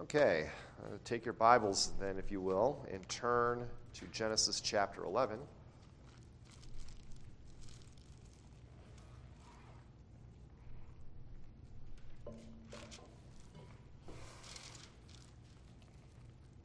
Okay, 0.00 0.48
uh, 0.82 0.96
take 1.04 1.26
your 1.26 1.34
Bibles 1.34 1.92
then, 2.00 2.16
if 2.16 2.30
you 2.30 2.40
will, 2.40 2.86
and 2.90 3.06
turn 3.10 3.66
to 3.92 4.06
Genesis 4.06 4.58
chapter 4.62 5.04
11. 5.04 5.38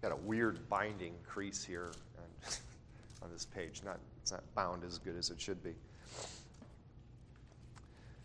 Got 0.01 0.13
a 0.13 0.15
weird 0.15 0.69
binding 0.69 1.13
crease 1.27 1.61
here 1.61 1.91
on, 2.17 2.53
on 3.23 3.31
this 3.33 3.43
page. 3.43 3.81
Not, 3.83 3.99
it's 4.21 4.31
not 4.31 4.43
bound 4.55 4.85
as 4.85 4.97
good 4.97 5.17
as 5.17 5.29
it 5.29 5.41
should 5.41 5.61
be. 5.61 5.73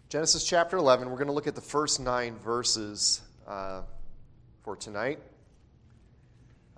Genesis 0.09 0.45
chapter 0.45 0.77
11, 0.77 1.11
we're 1.11 1.17
going 1.17 1.27
to 1.27 1.33
look 1.33 1.49
at 1.49 1.57
the 1.57 1.61
first 1.61 1.99
nine 1.99 2.37
verses 2.37 3.23
uh, 3.49 3.83
for 4.63 4.77
tonight. 4.77 5.19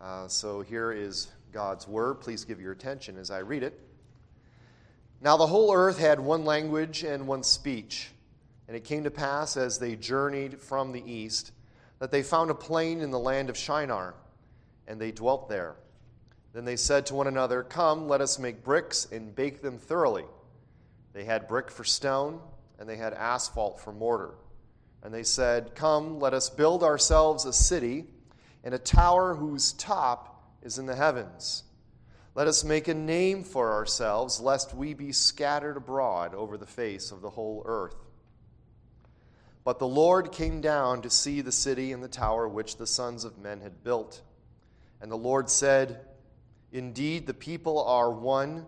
Uh, 0.01 0.29
so 0.29 0.61
here 0.61 0.93
is 0.93 1.29
God's 1.53 1.87
word. 1.87 2.21
Please 2.21 2.45
give 2.45 2.61
your 2.61 2.73
attention 2.73 3.17
as 3.19 3.31
I 3.31 3.39
read 3.39 3.63
it. 3.63 3.79
Now 5.21 5.37
the 5.37 5.47
whole 5.47 5.73
earth 5.75 5.99
had 5.99 6.19
one 6.21 6.45
language 6.45 7.05
and 7.05 7.27
one 7.27 7.43
speech. 7.43 8.11
And 8.69 8.77
it 8.77 8.85
came 8.85 9.05
to 9.05 9.11
pass 9.11 9.57
as 9.57 9.79
they 9.79 9.97
journeyed 9.97 10.61
from 10.61 10.93
the 10.93 11.03
east 11.05 11.53
that 11.99 12.11
they 12.11 12.23
found 12.23 12.51
a 12.51 12.55
plain 12.55 13.01
in 13.01 13.11
the 13.11 13.19
land 13.19 13.51
of 13.51 13.57
Shinar, 13.57 14.15
and 14.89 15.01
they 15.01 15.13
dwelt 15.13 15.49
there. 15.49 15.77
Then 16.53 16.65
they 16.65 16.77
said 16.77 17.07
to 17.07 17.15
one 17.15 17.27
another, 17.27 17.63
Come, 17.63 18.09
let 18.09 18.21
us 18.21 18.39
make 18.39 18.65
bricks 18.65 19.07
and 19.13 19.35
bake 19.35 19.63
them 19.63 19.79
thoroughly. 19.79 20.25
They 21.13 21.25
had 21.25 21.49
brick 21.49 21.71
for 21.71 21.85
stone 21.85 22.41
and 22.79 22.89
they 22.89 22.97
had 22.97 23.13
asphalt 23.13 23.81
for 23.81 23.93
mortar. 23.93 24.31
And 25.03 25.13
they 25.13 25.23
said, 25.23 25.75
Come, 25.75 26.21
let 26.21 26.35
us 26.35 26.49
build 26.49 26.83
ourselves 26.83 27.45
a 27.45 27.53
city 27.53 28.07
and 28.65 28.75
a 28.75 28.79
tower 28.79 29.35
whose 29.35 29.73
top 29.73 30.45
is 30.63 30.79
in 30.79 30.87
the 30.87 30.95
heavens. 30.95 31.65
Let 32.35 32.47
us 32.47 32.65
make 32.65 32.89
a 32.89 32.95
name 32.95 33.45
for 33.45 33.73
ourselves, 33.73 34.41
lest 34.41 34.75
we 34.75 34.95
be 34.95 35.13
scattered 35.13 35.77
abroad 35.77 36.35
over 36.35 36.57
the 36.57 36.67
face 36.67 37.11
of 37.11 37.21
the 37.21 37.31
whole 37.31 37.63
earth. 37.67 37.97
But 39.65 39.79
the 39.79 39.87
Lord 39.87 40.33
came 40.33 40.61
down 40.61 41.03
to 41.03 41.11
see 41.11 41.41
the 41.41 41.53
city 41.53 41.93
and 41.93 42.03
the 42.03 42.09
tower 42.09 42.49
which 42.49 42.77
the 42.77 42.87
sons 42.87 43.25
of 43.25 43.39
men 43.39 43.61
had 43.61 43.85
built. 43.85 44.23
And 45.01 45.11
the 45.11 45.17
Lord 45.17 45.51
said, 45.51 46.01
Indeed, 46.73 47.27
the 47.27 47.35
people 47.35 47.85
are 47.85 48.11
one 48.11 48.67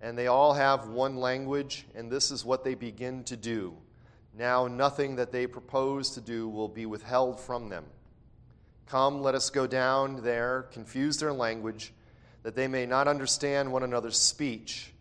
and 0.00 0.16
they 0.16 0.28
all 0.28 0.54
have 0.54 0.88
one 0.88 1.16
language, 1.16 1.86
and 1.94 2.10
this 2.10 2.30
is 2.30 2.44
what 2.44 2.62
they 2.62 2.74
begin 2.74 3.24
to 3.24 3.36
do. 3.36 3.76
Now, 4.38 4.68
nothing 4.68 5.16
that 5.16 5.32
they 5.32 5.48
propose 5.48 6.10
to 6.10 6.20
do 6.20 6.48
will 6.48 6.68
be 6.68 6.86
withheld 6.86 7.40
from 7.40 7.68
them. 7.68 7.84
Come, 8.86 9.20
let 9.20 9.34
us 9.34 9.50
go 9.50 9.66
down 9.66 10.22
there, 10.22 10.68
confuse 10.70 11.18
their 11.18 11.32
language, 11.32 11.92
that 12.44 12.54
they 12.54 12.68
may 12.68 12.86
not 12.86 13.08
understand 13.08 13.72
one 13.72 13.82
another's 13.82 14.16
speech. 14.16 14.92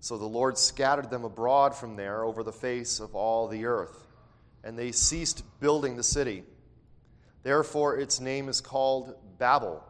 So 0.00 0.18
the 0.18 0.26
Lord 0.26 0.58
scattered 0.58 1.08
them 1.08 1.24
abroad 1.24 1.74
from 1.74 1.96
there 1.96 2.22
over 2.22 2.42
the 2.42 2.52
face 2.52 3.00
of 3.00 3.14
all 3.14 3.48
the 3.48 3.64
earth, 3.64 4.06
and 4.62 4.78
they 4.78 4.92
ceased 4.92 5.42
building 5.58 5.96
the 5.96 6.02
city. 6.02 6.44
Therefore, 7.42 7.96
its 7.96 8.20
name 8.20 8.50
is 8.50 8.60
called 8.60 9.14
Babel 9.38 9.82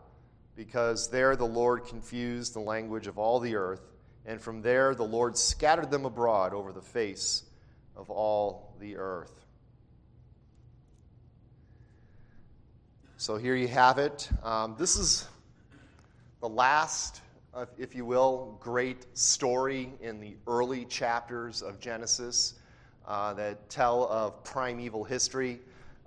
because 0.55 1.11
there 1.11 1.35
the 1.35 1.45
Lord 1.45 1.87
confused 1.87 2.55
the 2.55 2.61
language 2.61 3.09
of 3.09 3.19
all 3.19 3.41
the 3.41 3.57
earth, 3.57 3.83
and 4.25 4.41
from 4.41 4.63
there 4.63 4.95
the 4.95 5.03
Lord 5.03 5.37
scattered 5.37 5.91
them 5.91 6.05
abroad 6.05 6.55
over 6.55 6.73
the 6.73 6.81
face 6.81 7.43
of 7.99 8.11
all 8.11 8.75
the 8.81 8.97
earth. 8.97 9.45
So 13.17 13.37
here 13.37 13.57
you 13.57 13.67
have 13.67 13.99
it. 13.99 14.31
Um, 14.45 14.77
this 14.79 14.97
is 14.97 15.27
the 16.41 16.49
last, 16.49 17.21
uh, 17.53 17.67
if 17.77 17.97
you 17.97 18.05
will, 18.05 18.57
great 18.61 19.07
story 19.19 19.93
in 20.01 20.21
the 20.21 20.37
early 20.47 20.85
chapters 20.85 21.61
of 21.61 21.81
Genesis 21.81 22.55
uh, 23.09 23.35
that 23.35 23.69
tell 23.69 24.05
of 24.05 24.45
primeval 24.45 25.03
history. 25.03 25.59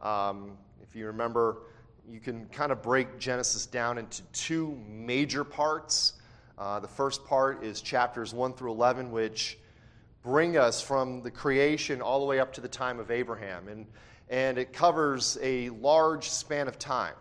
Um, 0.02 0.58
if 0.82 0.96
you 0.96 1.06
remember, 1.06 1.64
you 2.10 2.22
can 2.22 2.46
kind 2.46 2.72
of 2.72 2.82
break 2.82 3.20
Genesis 3.20 3.66
down 3.66 3.98
into 3.98 4.22
two 4.32 4.80
major 4.88 5.44
parts. 5.44 6.14
Uh, 6.58 6.80
the 6.80 6.88
first 6.88 7.26
part 7.26 7.62
is 7.62 7.82
chapters 7.82 8.34
1 8.34 8.54
through 8.54 8.72
11, 8.72 9.12
which 9.12 9.58
bring 10.24 10.58
us 10.58 10.82
from 10.82 11.22
the 11.22 11.32
creation 11.32 12.02
all 12.02 12.20
the 12.20 12.26
way 12.26 12.40
up 12.40 12.54
to 12.54 12.62
the 12.62 12.68
time 12.68 13.00
of 13.00 13.12
Abraham. 13.12 13.68
And, 13.68 13.88
and 14.30 14.58
it 14.58 14.74
covers 14.74 15.38
a 15.42 15.70
large 15.70 16.30
span 16.30 16.68
of 16.68 16.78
time. 16.78 17.16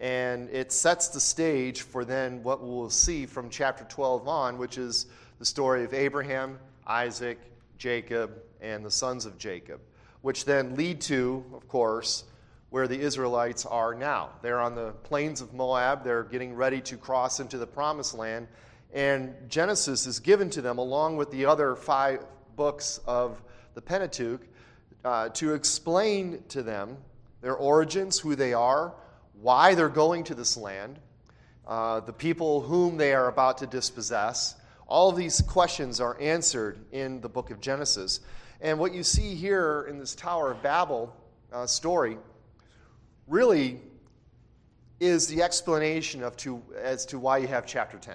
And 0.00 0.50
it 0.50 0.72
sets 0.72 1.08
the 1.08 1.20
stage 1.20 1.82
for 1.82 2.04
then 2.04 2.42
what 2.42 2.62
we'll 2.62 2.90
see 2.90 3.26
from 3.26 3.48
chapter 3.50 3.84
12 3.84 4.26
on, 4.26 4.58
which 4.58 4.78
is 4.78 5.06
the 5.38 5.44
story 5.44 5.84
of 5.84 5.94
Abraham, 5.94 6.58
Isaac, 6.86 7.38
Jacob, 7.78 8.42
and 8.60 8.84
the 8.84 8.90
sons 8.90 9.26
of 9.26 9.38
Jacob, 9.38 9.80
which 10.22 10.44
then 10.44 10.74
lead 10.74 11.00
to, 11.02 11.44
of 11.54 11.68
course, 11.68 12.24
where 12.70 12.88
the 12.88 12.98
Israelites 12.98 13.64
are 13.66 13.94
now. 13.94 14.30
They're 14.42 14.60
on 14.60 14.74
the 14.74 14.90
plains 15.04 15.40
of 15.40 15.54
Moab, 15.54 16.02
they're 16.02 16.24
getting 16.24 16.56
ready 16.56 16.80
to 16.82 16.96
cross 16.96 17.38
into 17.38 17.56
the 17.56 17.66
promised 17.66 18.14
land, 18.14 18.48
and 18.94 19.34
Genesis 19.48 20.06
is 20.06 20.20
given 20.20 20.48
to 20.50 20.62
them 20.62 20.78
along 20.78 21.16
with 21.16 21.32
the 21.32 21.44
other 21.44 21.74
five 21.74 22.24
books 22.54 23.00
of 23.06 23.42
the 23.74 23.82
Pentateuch 23.82 24.40
uh, 25.04 25.28
to 25.30 25.52
explain 25.52 26.44
to 26.48 26.62
them 26.62 26.96
their 27.42 27.56
origins, 27.56 28.18
who 28.20 28.36
they 28.36 28.54
are, 28.54 28.94
why 29.40 29.74
they're 29.74 29.88
going 29.88 30.22
to 30.24 30.34
this 30.34 30.56
land, 30.56 31.00
uh, 31.66 32.00
the 32.00 32.12
people 32.12 32.60
whom 32.60 32.96
they 32.96 33.12
are 33.12 33.28
about 33.28 33.58
to 33.58 33.66
dispossess. 33.66 34.54
All 34.86 35.10
of 35.10 35.16
these 35.16 35.42
questions 35.42 36.00
are 36.00 36.18
answered 36.20 36.78
in 36.92 37.20
the 37.20 37.28
book 37.28 37.50
of 37.50 37.60
Genesis. 37.60 38.20
And 38.60 38.78
what 38.78 38.94
you 38.94 39.02
see 39.02 39.34
here 39.34 39.86
in 39.90 39.98
this 39.98 40.14
Tower 40.14 40.52
of 40.52 40.62
Babel 40.62 41.14
uh, 41.52 41.66
story 41.66 42.16
really 43.26 43.80
is 45.00 45.26
the 45.26 45.42
explanation 45.42 46.22
of 46.22 46.36
to, 46.36 46.62
as 46.80 47.04
to 47.06 47.18
why 47.18 47.38
you 47.38 47.48
have 47.48 47.66
chapter 47.66 47.98
10. 47.98 48.14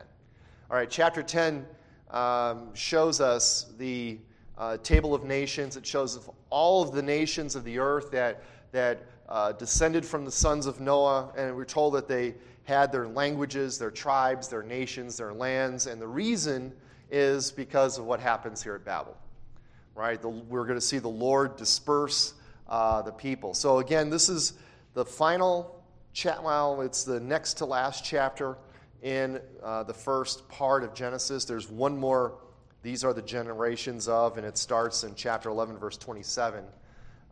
All 0.71 0.77
right, 0.77 0.87
chapter 0.87 1.23
10 1.23 1.65
um, 2.11 2.75
shows 2.75 3.21
us 3.21 3.73
the 3.79 4.19
uh, 4.55 4.77
table 4.77 5.15
of 5.15 5.23
nations. 5.23 5.75
It 5.75 5.83
shows 5.83 6.29
all 6.51 6.83
of 6.83 6.91
the 6.91 7.01
nations 7.01 7.55
of 7.55 7.63
the 7.63 7.79
earth 7.79 8.11
that, 8.11 8.43
that 8.71 9.01
uh, 9.27 9.53
descended 9.53 10.05
from 10.05 10.25
the 10.25 10.31
sons 10.31 10.67
of 10.67 10.79
Noah, 10.79 11.31
and 11.35 11.55
we're 11.55 11.65
told 11.65 11.95
that 11.95 12.07
they 12.07 12.35
had 12.65 12.91
their 12.91 13.07
languages, 13.07 13.79
their 13.79 13.89
tribes, 13.89 14.47
their 14.47 14.61
nations, 14.61 15.17
their 15.17 15.33
lands, 15.33 15.87
and 15.87 15.99
the 15.99 16.07
reason 16.07 16.71
is 17.09 17.49
because 17.49 17.97
of 17.97 18.05
what 18.05 18.19
happens 18.19 18.61
here 18.61 18.75
at 18.75 18.85
Babel. 18.85 19.17
Right? 19.95 20.21
The, 20.21 20.29
we're 20.29 20.65
going 20.65 20.77
to 20.77 20.85
see 20.85 20.99
the 20.99 21.07
Lord 21.07 21.57
disperse 21.57 22.35
uh, 22.67 23.01
the 23.01 23.11
people. 23.11 23.55
So, 23.55 23.79
again, 23.79 24.11
this 24.11 24.29
is 24.29 24.53
the 24.93 25.03
final 25.03 25.83
chat, 26.13 26.43
well, 26.43 26.81
it's 26.81 27.05
the 27.05 27.19
next 27.19 27.55
to 27.55 27.65
last 27.65 28.05
chapter 28.05 28.55
in 29.01 29.39
uh, 29.63 29.83
the 29.83 29.93
first 29.93 30.47
part 30.49 30.83
of 30.83 30.93
Genesis. 30.93 31.45
There's 31.45 31.69
one 31.69 31.97
more, 31.97 32.35
these 32.81 33.03
are 33.03 33.13
the 33.13 33.21
generations 33.21 34.07
of, 34.07 34.37
and 34.37 34.45
it 34.45 34.57
starts 34.57 35.03
in 35.03 35.15
chapter 35.15 35.49
11, 35.49 35.77
verse 35.77 35.97
27. 35.97 36.63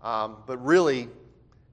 Um, 0.02 0.38
but 0.46 0.64
really, 0.64 1.10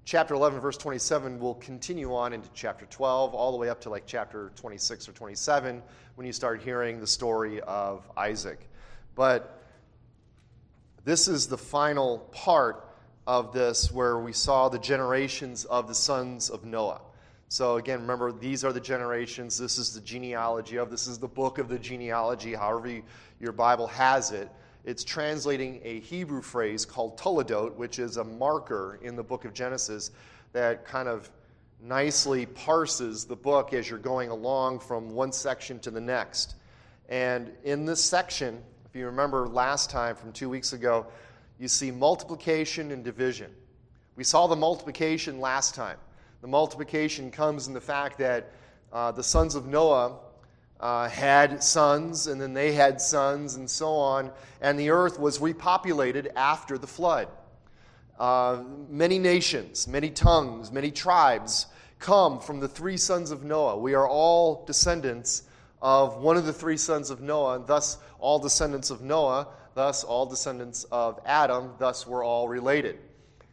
chapter 0.04 0.34
11, 0.34 0.60
verse 0.60 0.76
27 0.76 1.38
will 1.38 1.54
continue 1.54 2.14
on 2.14 2.32
into 2.32 2.48
chapter 2.54 2.86
12, 2.86 3.34
all 3.34 3.52
the 3.52 3.58
way 3.58 3.68
up 3.68 3.80
to 3.82 3.90
like 3.90 4.04
chapter 4.06 4.52
26 4.56 5.08
or 5.08 5.12
27, 5.12 5.82
when 6.14 6.26
you 6.26 6.32
start 6.32 6.62
hearing 6.62 7.00
the 7.00 7.06
story 7.06 7.60
of 7.60 8.08
Isaac. 8.16 8.68
But 9.14 9.62
this 11.04 11.28
is 11.28 11.46
the 11.46 11.58
final 11.58 12.18
part 12.32 12.88
of 13.26 13.52
this 13.52 13.92
where 13.92 14.18
we 14.18 14.32
saw 14.32 14.68
the 14.68 14.78
generations 14.78 15.64
of 15.64 15.88
the 15.88 15.94
sons 15.94 16.50
of 16.50 16.64
Noah. 16.64 17.00
So, 17.48 17.76
again, 17.76 18.00
remember, 18.00 18.32
these 18.32 18.64
are 18.64 18.72
the 18.72 18.80
generations. 18.80 19.58
This 19.58 19.78
is 19.78 19.94
the 19.94 20.00
genealogy 20.00 20.76
of, 20.76 20.90
this 20.90 21.06
is 21.06 21.18
the 21.18 21.28
book 21.28 21.58
of 21.58 21.68
the 21.68 21.78
genealogy, 21.78 22.54
however 22.54 22.88
you, 22.88 23.02
your 23.40 23.52
Bible 23.52 23.86
has 23.86 24.32
it. 24.32 24.50
It's 24.84 25.04
translating 25.04 25.80
a 25.84 26.00
Hebrew 26.00 26.42
phrase 26.42 26.84
called 26.84 27.16
toledot, 27.18 27.74
which 27.76 27.98
is 27.98 28.16
a 28.16 28.24
marker 28.24 28.98
in 29.02 29.16
the 29.16 29.22
book 29.22 29.44
of 29.44 29.54
Genesis 29.54 30.10
that 30.52 30.84
kind 30.84 31.08
of 31.08 31.30
nicely 31.80 32.46
parses 32.46 33.24
the 33.24 33.36
book 33.36 33.72
as 33.72 33.88
you're 33.88 33.98
going 33.98 34.30
along 34.30 34.80
from 34.80 35.10
one 35.10 35.32
section 35.32 35.78
to 35.80 35.90
the 35.90 36.00
next. 36.00 36.56
And 37.08 37.50
in 37.62 37.84
this 37.84 38.02
section, 38.02 38.62
if 38.86 38.96
you 38.96 39.06
remember 39.06 39.48
last 39.48 39.90
time 39.90 40.16
from 40.16 40.32
two 40.32 40.48
weeks 40.48 40.72
ago, 40.72 41.06
you 41.58 41.68
see 41.68 41.90
multiplication 41.90 42.90
and 42.90 43.04
division. 43.04 43.50
We 44.16 44.24
saw 44.24 44.46
the 44.46 44.56
multiplication 44.56 45.40
last 45.40 45.74
time. 45.74 45.98
The 46.44 46.48
multiplication 46.48 47.30
comes 47.30 47.68
in 47.68 47.72
the 47.72 47.80
fact 47.80 48.18
that 48.18 48.52
uh, 48.92 49.12
the 49.12 49.22
sons 49.22 49.54
of 49.54 49.64
Noah 49.64 50.18
uh, 50.78 51.08
had 51.08 51.64
sons, 51.64 52.26
and 52.26 52.38
then 52.38 52.52
they 52.52 52.72
had 52.72 53.00
sons, 53.00 53.54
and 53.54 53.70
so 53.70 53.88
on, 53.92 54.30
and 54.60 54.78
the 54.78 54.90
earth 54.90 55.18
was 55.18 55.38
repopulated 55.38 56.30
after 56.36 56.76
the 56.76 56.86
flood. 56.86 57.28
Uh, 58.18 58.62
many 58.90 59.18
nations, 59.18 59.88
many 59.88 60.10
tongues, 60.10 60.70
many 60.70 60.90
tribes 60.90 61.68
come 61.98 62.38
from 62.38 62.60
the 62.60 62.68
three 62.68 62.98
sons 62.98 63.30
of 63.30 63.42
Noah. 63.42 63.78
We 63.78 63.94
are 63.94 64.06
all 64.06 64.66
descendants 64.66 65.44
of 65.80 66.18
one 66.18 66.36
of 66.36 66.44
the 66.44 66.52
three 66.52 66.76
sons 66.76 67.08
of 67.08 67.22
Noah, 67.22 67.56
and 67.56 67.66
thus 67.66 67.96
all 68.18 68.38
descendants 68.38 68.90
of 68.90 69.00
Noah, 69.00 69.48
thus 69.72 70.04
all 70.04 70.26
descendants 70.26 70.84
of 70.92 71.20
Adam, 71.24 71.72
thus 71.78 72.06
we're 72.06 72.22
all 72.22 72.48
related. 72.48 72.98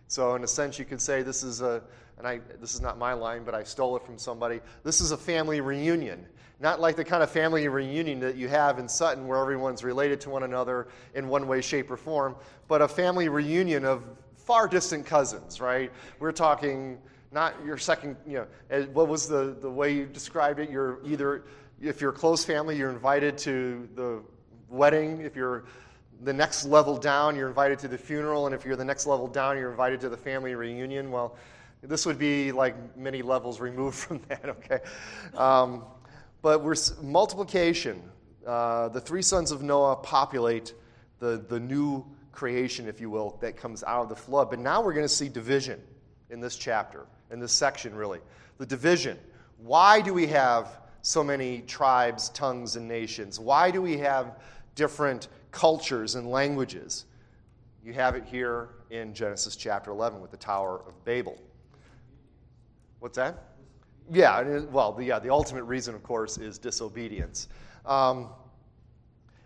So, 0.09 0.35
in 0.35 0.43
a 0.43 0.47
sense, 0.47 0.77
you 0.77 0.83
could 0.83 0.99
say 0.99 1.21
this 1.21 1.41
is 1.41 1.61
a, 1.61 1.81
and 2.21 2.27
I, 2.27 2.39
this 2.59 2.75
is 2.75 2.81
not 2.81 2.99
my 2.99 3.13
line, 3.13 3.43
but 3.43 3.55
I 3.55 3.63
stole 3.63 3.97
it 3.97 4.03
from 4.03 4.19
somebody. 4.19 4.59
This 4.83 5.01
is 5.01 5.09
a 5.09 5.17
family 5.17 5.59
reunion. 5.59 6.23
Not 6.59 6.79
like 6.79 6.95
the 6.95 7.03
kind 7.03 7.23
of 7.23 7.31
family 7.31 7.67
reunion 7.67 8.19
that 8.19 8.35
you 8.35 8.47
have 8.47 8.77
in 8.77 8.87
Sutton 8.87 9.25
where 9.25 9.39
everyone's 9.39 9.83
related 9.83 10.21
to 10.21 10.29
one 10.29 10.43
another 10.43 10.87
in 11.15 11.27
one 11.27 11.47
way, 11.47 11.61
shape, 11.61 11.89
or 11.89 11.97
form, 11.97 12.35
but 12.67 12.79
a 12.83 12.87
family 12.87 13.27
reunion 13.27 13.85
of 13.85 14.03
far 14.35 14.67
distant 14.67 15.03
cousins, 15.03 15.59
right? 15.59 15.91
We're 16.19 16.31
talking 16.31 16.99
not 17.31 17.55
your 17.65 17.79
second, 17.79 18.17
you 18.27 18.33
know, 18.33 18.47
eh, 18.69 18.85
what 18.93 19.07
was 19.07 19.27
the, 19.27 19.57
the 19.59 19.71
way 19.71 19.91
you 19.91 20.05
described 20.05 20.59
it? 20.59 20.69
You're 20.69 20.99
either, 21.03 21.45
if 21.81 22.01
you're 22.01 22.11
close 22.11 22.45
family, 22.45 22.77
you're 22.77 22.91
invited 22.91 23.35
to 23.39 23.89
the 23.95 24.21
wedding. 24.69 25.21
If 25.21 25.35
you're 25.35 25.63
the 26.21 26.33
next 26.33 26.65
level 26.65 26.97
down, 26.97 27.35
you're 27.35 27.47
invited 27.47 27.79
to 27.79 27.87
the 27.87 27.97
funeral. 27.97 28.45
And 28.45 28.53
if 28.53 28.63
you're 28.63 28.75
the 28.75 28.85
next 28.85 29.07
level 29.07 29.27
down, 29.27 29.57
you're 29.57 29.71
invited 29.71 29.99
to 30.01 30.09
the 30.09 30.17
family 30.17 30.53
reunion. 30.53 31.09
Well, 31.09 31.35
this 31.81 32.05
would 32.05 32.19
be 32.19 32.51
like 32.51 32.97
many 32.97 33.21
levels 33.21 33.59
removed 33.59 33.95
from 33.97 34.21
that, 34.29 34.45
okay? 34.49 34.79
Um, 35.35 35.83
but 36.41 36.63
we're 36.63 36.75
multiplication. 37.01 38.01
Uh, 38.45 38.89
the 38.89 39.01
three 39.01 39.21
sons 39.21 39.51
of 39.51 39.61
Noah 39.61 39.95
populate 39.97 40.73
the, 41.19 41.43
the 41.47 41.59
new 41.59 42.05
creation, 42.31 42.87
if 42.87 42.99
you 42.99 43.09
will, 43.09 43.37
that 43.41 43.57
comes 43.57 43.83
out 43.83 44.03
of 44.03 44.09
the 44.09 44.15
flood. 44.15 44.49
But 44.49 44.59
now 44.59 44.81
we're 44.81 44.93
going 44.93 45.05
to 45.05 45.09
see 45.09 45.29
division 45.29 45.79
in 46.29 46.39
this 46.39 46.55
chapter, 46.55 47.05
in 47.29 47.39
this 47.39 47.51
section, 47.51 47.93
really. 47.93 48.19
The 48.57 48.65
division. 48.65 49.19
Why 49.57 50.01
do 50.01 50.13
we 50.13 50.25
have 50.27 50.79
so 51.03 51.23
many 51.23 51.61
tribes, 51.61 52.29
tongues, 52.29 52.75
and 52.75 52.87
nations? 52.87 53.39
Why 53.39 53.69
do 53.69 53.81
we 53.81 53.97
have 53.97 54.39
different 54.75 55.27
cultures 55.51 56.15
and 56.15 56.29
languages? 56.29 57.05
You 57.83 57.93
have 57.93 58.15
it 58.15 58.25
here 58.25 58.69
in 58.89 59.13
Genesis 59.13 59.55
chapter 59.55 59.91
11 59.91 60.21
with 60.21 60.31
the 60.31 60.37
Tower 60.37 60.81
of 60.87 61.05
Babel. 61.05 61.37
What's 63.01 63.17
that? 63.17 63.45
Yeah, 64.11 64.59
well, 64.69 64.91
the, 64.91 65.03
yeah, 65.03 65.17
the 65.17 65.31
ultimate 65.31 65.63
reason, 65.63 65.95
of 65.95 66.03
course, 66.03 66.37
is 66.37 66.59
disobedience. 66.59 67.47
Um, 67.83 68.29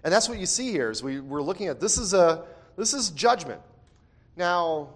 and 0.03 0.13
that's 0.13 0.27
what 0.27 0.39
you 0.39 0.45
see 0.45 0.71
here 0.71 0.91
is 0.91 1.01
we, 1.01 1.21
we're 1.21 1.41
looking 1.41 1.67
at 1.67 1.79
this 1.79 1.97
is 1.97 2.13
a 2.13 2.43
this 2.75 2.93
is 2.93 3.11
judgment. 3.11 3.61
Now, 4.35 4.89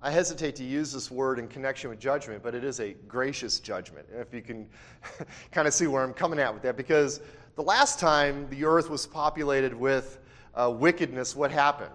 I 0.00 0.10
hesitate 0.10 0.56
to 0.56 0.64
use 0.64 0.90
this 0.90 1.10
word 1.10 1.38
in 1.38 1.48
connection 1.48 1.90
with 1.90 2.00
judgment, 2.00 2.42
but 2.42 2.54
it 2.54 2.64
is 2.64 2.80
a 2.80 2.94
gracious 3.06 3.60
judgment. 3.60 4.06
If 4.10 4.32
you 4.32 4.40
can 4.40 4.66
kind 5.52 5.68
of 5.68 5.74
see 5.74 5.86
where 5.86 6.02
I'm 6.02 6.14
coming 6.14 6.38
at 6.38 6.54
with 6.54 6.62
that, 6.62 6.78
because 6.78 7.20
the 7.56 7.62
last 7.62 8.00
time 8.00 8.48
the 8.48 8.64
earth 8.64 8.88
was 8.88 9.06
populated 9.06 9.74
with 9.74 10.18
uh, 10.54 10.74
wickedness, 10.74 11.36
what 11.36 11.50
happened? 11.50 11.92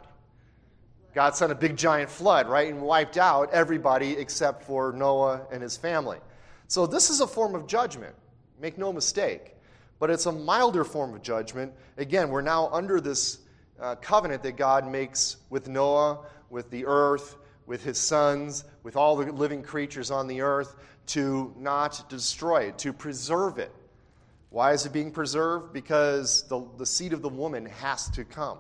God 1.14 1.36
sent 1.36 1.52
a 1.52 1.56
big 1.56 1.78
giant 1.78 2.10
flood, 2.10 2.48
right, 2.48 2.70
and 2.70 2.82
wiped 2.82 3.18
out 3.18 3.52
everybody 3.52 4.14
except 4.14 4.64
for 4.64 4.92
Noah 4.92 5.42
and 5.52 5.62
his 5.62 5.78
family. 5.78 6.18
So 6.68 6.88
this 6.88 7.10
is 7.10 7.22
a 7.22 7.28
form 7.28 7.54
of 7.54 7.68
judgment. 7.68 8.16
Make 8.60 8.78
no 8.78 8.92
mistake. 8.92 9.54
But 10.00 10.10
it's 10.10 10.26
a 10.26 10.32
milder 10.32 10.84
form 10.84 11.14
of 11.14 11.22
judgment. 11.22 11.72
Again, 11.98 12.30
we're 12.30 12.42
now 12.42 12.68
under 12.72 13.00
this 13.00 13.40
uh, 13.80 13.96
covenant 13.96 14.44
that 14.44 14.58
God 14.58 14.88
makes 14.88 15.38
with 15.50 15.68
Noah, 15.68 16.26
with 16.50 16.70
the 16.72 16.86
earth, 16.86 17.38
with 17.68 17.84
his 17.84 17.98
sons, 17.98 18.66
with 18.82 18.98
all 18.98 19.16
the 19.16 19.32
living 19.32 19.62
creatures 19.62 20.12
on 20.12 20.28
the 20.28 20.42
earth 20.42 20.76
to 21.06 21.54
not 21.58 22.10
destroy 22.10 22.64
it, 22.64 22.78
to 22.80 22.92
preserve 22.92 23.60
it. 23.60 23.72
Why 24.50 24.74
is 24.74 24.86
it 24.86 24.94
being 24.94 25.12
preserved? 25.12 25.74
Because 25.74 26.44
the, 26.44 26.66
the 26.78 26.86
seed 26.86 27.14
of 27.14 27.22
the 27.22 27.30
woman 27.30 27.66
has 27.66 28.10
to 28.12 28.24
come, 28.24 28.58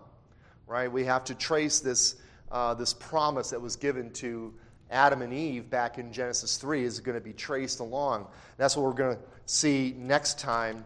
right? 0.67 0.91
We 0.91 1.05
have 1.05 1.23
to 1.25 1.35
trace 1.35 1.79
this 1.79 2.15
uh, 2.53 2.73
this 2.75 2.93
promise 2.93 3.49
that 3.49 3.61
was 3.61 3.75
given 3.75 4.11
to 4.11 4.53
Adam 4.91 5.23
and 5.23 5.33
Eve 5.33 5.69
back 5.69 5.97
in 5.97 6.13
Genesis 6.13 6.57
3 6.57 6.83
is 6.83 6.99
going 6.99 7.17
to 7.17 7.23
be 7.23 7.33
traced 7.33 7.79
along. 7.79 8.27
That's 8.57 8.77
what 8.77 8.85
we're 8.85 8.93
going 8.93 9.17
to 9.17 9.21
see 9.47 9.95
next 9.97 10.39
time, 10.39 10.85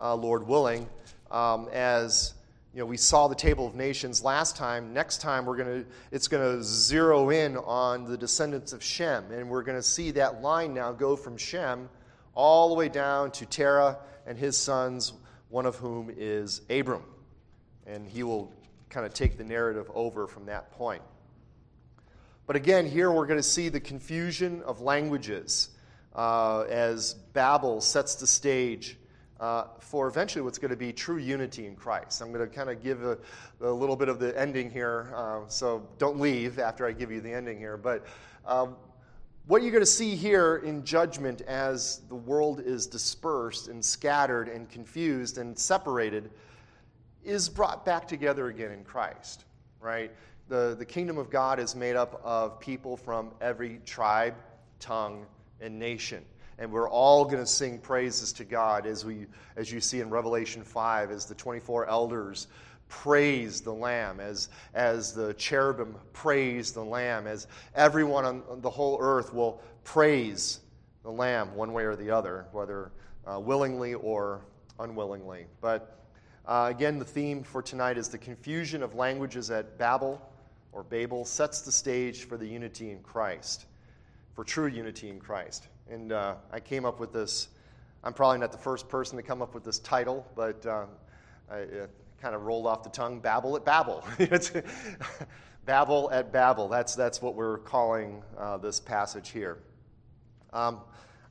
uh, 0.00 0.14
Lord 0.14 0.46
willing, 0.46 0.86
um, 1.30 1.68
as 1.72 2.34
you 2.74 2.80
know, 2.80 2.86
we 2.86 2.98
saw 2.98 3.26
the 3.26 3.34
table 3.34 3.66
of 3.66 3.74
nations 3.74 4.22
last 4.22 4.54
time. 4.54 4.92
Next 4.92 5.22
time, 5.22 5.46
we're 5.46 5.56
to 5.56 5.86
it's 6.12 6.28
going 6.28 6.58
to 6.58 6.62
zero 6.62 7.30
in 7.30 7.56
on 7.56 8.04
the 8.04 8.18
descendants 8.18 8.74
of 8.74 8.82
Shem, 8.84 9.32
and 9.32 9.48
we're 9.48 9.62
going 9.62 9.78
to 9.78 9.82
see 9.82 10.10
that 10.10 10.42
line 10.42 10.74
now 10.74 10.92
go 10.92 11.16
from 11.16 11.38
Shem 11.38 11.88
all 12.34 12.68
the 12.68 12.74
way 12.74 12.90
down 12.90 13.30
to 13.30 13.46
Terah 13.46 13.96
and 14.26 14.36
his 14.36 14.58
sons, 14.58 15.14
one 15.48 15.64
of 15.64 15.76
whom 15.76 16.12
is 16.14 16.60
Abram, 16.68 17.04
and 17.86 18.06
he 18.06 18.22
will 18.22 18.52
kind 18.96 19.04
of 19.04 19.12
take 19.12 19.36
the 19.36 19.44
narrative 19.44 19.90
over 19.94 20.26
from 20.26 20.46
that 20.46 20.70
point. 20.70 21.02
But 22.46 22.56
again, 22.56 22.86
here 22.86 23.12
we're 23.12 23.26
going 23.26 23.38
to 23.38 23.42
see 23.42 23.68
the 23.68 23.78
confusion 23.78 24.62
of 24.62 24.80
languages 24.80 25.68
uh, 26.14 26.62
as 26.62 27.12
Babel 27.34 27.82
sets 27.82 28.14
the 28.14 28.26
stage 28.26 28.96
uh, 29.38 29.64
for 29.80 30.08
eventually 30.08 30.40
what's 30.40 30.56
going 30.56 30.70
to 30.70 30.78
be 30.78 30.94
true 30.94 31.18
unity 31.18 31.66
in 31.66 31.76
Christ. 31.76 32.22
I'm 32.22 32.32
going 32.32 32.48
to 32.48 32.56
kind 32.56 32.70
of 32.70 32.82
give 32.82 33.04
a, 33.04 33.18
a, 33.60 33.68
little 33.68 33.96
bit 33.96 34.08
of 34.08 34.18
the 34.18 34.32
ending 34.40 34.70
here, 34.70 35.12
uh, 35.14 35.40
so 35.46 35.86
don't 35.98 36.18
leave 36.18 36.58
after 36.58 36.86
I 36.86 36.92
give 36.92 37.10
you 37.10 37.20
the 37.20 37.34
ending 37.34 37.58
here. 37.58 37.76
But 37.76 38.06
um, 38.46 38.76
what 39.46 39.60
you're 39.60 39.72
going 39.72 39.82
to 39.82 39.86
see 39.86 40.16
here 40.16 40.62
in 40.64 40.86
judgment 40.86 41.42
as 41.42 42.00
the 42.08 42.14
world 42.14 42.60
is 42.60 42.86
dispersed 42.86 43.68
and 43.68 43.84
scattered 43.84 44.48
and 44.48 44.70
confused 44.70 45.36
and 45.36 45.58
separated 45.58 46.30
is 47.26 47.48
brought 47.48 47.84
back 47.84 48.06
together 48.06 48.46
again 48.48 48.70
in 48.70 48.84
Christ, 48.84 49.44
right? 49.80 50.12
The, 50.48 50.76
the 50.78 50.84
kingdom 50.84 51.18
of 51.18 51.28
God 51.28 51.58
is 51.58 51.74
made 51.74 51.96
up 51.96 52.20
of 52.24 52.60
people 52.60 52.96
from 52.96 53.32
every 53.40 53.80
tribe, 53.84 54.34
tongue, 54.78 55.26
and 55.60 55.78
nation. 55.78 56.24
And 56.58 56.70
we're 56.70 56.88
all 56.88 57.24
going 57.24 57.38
to 57.38 57.46
sing 57.46 57.78
praises 57.78 58.32
to 58.34 58.44
God 58.44 58.86
as, 58.86 59.04
we, 59.04 59.26
as 59.56 59.70
you 59.70 59.80
see 59.80 60.00
in 60.00 60.08
Revelation 60.08 60.62
5, 60.62 61.10
as 61.10 61.26
the 61.26 61.34
24 61.34 61.88
elders 61.88 62.46
praise 62.88 63.60
the 63.60 63.72
Lamb, 63.72 64.20
as, 64.20 64.48
as 64.72 65.12
the 65.12 65.34
cherubim 65.34 65.96
praise 66.12 66.72
the 66.72 66.84
Lamb, 66.84 67.26
as 67.26 67.48
everyone 67.74 68.24
on 68.24 68.60
the 68.60 68.70
whole 68.70 68.98
earth 69.00 69.34
will 69.34 69.60
praise 69.82 70.60
the 71.02 71.10
Lamb 71.10 71.54
one 71.56 71.72
way 71.72 71.84
or 71.84 71.96
the 71.96 72.10
other, 72.10 72.46
whether 72.52 72.92
uh, 73.26 73.40
willingly 73.40 73.94
or 73.94 74.40
unwillingly. 74.78 75.46
But 75.60 75.96
uh, 76.46 76.68
again, 76.70 76.98
the 76.98 77.04
theme 77.04 77.42
for 77.42 77.60
tonight 77.60 77.98
is 77.98 78.08
the 78.08 78.18
confusion 78.18 78.82
of 78.82 78.94
languages 78.94 79.50
at 79.50 79.78
Babel 79.78 80.20
or 80.72 80.84
Babel 80.84 81.24
sets 81.24 81.62
the 81.62 81.72
stage 81.72 82.24
for 82.24 82.36
the 82.36 82.46
unity 82.46 82.90
in 82.90 83.00
Christ, 83.00 83.64
for 84.34 84.44
true 84.44 84.66
unity 84.66 85.08
in 85.08 85.18
Christ. 85.18 85.68
And 85.90 86.12
uh, 86.12 86.34
I 86.52 86.60
came 86.60 86.84
up 86.84 87.00
with 87.00 87.12
this. 87.12 87.48
I'm 88.04 88.12
probably 88.12 88.38
not 88.38 88.52
the 88.52 88.58
first 88.58 88.88
person 88.88 89.16
to 89.16 89.22
come 89.22 89.40
up 89.40 89.54
with 89.54 89.64
this 89.64 89.78
title, 89.78 90.26
but 90.36 90.64
uh, 90.66 90.84
I 91.50 91.56
it 91.58 91.90
kind 92.20 92.34
of 92.34 92.42
rolled 92.42 92.66
off 92.66 92.82
the 92.82 92.90
tongue 92.90 93.20
Babel 93.20 93.56
at 93.56 93.64
Babel. 93.64 94.04
Babel 95.64 96.10
at 96.12 96.32
Babel. 96.32 96.68
That's, 96.68 96.94
that's 96.94 97.20
what 97.20 97.34
we're 97.34 97.58
calling 97.58 98.22
uh, 98.38 98.58
this 98.58 98.78
passage 98.78 99.30
here. 99.30 99.58
Um, 100.52 100.80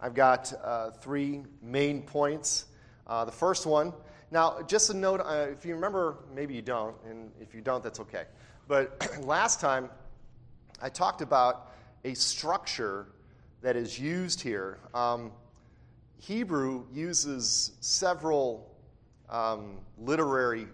I've 0.02 0.14
got 0.14 0.52
uh, 0.64 0.92
three 0.92 1.44
main 1.62 2.02
points. 2.02 2.66
Uh, 3.08 3.26
the 3.26 3.32
first 3.32 3.66
one 3.66 3.94
now, 4.36 4.62
just 4.68 4.89
a 4.89 4.94
note 4.94 5.22
uh, 5.22 5.48
if 5.50 5.65
you 5.65 5.74
remember, 5.75 6.18
maybe 6.36 6.54
you 6.54 6.62
don't, 6.62 6.94
and 7.10 7.32
if 7.39 7.56
you 7.56 7.62
don't, 7.62 7.82
that's 7.82 8.01
okay. 8.01 8.25
But 8.68 9.10
last 9.24 9.62
time, 9.62 9.89
I 10.82 10.89
talked 10.89 11.22
about 11.22 11.72
a 12.04 12.13
structure 12.15 13.08
that 13.62 13.77
is 13.77 13.98
used 13.98 14.42
here. 14.42 14.80
Um, 14.94 15.32
Hebrew 16.18 16.84
uses 16.92 17.77
several 17.80 18.75
um, 19.30 19.77
literary 19.98 20.68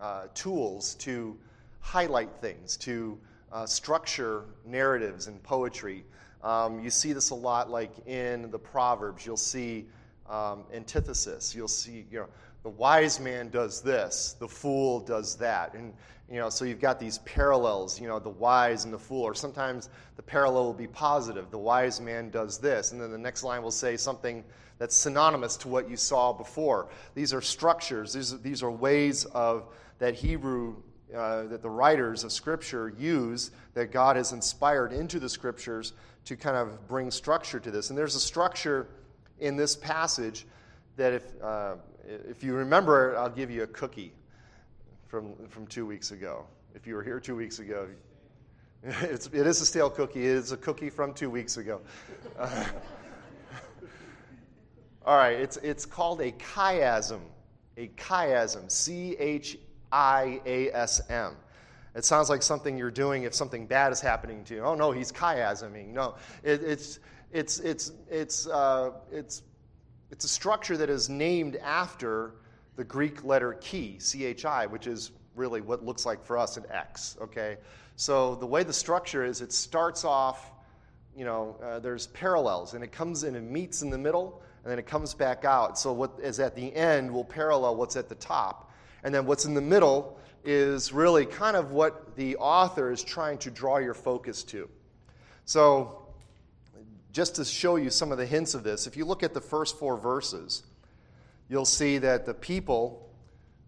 uh, 0.00 0.24
tools 0.34 0.96
to 0.96 1.38
highlight 1.78 2.30
things, 2.40 2.76
to 2.78 3.16
uh, 3.52 3.64
structure 3.64 4.46
narratives 4.66 5.28
and 5.28 5.40
poetry. 5.44 6.04
Um, 6.42 6.82
you 6.82 6.90
see 6.90 7.12
this 7.12 7.30
a 7.30 7.36
lot, 7.36 7.70
like 7.70 7.92
in 8.08 8.50
the 8.50 8.58
Proverbs. 8.58 9.24
You'll 9.24 9.36
see 9.36 9.86
um, 10.28 10.64
antithesis. 10.72 11.54
You'll 11.54 11.68
see, 11.68 12.06
you 12.10 12.18
know, 12.18 12.26
the 12.64 12.70
wise 12.70 13.20
man 13.20 13.50
does 13.50 13.82
this, 13.82 14.34
the 14.40 14.48
fool 14.48 14.98
does 14.98 15.36
that. 15.36 15.74
And, 15.74 15.92
you 16.30 16.38
know, 16.38 16.48
so 16.48 16.64
you've 16.64 16.80
got 16.80 16.98
these 16.98 17.18
parallels, 17.18 18.00
you 18.00 18.08
know, 18.08 18.18
the 18.18 18.30
wise 18.30 18.86
and 18.86 18.92
the 18.92 18.98
fool. 18.98 19.22
Or 19.22 19.34
sometimes 19.34 19.90
the 20.16 20.22
parallel 20.22 20.64
will 20.64 20.72
be 20.72 20.86
positive. 20.86 21.50
The 21.50 21.58
wise 21.58 22.00
man 22.00 22.30
does 22.30 22.56
this. 22.56 22.92
And 22.92 23.00
then 23.00 23.12
the 23.12 23.18
next 23.18 23.44
line 23.44 23.62
will 23.62 23.70
say 23.70 23.98
something 23.98 24.42
that's 24.78 24.96
synonymous 24.96 25.58
to 25.58 25.68
what 25.68 25.90
you 25.90 25.96
saw 25.98 26.32
before. 26.32 26.88
These 27.14 27.34
are 27.34 27.42
structures, 27.42 28.14
these 28.14 28.32
are, 28.32 28.38
these 28.38 28.62
are 28.62 28.70
ways 28.70 29.26
of 29.26 29.68
that 29.98 30.14
Hebrew 30.14 30.76
uh, 31.14 31.44
that 31.44 31.60
the 31.60 31.70
writers 31.70 32.24
of 32.24 32.32
Scripture 32.32 32.92
use 32.98 33.50
that 33.74 33.92
God 33.92 34.16
has 34.16 34.32
inspired 34.32 34.92
into 34.92 35.20
the 35.20 35.28
Scriptures 35.28 35.92
to 36.24 36.34
kind 36.34 36.56
of 36.56 36.88
bring 36.88 37.10
structure 37.10 37.60
to 37.60 37.70
this. 37.70 37.90
And 37.90 37.98
there's 37.98 38.16
a 38.16 38.20
structure 38.20 38.88
in 39.38 39.54
this 39.54 39.76
passage 39.76 40.46
that, 40.96 41.12
if, 41.12 41.22
uh, 41.42 41.74
if 42.06 42.42
you 42.42 42.54
remember, 42.54 43.16
I'll 43.16 43.30
give 43.30 43.50
you 43.50 43.62
a 43.62 43.66
cookie 43.66 44.12
from, 45.06 45.34
from 45.48 45.66
two 45.66 45.86
weeks 45.86 46.10
ago. 46.10 46.46
If 46.74 46.86
you 46.86 46.94
were 46.94 47.02
here 47.02 47.20
two 47.20 47.36
weeks 47.36 47.58
ago, 47.58 47.86
it's, 48.82 49.26
it 49.28 49.46
is 49.46 49.60
a 49.60 49.66
stale 49.66 49.90
cookie. 49.90 50.26
It 50.26 50.36
is 50.36 50.52
a 50.52 50.56
cookie 50.56 50.90
from 50.90 51.14
two 51.14 51.30
weeks 51.30 51.56
ago. 51.56 51.80
Uh, 52.38 52.64
all 55.06 55.16
right, 55.16 55.38
it's, 55.38 55.56
it's 55.58 55.86
called 55.86 56.20
a 56.20 56.32
chiasm. 56.32 57.20
A 57.76 57.88
chiasm. 57.88 58.70
C 58.70 59.16
H 59.18 59.58
I 59.90 60.40
A 60.44 60.70
S 60.72 61.00
M. 61.08 61.36
It 61.94 62.04
sounds 62.04 62.28
like 62.28 62.42
something 62.42 62.76
you're 62.76 62.90
doing 62.90 63.22
if 63.22 63.34
something 63.34 63.66
bad 63.66 63.92
is 63.92 64.00
happening 64.00 64.42
to 64.44 64.54
you. 64.54 64.60
Oh, 64.62 64.74
no, 64.74 64.90
he's 64.90 65.12
chiasming. 65.12 65.92
No, 65.92 66.16
it, 66.42 66.60
it's, 66.62 66.98
it's, 67.32 67.60
it's, 67.60 67.92
it's, 68.10 68.48
uh, 68.48 68.90
it's, 69.12 69.42
it's 70.14 70.24
a 70.24 70.28
structure 70.28 70.76
that 70.76 70.88
is 70.88 71.10
named 71.10 71.56
after 71.56 72.34
the 72.76 72.84
Greek 72.84 73.24
letter 73.24 73.52
chi, 73.54 73.96
C 73.98 74.24
H 74.24 74.44
I, 74.44 74.64
which 74.64 74.86
is 74.86 75.10
really 75.34 75.60
what 75.60 75.84
looks 75.84 76.06
like 76.06 76.24
for 76.24 76.38
us 76.38 76.56
an 76.56 76.62
X, 76.70 77.16
okay? 77.20 77.56
So 77.96 78.36
the 78.36 78.46
way 78.46 78.62
the 78.62 78.72
structure 78.72 79.24
is, 79.24 79.40
it 79.40 79.52
starts 79.52 80.04
off, 80.04 80.52
you 81.16 81.24
know, 81.24 81.56
uh, 81.60 81.80
there's 81.80 82.06
parallels, 82.06 82.74
and 82.74 82.84
it 82.84 82.92
comes 82.92 83.24
in 83.24 83.34
and 83.34 83.50
meets 83.50 83.82
in 83.82 83.90
the 83.90 83.98
middle, 83.98 84.40
and 84.62 84.70
then 84.70 84.78
it 84.78 84.86
comes 84.86 85.14
back 85.14 85.44
out. 85.44 85.76
So 85.80 85.92
what 85.92 86.12
is 86.22 86.38
at 86.38 86.54
the 86.54 86.72
end 86.72 87.10
will 87.12 87.24
parallel 87.24 87.74
what's 87.74 87.96
at 87.96 88.08
the 88.08 88.14
top. 88.14 88.70
And 89.02 89.12
then 89.12 89.26
what's 89.26 89.46
in 89.46 89.54
the 89.54 89.60
middle 89.60 90.16
is 90.44 90.92
really 90.92 91.26
kind 91.26 91.56
of 91.56 91.72
what 91.72 92.14
the 92.14 92.36
author 92.36 92.92
is 92.92 93.02
trying 93.02 93.38
to 93.38 93.50
draw 93.50 93.78
your 93.78 93.94
focus 93.94 94.44
to. 94.44 94.68
So, 95.44 96.03
just 97.14 97.36
to 97.36 97.44
show 97.44 97.76
you 97.76 97.90
some 97.90 98.10
of 98.10 98.18
the 98.18 98.26
hints 98.26 98.54
of 98.54 98.64
this, 98.64 98.88
if 98.88 98.96
you 98.96 99.04
look 99.04 99.22
at 99.22 99.32
the 99.32 99.40
first 99.40 99.78
four 99.78 99.96
verses, 99.96 100.64
you'll 101.48 101.64
see 101.64 101.98
that 101.98 102.26
the 102.26 102.34
people 102.34 103.08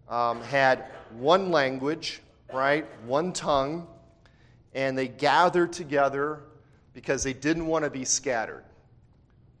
um, 0.09 0.41
had 0.41 0.83
one 1.17 1.49
language, 1.49 2.21
right? 2.53 2.85
One 3.05 3.31
tongue, 3.31 3.87
and 4.75 4.97
they 4.97 5.07
gathered 5.07 5.71
together 5.71 6.41
because 6.93 7.23
they 7.23 7.31
didn't 7.31 7.67
want 7.67 7.85
to 7.85 7.89
be 7.89 8.03
scattered, 8.03 8.65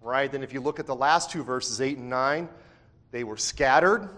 right? 0.01 0.29
Then, 0.29 0.43
if 0.43 0.51
you 0.51 0.59
look 0.59 0.81
at 0.81 0.85
the 0.85 0.95
last 0.95 1.31
two 1.31 1.43
verses, 1.43 1.79
8 1.79 1.97
and 1.97 2.09
9, 2.09 2.49
they 3.11 3.23
were 3.23 3.37
scattered, 3.37 4.09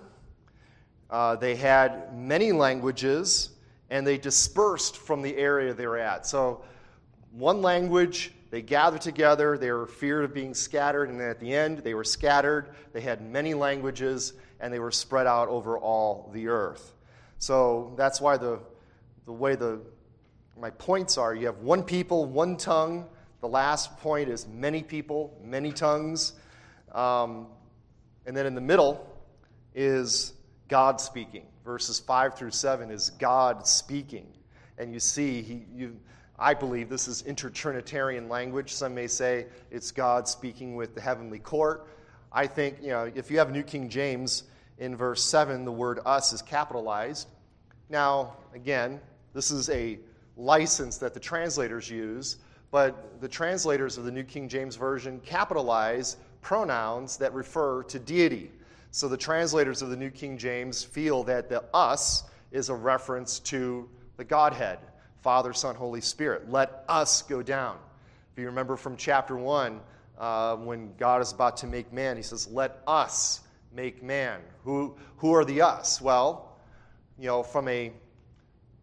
uh, 1.12 1.36
they 1.36 1.56
had 1.56 2.18
many 2.18 2.52
languages, 2.52 3.52
and 3.92 4.06
they 4.06 4.18
dispersed 4.18 4.98
from 4.98 5.22
the 5.22 5.38
area 5.38 5.76
they 5.76 5.86
were 5.86 6.00
at. 6.00 6.26
So, 6.26 6.64
one 7.32 7.62
language, 7.62 8.34
they 8.52 8.62
gathered 8.62 9.02
together, 9.02 9.58
they 9.58 9.72
were 9.72 9.86
feared 9.86 10.26
of 10.26 10.34
being 10.34 10.54
scattered, 10.54 11.10
and 11.10 11.20
then 11.20 11.30
at 11.30 11.40
the 11.40 11.54
end, 11.54 11.80
they 11.80 11.94
were 11.94 12.04
scattered. 12.04 12.70
They 12.94 13.02
had 13.02 13.22
many 13.22 13.54
languages, 13.54 14.34
and 14.60 14.74
they 14.74 14.80
were 14.80 14.92
spread 14.92 15.28
out 15.28 15.50
over 15.50 15.78
all 15.78 16.32
the 16.34 16.48
earth. 16.48 16.94
So 17.38 17.94
that's 17.96 18.20
why 18.20 18.38
the, 18.38 18.60
the 19.26 19.32
way 19.32 19.56
the, 19.56 19.82
my 20.60 20.72
points 20.72 21.18
are 21.18 21.36
you 21.36 21.46
have 21.46 21.60
one 21.60 21.84
people, 21.84 22.26
one 22.26 22.58
tongue. 22.58 23.08
The 23.42 23.48
last 23.48 23.98
point 24.00 24.30
is 24.30 24.48
many 24.48 24.84
people, 24.84 25.40
many 25.44 25.72
tongues. 25.72 26.34
Um, 26.92 27.48
and 28.26 28.36
then 28.36 28.46
in 28.46 28.56
the 28.56 28.62
middle 28.62 29.08
is 29.74 30.34
God 30.68 31.00
speaking. 31.00 31.46
Verses 31.64 32.00
5 32.00 32.36
through 32.36 32.52
7 32.52 32.90
is 32.92 33.12
God 33.12 33.68
speaking. 33.68 34.28
And 34.78 34.94
you 34.94 35.00
see, 35.00 35.42
he, 35.42 35.66
you, 35.74 36.00
I 36.40 36.54
believe 36.54 36.88
this 36.90 37.08
is 37.08 37.24
intertrinitarian 37.24 38.30
language. 38.30 38.74
Some 38.74 38.96
may 38.96 39.08
say 39.08 39.48
it's 39.72 39.92
God 39.92 40.28
speaking 40.28 40.76
with 40.76 40.96
the 40.96 41.02
heavenly 41.02 41.40
court. 41.40 41.88
I 42.32 42.48
think, 42.48 42.78
you 42.82 42.90
know, 42.90 43.12
if 43.14 43.30
you 43.30 43.40
have 43.40 43.52
New 43.52 43.64
King 43.64 43.90
James, 43.90 44.44
in 44.78 44.96
verse 44.96 45.22
7, 45.24 45.66
the 45.66 45.72
word 45.72 46.00
us 46.06 46.32
is 46.32 46.42
capitalized. 46.42 47.28
Now, 47.90 48.38
again, 48.54 49.02
this 49.34 49.52
is 49.52 49.70
a 49.70 50.00
license 50.38 50.98
that 51.00 51.14
the 51.14 51.20
translators 51.20 51.90
use, 51.90 52.38
but 52.72 53.20
the 53.20 53.28
translators 53.28 53.98
of 53.98 54.06
the 54.06 54.12
New 54.12 54.24
King 54.24 54.48
James 54.48 54.78
Version 54.78 55.20
capitalize 55.20 56.16
pronouns 56.42 57.18
that 57.18 57.34
refer 57.34 57.84
to 57.84 58.00
deity. 58.00 58.52
So 58.92 59.10
the 59.10 59.18
translators 59.18 59.82
of 59.82 59.90
the 59.90 59.98
New 59.98 60.10
King 60.10 60.38
James 60.38 60.84
feel 60.84 61.24
that 61.26 61.50
the 61.50 61.64
us 61.74 62.24
is 62.52 62.70
a 62.70 62.76
reference 62.76 63.40
to 63.40 63.90
the 64.16 64.24
Godhead 64.24 64.80
Father, 65.22 65.54
Son, 65.54 65.76
Holy 65.76 66.02
Spirit. 66.02 66.50
Let 66.50 66.84
us 66.88 67.22
go 67.22 67.42
down. 67.42 67.78
If 68.32 68.40
you 68.40 68.46
remember 68.46 68.78
from 68.78 68.96
chapter 68.96 69.36
1, 69.36 69.80
uh, 70.18 70.56
when 70.58 70.94
God 70.98 71.22
is 71.22 71.32
about 71.32 71.58
to 71.58 71.68
make 71.68 71.92
man, 71.92 72.18
he 72.18 72.24
says, 72.24 72.48
Let 72.48 72.82
us 72.88 73.42
make 73.74 74.04
man. 74.04 74.42
Who, 74.64 74.96
who 75.18 75.34
are 75.34 75.46
the 75.46 75.62
us? 75.62 76.02
Well, 76.02 76.58
you 77.18 77.28
know, 77.28 77.44
from 77.44 77.68
a 77.68 77.92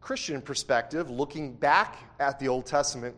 Christian 0.00 0.40
perspective, 0.42 1.10
looking 1.10 1.54
back 1.54 1.96
at 2.20 2.38
the 2.38 2.48
Old 2.48 2.66
Testament 2.66 3.16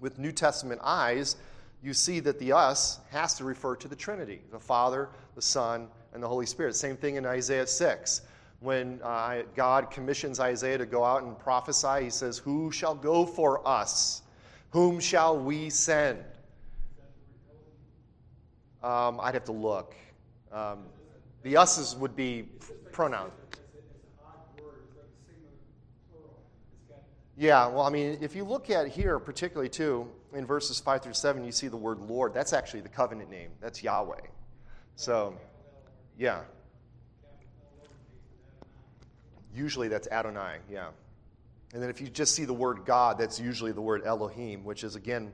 with 0.00 0.18
New 0.18 0.32
Testament 0.32 0.80
eyes, 0.84 1.36
you 1.82 1.94
see 1.94 2.20
that 2.20 2.38
the 2.38 2.52
us 2.52 3.00
has 3.10 3.34
to 3.34 3.44
refer 3.44 3.74
to 3.76 3.88
the 3.88 3.96
Trinity 3.96 4.42
the 4.50 4.60
Father, 4.60 5.08
the 5.34 5.42
Son, 5.42 5.88
and 6.12 6.22
the 6.22 6.28
Holy 6.28 6.46
Spirit. 6.46 6.74
Same 6.74 6.96
thing 6.96 7.16
in 7.16 7.24
Isaiah 7.24 7.66
6. 7.66 8.22
When 8.60 9.00
uh, 9.02 9.42
God 9.56 9.90
commissions 9.90 10.38
Isaiah 10.38 10.78
to 10.78 10.86
go 10.86 11.02
out 11.02 11.22
and 11.22 11.38
prophesy, 11.38 12.04
he 12.04 12.10
says, 12.10 12.38
Who 12.38 12.70
shall 12.70 12.94
go 12.94 13.24
for 13.24 13.66
us? 13.66 14.22
Whom 14.70 15.00
shall 15.00 15.38
we 15.38 15.70
send? 15.70 16.22
Um, 18.82 19.18
I'd 19.20 19.34
have 19.34 19.44
to 19.44 19.52
look. 19.52 19.94
Um, 20.52 20.84
the 21.42 21.56
us's 21.56 21.96
would 21.96 22.14
be 22.14 22.48
pronoun. 22.92 23.30
Yeah, 27.36 27.68
well, 27.68 27.86
I 27.86 27.90
mean, 27.90 28.18
if 28.20 28.36
you 28.36 28.44
look 28.44 28.68
at 28.68 28.88
here, 28.88 29.18
particularly 29.18 29.70
too, 29.70 30.06
in 30.34 30.44
verses 30.44 30.78
5 30.78 31.02
through 31.02 31.14
7, 31.14 31.42
you 31.42 31.52
see 31.52 31.68
the 31.68 31.76
word 31.76 31.98
Lord. 31.98 32.34
That's 32.34 32.52
actually 32.52 32.82
the 32.82 32.90
covenant 32.90 33.30
name. 33.30 33.50
That's 33.60 33.82
Yahweh. 33.82 34.20
So, 34.96 35.34
yeah. 36.18 36.42
Usually 39.54 39.88
that's 39.88 40.08
Adonai, 40.08 40.58
yeah. 40.70 40.88
And 41.72 41.82
then 41.82 41.90
if 41.90 42.00
you 42.00 42.08
just 42.08 42.34
see 42.34 42.44
the 42.44 42.54
word 42.54 42.84
God, 42.84 43.18
that's 43.18 43.40
usually 43.40 43.72
the 43.72 43.80
word 43.80 44.02
Elohim, 44.04 44.64
which 44.64 44.82
is, 44.82 44.96
again, 44.96 45.32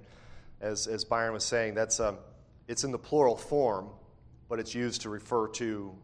as, 0.60 0.86
as 0.86 1.04
Byron 1.04 1.32
was 1.32 1.44
saying, 1.44 1.74
that's, 1.74 2.00
um, 2.00 2.18
it's 2.68 2.84
in 2.84 2.92
the 2.92 2.98
plural 2.98 3.36
form, 3.36 3.88
but 4.48 4.58
it's 4.58 4.74
used 4.74 5.02
to 5.02 5.08
refer 5.08 5.48
to 5.48 5.94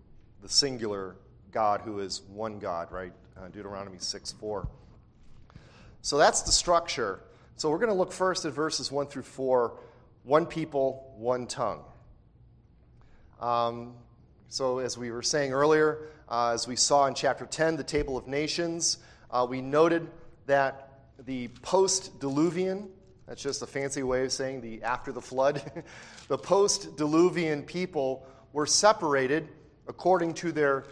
the 0.41 0.49
singular 0.49 1.17
God 1.51 1.83
who 1.83 2.01
is 2.01 2.23
one 2.33 2.59
God, 2.59 2.91
right? 2.91 3.13
Uh, 3.37 3.49
Deuteronomy 3.49 3.99
6 3.99 4.33
4. 4.33 4.69
So 6.01 6.19
that's 6.19 6.43
the 6.43 6.53
structure. 6.53 7.21
So 7.57 7.71
we're 7.71 7.79
going 7.79 7.91
to 7.91 7.95
look 7.95 8.13
first 8.13 8.45
at 8.45 8.53
verses 8.53 8.91
1 8.91 9.07
through 9.07 9.23
4 9.23 9.75
one 10.25 10.47
people, 10.47 11.13
one 11.17 11.47
tongue. 11.47 11.83
Um, 13.41 13.95
so, 14.53 14.81
as 14.81 14.99
we 14.99 15.11
were 15.11 15.23
saying 15.23 15.55
earlier, 15.55 16.11
uh, 16.29 16.51
as 16.51 16.69
we 16.69 16.77
saw 16.77 17.07
in 17.07 17.15
chapter 17.15 17.47
10, 17.47 17.75
the 17.75 17.83
table 17.83 18.19
of 18.19 18.29
nations, 18.29 18.99
uh, 19.31 19.47
we 19.49 19.63
noted 19.63 20.07
that 20.45 21.05
the 21.25 21.49
post 21.63 22.21
diluvian, 22.21 22.87
that's 23.27 23.43
just 23.43 23.63
a 23.63 23.67
fancy 23.67 24.03
way 24.03 24.27
of 24.27 24.31
saying 24.31 24.61
the 24.61 24.83
after 24.83 25.11
the 25.11 25.23
flood, 25.23 25.83
the 26.29 26.37
post 26.37 26.97
diluvian 26.99 27.65
people 27.65 28.27
were 28.53 28.67
separated 28.67 29.49
according 29.89 30.35
to 30.35 30.53
their 30.53 30.85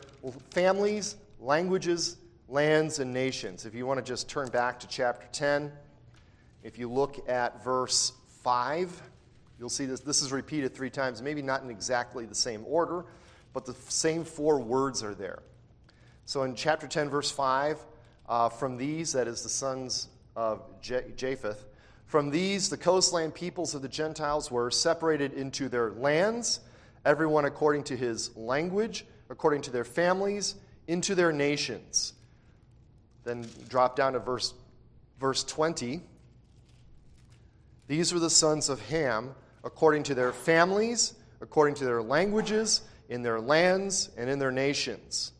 families, 0.53 1.17
languages, 1.39 2.17
lands, 2.49 2.99
and 2.99 3.13
nations. 3.13 3.67
If 3.67 3.75
you 3.75 3.85
want 3.85 3.99
to 3.99 4.11
just 4.11 4.27
turn 4.27 4.49
back 4.49 4.81
to 4.81 4.89
chapter 4.89 5.29
10, 5.33 5.71
if 6.63 6.79
you 6.79 6.91
look 6.91 7.29
at 7.29 7.63
verse 7.63 8.15
5, 8.43 9.03
you'll 9.59 9.69
see 9.69 9.85
this. 9.85 10.01
This 10.01 10.23
is 10.23 10.33
repeated 10.33 10.75
three 10.75 10.89
times, 10.89 11.21
maybe 11.21 11.43
not 11.43 11.63
in 11.63 11.69
exactly 11.69 12.25
the 12.25 12.35
same 12.35 12.65
order, 12.67 13.05
but 13.53 13.67
the 13.67 13.75
same 13.89 14.25
four 14.25 14.61
words 14.61 15.03
are 15.03 15.15
there. 15.15 15.43
So 16.25 16.43
in 16.43 16.55
chapter 16.55 16.87
10, 16.87 17.09
verse 17.09 17.31
5, 17.31 17.79
uh, 18.29 18.49
from 18.49 18.77
these, 18.77 19.13
that 19.13 19.27
is 19.27 19.43
the 19.43 19.49
sons 19.49 20.09
of 20.37 20.63
Japheth, 20.81 21.65
from 22.07 22.31
these 22.31 22.69
the 22.69 22.77
coastland 22.77 23.35
peoples 23.35 23.75
of 23.75 23.83
the 23.83 23.89
Gentiles 23.89 24.51
were 24.51 24.71
separated 24.71 25.33
into 25.33 25.69
their 25.69 25.91
lands 25.91 26.61
everyone 27.05 27.45
according 27.45 27.85
to 27.85 27.97
his 27.97 28.37
language, 28.37 29.07
according 29.29 29.63
to 29.63 29.71
their 29.71 29.85
families, 29.85 30.57
into 30.89 31.15
their 31.15 31.33
nations. 31.33 32.15
Then 33.25 33.47
drop 33.69 33.97
down 33.97 34.15
to 34.15 34.19
verse, 34.19 34.55
verse 35.19 35.45
20. 35.45 36.03
These 37.87 38.13
were 38.13 38.21
the 38.21 38.31
sons 38.31 38.69
of 38.69 38.81
Ham, 38.89 39.35
according 39.65 40.05
to 40.05 40.15
their 40.15 40.33
families, 40.33 41.15
according 41.41 41.75
to 41.77 41.85
their 41.85 42.03
languages, 42.03 42.83
in 43.11 43.23
their 43.23 43.41
lands, 43.41 44.09
and 44.17 44.31
in 44.31 44.39
their 44.39 44.51
nations. 44.51 45.33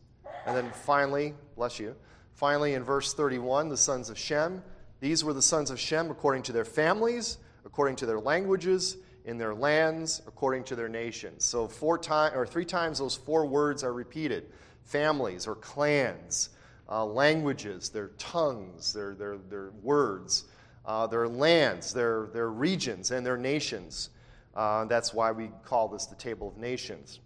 And 0.45 0.55
then 0.55 0.71
finally, 0.71 1.33
bless 1.55 1.79
you, 1.79 1.95
Finally, 2.41 2.73
in 2.73 2.83
verse 2.83 3.13
31, 3.13 3.69
the 3.69 3.77
sons 3.77 4.09
of 4.09 4.17
Shem. 4.17 4.63
These 4.99 5.23
were 5.23 5.31
the 5.31 5.43
sons 5.43 5.69
of 5.69 5.79
Shem 5.79 6.09
according 6.09 6.41
to 6.41 6.51
their 6.51 6.65
families, 6.65 7.37
according 7.65 7.97
to 7.97 8.07
their 8.07 8.19
languages, 8.19 8.97
in 9.25 9.37
their 9.37 9.53
lands, 9.53 10.23
according 10.25 10.63
to 10.63 10.75
their 10.75 10.89
nations. 10.89 11.45
So 11.45 11.67
four 11.67 11.99
times 11.99 12.35
or 12.35 12.47
three 12.47 12.65
times 12.65 12.97
those 12.97 13.15
four 13.15 13.45
words 13.45 13.83
are 13.83 13.93
repeated: 13.93 14.51
families 14.81 15.45
or 15.45 15.53
clans, 15.53 16.49
uh, 16.89 17.05
languages, 17.05 17.89
their 17.89 18.07
tongues, 18.17 18.91
their 18.91 19.13
their 19.13 19.37
their 19.37 19.69
words, 19.83 20.45
uh, 20.83 21.05
their 21.05 21.27
lands, 21.27 21.93
their 21.93 22.25
their 22.33 22.49
regions, 22.49 23.11
and 23.11 23.23
their 23.23 23.37
nations. 23.37 24.09
Uh, 24.55 24.85
that's 24.85 25.13
why 25.13 25.31
we 25.31 25.51
call 25.63 25.87
this 25.87 26.07
the 26.07 26.15
table 26.15 26.47
of 26.47 26.57
nations. 26.57 27.19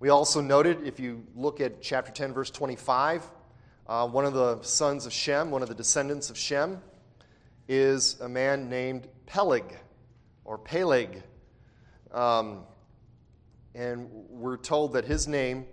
We 0.00 0.08
also 0.08 0.40
noted, 0.40 0.86
if 0.86 0.98
you 0.98 1.26
look 1.36 1.60
at 1.60 1.82
chapter 1.82 2.10
10, 2.10 2.32
verse 2.32 2.50
25, 2.50 3.22
uh, 3.86 4.08
one 4.08 4.24
of 4.24 4.32
the 4.32 4.62
sons 4.62 5.04
of 5.04 5.12
Shem, 5.12 5.50
one 5.50 5.60
of 5.60 5.68
the 5.68 5.74
descendants 5.74 6.30
of 6.30 6.38
Shem, 6.38 6.80
is 7.68 8.18
a 8.22 8.28
man 8.28 8.70
named 8.70 9.08
Peleg 9.26 9.76
or 10.46 10.56
Peleg. 10.56 11.22
Um, 12.12 12.62
and 13.74 14.08
we're 14.10 14.56
told 14.56 14.94
that 14.94 15.04
his 15.04 15.28
name, 15.28 15.66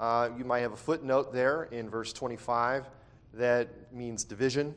uh, 0.00 0.30
you 0.34 0.46
might 0.46 0.60
have 0.60 0.72
a 0.72 0.78
footnote 0.78 1.34
there 1.34 1.64
in 1.64 1.90
verse 1.90 2.14
25 2.14 2.86
that 3.34 3.92
means 3.92 4.24
division. 4.24 4.74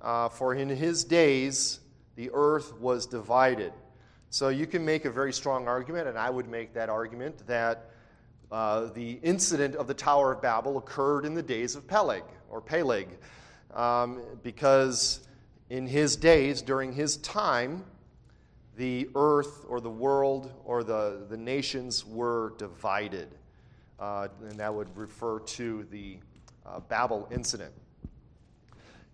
Uh, 0.00 0.30
for 0.30 0.54
in 0.54 0.70
his 0.70 1.04
days, 1.04 1.80
the 2.16 2.30
earth 2.32 2.72
was 2.80 3.04
divided. 3.04 3.74
So 4.30 4.48
you 4.48 4.66
can 4.66 4.82
make 4.82 5.04
a 5.04 5.10
very 5.10 5.34
strong 5.34 5.68
argument, 5.68 6.08
and 6.08 6.16
I 6.16 6.30
would 6.30 6.48
make 6.48 6.72
that 6.72 6.88
argument, 6.88 7.46
that 7.46 7.89
uh, 8.50 8.86
the 8.94 9.18
incident 9.22 9.76
of 9.76 9.86
the 9.86 9.94
Tower 9.94 10.32
of 10.32 10.42
Babel 10.42 10.78
occurred 10.78 11.24
in 11.24 11.34
the 11.34 11.42
days 11.42 11.76
of 11.76 11.86
Peleg 11.86 12.24
or 12.48 12.60
Peleg, 12.60 13.08
um, 13.74 14.22
because 14.42 15.20
in 15.68 15.86
his 15.86 16.16
days, 16.16 16.60
during 16.62 16.92
his 16.92 17.16
time, 17.18 17.84
the 18.76 19.08
earth 19.14 19.64
or 19.68 19.80
the 19.80 19.90
world 19.90 20.52
or 20.64 20.82
the, 20.82 21.26
the 21.28 21.36
nations 21.36 22.04
were 22.04 22.54
divided. 22.58 23.28
Uh, 23.98 24.28
and 24.48 24.58
that 24.58 24.74
would 24.74 24.88
refer 24.96 25.38
to 25.40 25.86
the 25.90 26.16
uh, 26.66 26.80
Babel 26.80 27.28
incident. 27.30 27.72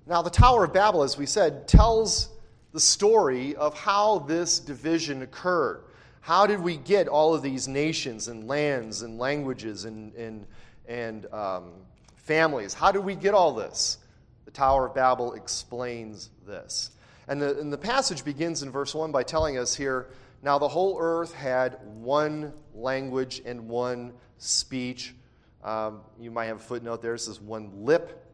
Now, 0.07 0.23
the 0.23 0.31
Tower 0.31 0.64
of 0.64 0.73
Babel, 0.73 1.02
as 1.02 1.19
we 1.19 1.26
said, 1.26 1.66
tells 1.66 2.28
the 2.73 2.78
story 2.78 3.57
of 3.57 3.76
how 3.76 4.21
this 4.21 4.61
division 4.61 5.23
occurred. 5.23 5.83
How 6.26 6.45
did 6.45 6.61
we 6.61 6.76
get 6.76 7.06
all 7.06 7.37
of 7.37 7.42
these 7.42 7.68
nations 7.68 8.26
and 8.26 8.49
lands 8.49 9.02
and 9.02 9.16
languages 9.16 9.85
and, 9.85 10.12
and, 10.14 10.45
and 10.88 11.33
um, 11.33 11.71
families? 12.16 12.75
How 12.75 12.90
did 12.90 13.04
we 13.04 13.14
get 13.14 13.33
all 13.33 13.54
this? 13.54 13.99
The 14.45 14.50
Tower 14.50 14.87
of 14.87 14.95
Babel 14.97 15.35
explains 15.35 16.30
this. 16.45 16.90
And 17.28 17.40
the, 17.40 17.56
and 17.61 17.73
the 17.73 17.78
passage 17.78 18.25
begins 18.25 18.64
in 18.64 18.73
verse 18.73 18.92
1 18.92 19.12
by 19.12 19.23
telling 19.23 19.56
us 19.56 19.76
here 19.76 20.09
now 20.42 20.59
the 20.59 20.66
whole 20.66 20.97
earth 20.99 21.33
had 21.33 21.78
one 21.85 22.52
language 22.75 23.40
and 23.47 23.68
one 23.68 24.12
speech. 24.38 25.14
Um, 25.62 26.00
you 26.18 26.33
might 26.33 26.47
have 26.47 26.56
a 26.56 26.64
footnote 26.64 27.02
there. 27.02 27.14
It 27.14 27.21
says 27.21 27.40
one 27.40 27.71
lip. 27.85 28.28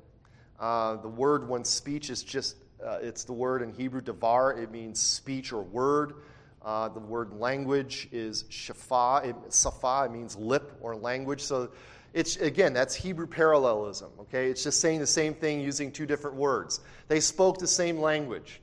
Uh, 0.59 0.97
the 0.97 1.09
word 1.09 1.47
one 1.47 1.67
speech 1.67 2.09
is 2.09 2.23
just, 2.23 2.57
uh, 2.83 3.01
it's 3.03 3.25
the 3.25 3.35
word 3.35 3.61
in 3.61 3.71
Hebrew, 3.71 4.01
davar. 4.01 4.59
It 4.59 4.71
means 4.71 4.99
speech 4.99 5.53
or 5.53 5.61
word. 5.61 6.15
Uh, 6.64 6.88
the 6.88 7.00
word 7.00 7.33
language 7.33 8.09
is 8.12 8.45
shafa. 8.45 9.26
It, 9.26 9.37
safa, 9.52 10.04
it 10.07 10.12
means 10.12 10.37
lip 10.37 10.78
or 10.81 10.95
language. 10.95 11.42
So 11.42 11.71
it's, 12.14 12.37
again, 12.37 12.73
that's 12.73 12.95
Hebrew 12.95 13.26
parallelism, 13.26 14.11
okay? 14.21 14.49
It's 14.49 14.62
just 14.62 14.81
saying 14.81 15.00
the 15.00 15.07
same 15.07 15.35
thing 15.35 15.61
using 15.61 15.90
two 15.90 16.07
different 16.07 16.37
words. 16.37 16.81
They 17.09 17.21
spoke 17.21 17.59
the 17.59 17.66
same 17.66 17.99
language, 17.99 18.61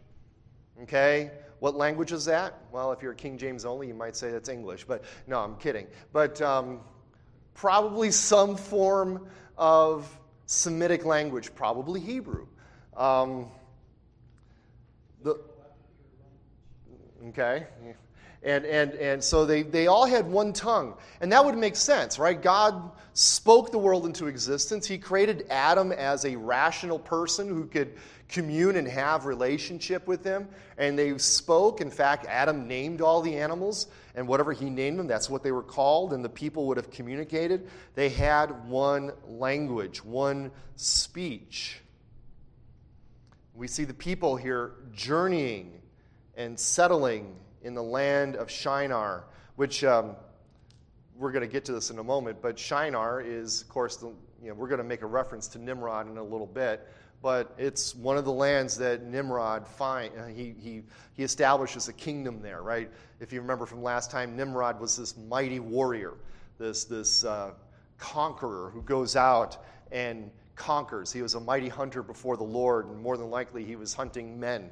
okay? 0.84 1.32
What 1.60 1.76
language 1.76 2.12
is 2.14 2.26
that? 2.26 2.54
Well, 2.72 2.94
if 2.94 3.02
you're 3.02 3.14
King 3.14 3.38
James 3.38 3.66
only, 3.66 3.88
you 3.88 3.94
might 3.94 4.16
say 4.16 4.32
that's 4.32 4.50
English, 4.50 4.86
but 4.86 5.04
no, 5.28 5.40
I'm 5.40 5.56
kidding. 5.56 5.88
But 6.14 6.42
um, 6.42 6.80
probably 7.54 8.12
some 8.12 8.56
form 8.56 9.28
of 9.58 10.08
Semitic 10.46 11.04
language, 11.06 11.54
probably 11.54 12.00
Hebrew. 12.00 12.48
Um, 12.96 13.48
the, 15.22 15.40
Okay? 17.28 17.68
And, 18.42 18.66
and, 18.66 18.94
and 18.94 19.24
so 19.24 19.46
they, 19.46 19.64
they 19.64 19.88
all 19.88 20.06
had 20.06 20.26
one 20.26 20.54
tongue. 20.54 20.96
And 21.20 21.32
that 21.34 21.44
would 21.44 21.58
make 21.58 21.76
sense, 21.76 22.18
right? 22.18 22.42
God 22.42 22.92
spoke 23.14 23.72
the 23.72 23.78
world 23.78 24.06
into 24.06 24.28
existence. 24.28 24.88
He 24.88 24.98
created 24.98 25.46
Adam 25.50 25.92
as 25.92 26.24
a 26.24 26.38
rational 26.38 27.00
person 27.00 27.50
who 27.50 27.66
could 27.66 27.96
commune 28.30 28.78
and 28.78 28.88
have 28.88 29.26
relationship 29.26 30.08
with 30.08 30.24
him. 30.24 30.48
And 30.78 30.98
they 30.98 31.18
spoke. 31.18 31.82
In 31.82 31.92
fact, 31.92 32.28
Adam 32.28 32.66
named 32.66 33.02
all 33.02 33.22
the 33.22 33.36
animals. 33.36 33.88
And 34.16 34.26
whatever 34.26 34.54
he 34.54 34.70
named 34.70 35.00
them, 35.00 35.08
that's 35.08 35.30
what 35.30 35.44
they 35.44 35.52
were 35.52 35.64
called. 35.64 36.14
And 36.14 36.24
the 36.24 36.30
people 36.30 36.66
would 36.68 36.78
have 36.78 36.92
communicated. 36.92 37.68
They 37.96 38.08
had 38.08 38.68
one 38.70 39.12
language, 39.28 40.04
one 40.04 40.52
speech. 40.78 41.82
We 43.54 43.68
see 43.68 43.84
the 43.84 43.94
people 43.94 44.38
here 44.38 44.76
journeying 44.94 45.80
and 46.40 46.58
settling 46.58 47.36
in 47.64 47.76
the 47.76 47.84
land 47.84 48.38
of 48.38 48.50
Shinar, 48.50 49.26
which 49.58 49.84
um, 49.84 50.16
we're 51.18 51.34
going 51.34 51.46
to 51.46 51.52
get 51.52 51.66
to 51.66 51.74
this 51.74 51.90
in 51.92 52.00
a 52.00 52.04
moment, 52.04 52.42
but 52.42 52.58
Shinar 52.58 53.22
is, 53.22 53.62
of 53.62 53.68
course, 53.68 53.98
the, 53.98 54.08
you 54.42 54.48
know, 54.48 54.54
we're 54.54 54.70
going 54.70 54.78
to 54.78 54.86
make 54.86 55.02
a 55.02 55.06
reference 55.06 55.50
to 55.50 55.60
Nimrod 55.60 56.10
in 56.10 56.18
a 56.18 56.24
little 56.24 56.48
bit, 56.48 56.88
but 57.22 57.54
it's 57.58 57.94
one 57.94 58.18
of 58.18 58.24
the 58.24 58.32
lands 58.32 58.78
that 58.78 59.04
Nimrod 59.04 59.68
find, 59.68 60.18
uh, 60.18 60.28
he, 60.28 60.56
he, 60.58 60.84
he 61.14 61.24
establishes 61.24 61.90
a 61.90 61.94
kingdom 61.94 62.42
there, 62.42 62.62
right? 62.62 62.90
If 63.20 63.34
you 63.34 63.42
remember 63.42 63.66
from 63.66 63.84
last 63.84 64.10
time, 64.10 64.38
Nimrod 64.38 64.80
was 64.80 64.96
this 64.96 65.18
mighty 65.18 65.60
warrior, 65.60 66.14
this, 66.58 66.86
this 66.86 67.26
uh, 67.26 67.52
conqueror 67.98 68.70
who 68.70 68.82
goes 68.84 69.18
out 69.18 69.58
and 69.92 70.32
conquers. 70.56 71.12
He 71.12 71.22
was 71.22 71.36
a 71.36 71.40
mighty 71.42 71.68
hunter 71.68 72.02
before 72.02 72.38
the 72.38 72.46
Lord, 72.46 72.86
and 72.88 72.98
more 72.98 73.18
than 73.18 73.30
likely, 73.30 73.66
he 73.66 73.76
was 73.76 73.94
hunting 73.94 74.40
men 74.40 74.70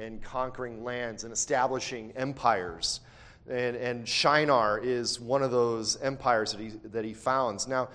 and 0.00 0.22
conquering 0.22 0.82
lands 0.82 1.24
and 1.24 1.32
establishing 1.32 2.12
empires. 2.16 3.00
And, 3.48 3.76
and 3.76 4.08
Shinar 4.08 4.78
is 4.78 5.20
one 5.20 5.42
of 5.42 5.50
those 5.50 6.00
empires 6.00 6.52
that 6.52 6.60
he, 6.60 6.70
that 6.84 7.04
he 7.04 7.12
founds. 7.12 7.68
Now, 7.68 7.88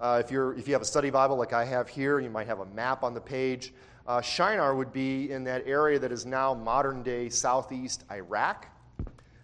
uh, 0.00 0.22
if, 0.24 0.30
you're, 0.30 0.54
if 0.54 0.66
you 0.66 0.74
have 0.74 0.82
a 0.82 0.86
study 0.86 1.10
Bible 1.10 1.36
like 1.36 1.52
I 1.52 1.64
have 1.64 1.88
here, 1.88 2.20
you 2.20 2.30
might 2.30 2.46
have 2.46 2.60
a 2.60 2.66
map 2.66 3.02
on 3.02 3.14
the 3.14 3.20
page. 3.20 3.72
Uh, 4.06 4.20
Shinar 4.20 4.74
would 4.74 4.92
be 4.92 5.30
in 5.30 5.44
that 5.44 5.66
area 5.66 5.98
that 5.98 6.10
is 6.10 6.26
now 6.26 6.54
modern 6.54 7.02
day 7.02 7.28
southeast 7.28 8.04
Iraq, 8.10 8.66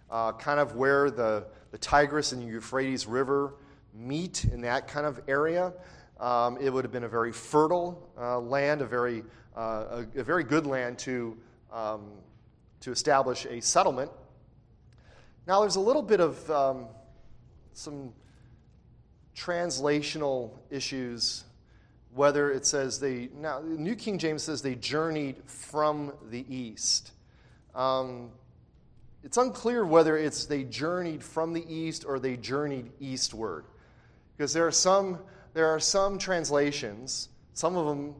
uh, 0.09 0.33
kind 0.33 0.59
of 0.59 0.75
where 0.75 1.11
the, 1.11 1.45
the 1.71 1.77
Tigris 1.77 2.31
and 2.31 2.41
the 2.41 2.47
Euphrates 2.47 3.07
River 3.07 3.53
meet 3.93 4.45
in 4.45 4.61
that 4.61 4.87
kind 4.87 5.05
of 5.05 5.21
area. 5.27 5.73
Um, 6.19 6.57
it 6.59 6.73
would 6.73 6.83
have 6.83 6.91
been 6.91 7.03
a 7.03 7.09
very 7.09 7.31
fertile 7.31 8.09
uh, 8.19 8.39
land, 8.39 8.81
a 8.81 8.87
very, 8.87 9.23
uh, 9.55 10.03
a, 10.15 10.19
a, 10.19 10.23
very 10.23 10.43
good 10.43 10.65
land 10.65 10.97
to 10.99 11.37
um, 11.71 12.11
to 12.81 12.91
establish 12.91 13.45
a 13.45 13.61
settlement. 13.61 14.11
Now, 15.47 15.61
there's 15.61 15.77
a 15.77 15.81
little 15.81 16.01
bit 16.01 16.19
of 16.19 16.51
um, 16.51 16.87
some 17.73 18.13
translational 19.35 20.51
issues, 20.69 21.45
whether 22.13 22.51
it 22.51 22.65
says 22.65 22.99
they, 22.99 23.29
now, 23.33 23.61
the 23.61 23.67
New 23.67 23.95
King 23.95 24.17
James 24.17 24.43
says 24.43 24.61
they 24.61 24.75
journeyed 24.75 25.37
from 25.45 26.11
the 26.29 26.45
east. 26.53 27.11
Um, 27.75 28.31
it's 29.23 29.37
unclear 29.37 29.85
whether 29.85 30.17
it's 30.17 30.45
they 30.45 30.63
journeyed 30.63 31.23
from 31.23 31.53
the 31.53 31.65
east 31.73 32.05
or 32.05 32.19
they 32.19 32.37
journeyed 32.37 32.91
eastward. 32.99 33.65
Because 34.35 34.53
there 34.53 34.65
are 34.65 34.71
some, 34.71 35.19
there 35.53 35.67
are 35.67 35.79
some 35.79 36.17
translations, 36.17 37.29
some 37.53 37.75
of 37.75 37.85
them 37.85 38.15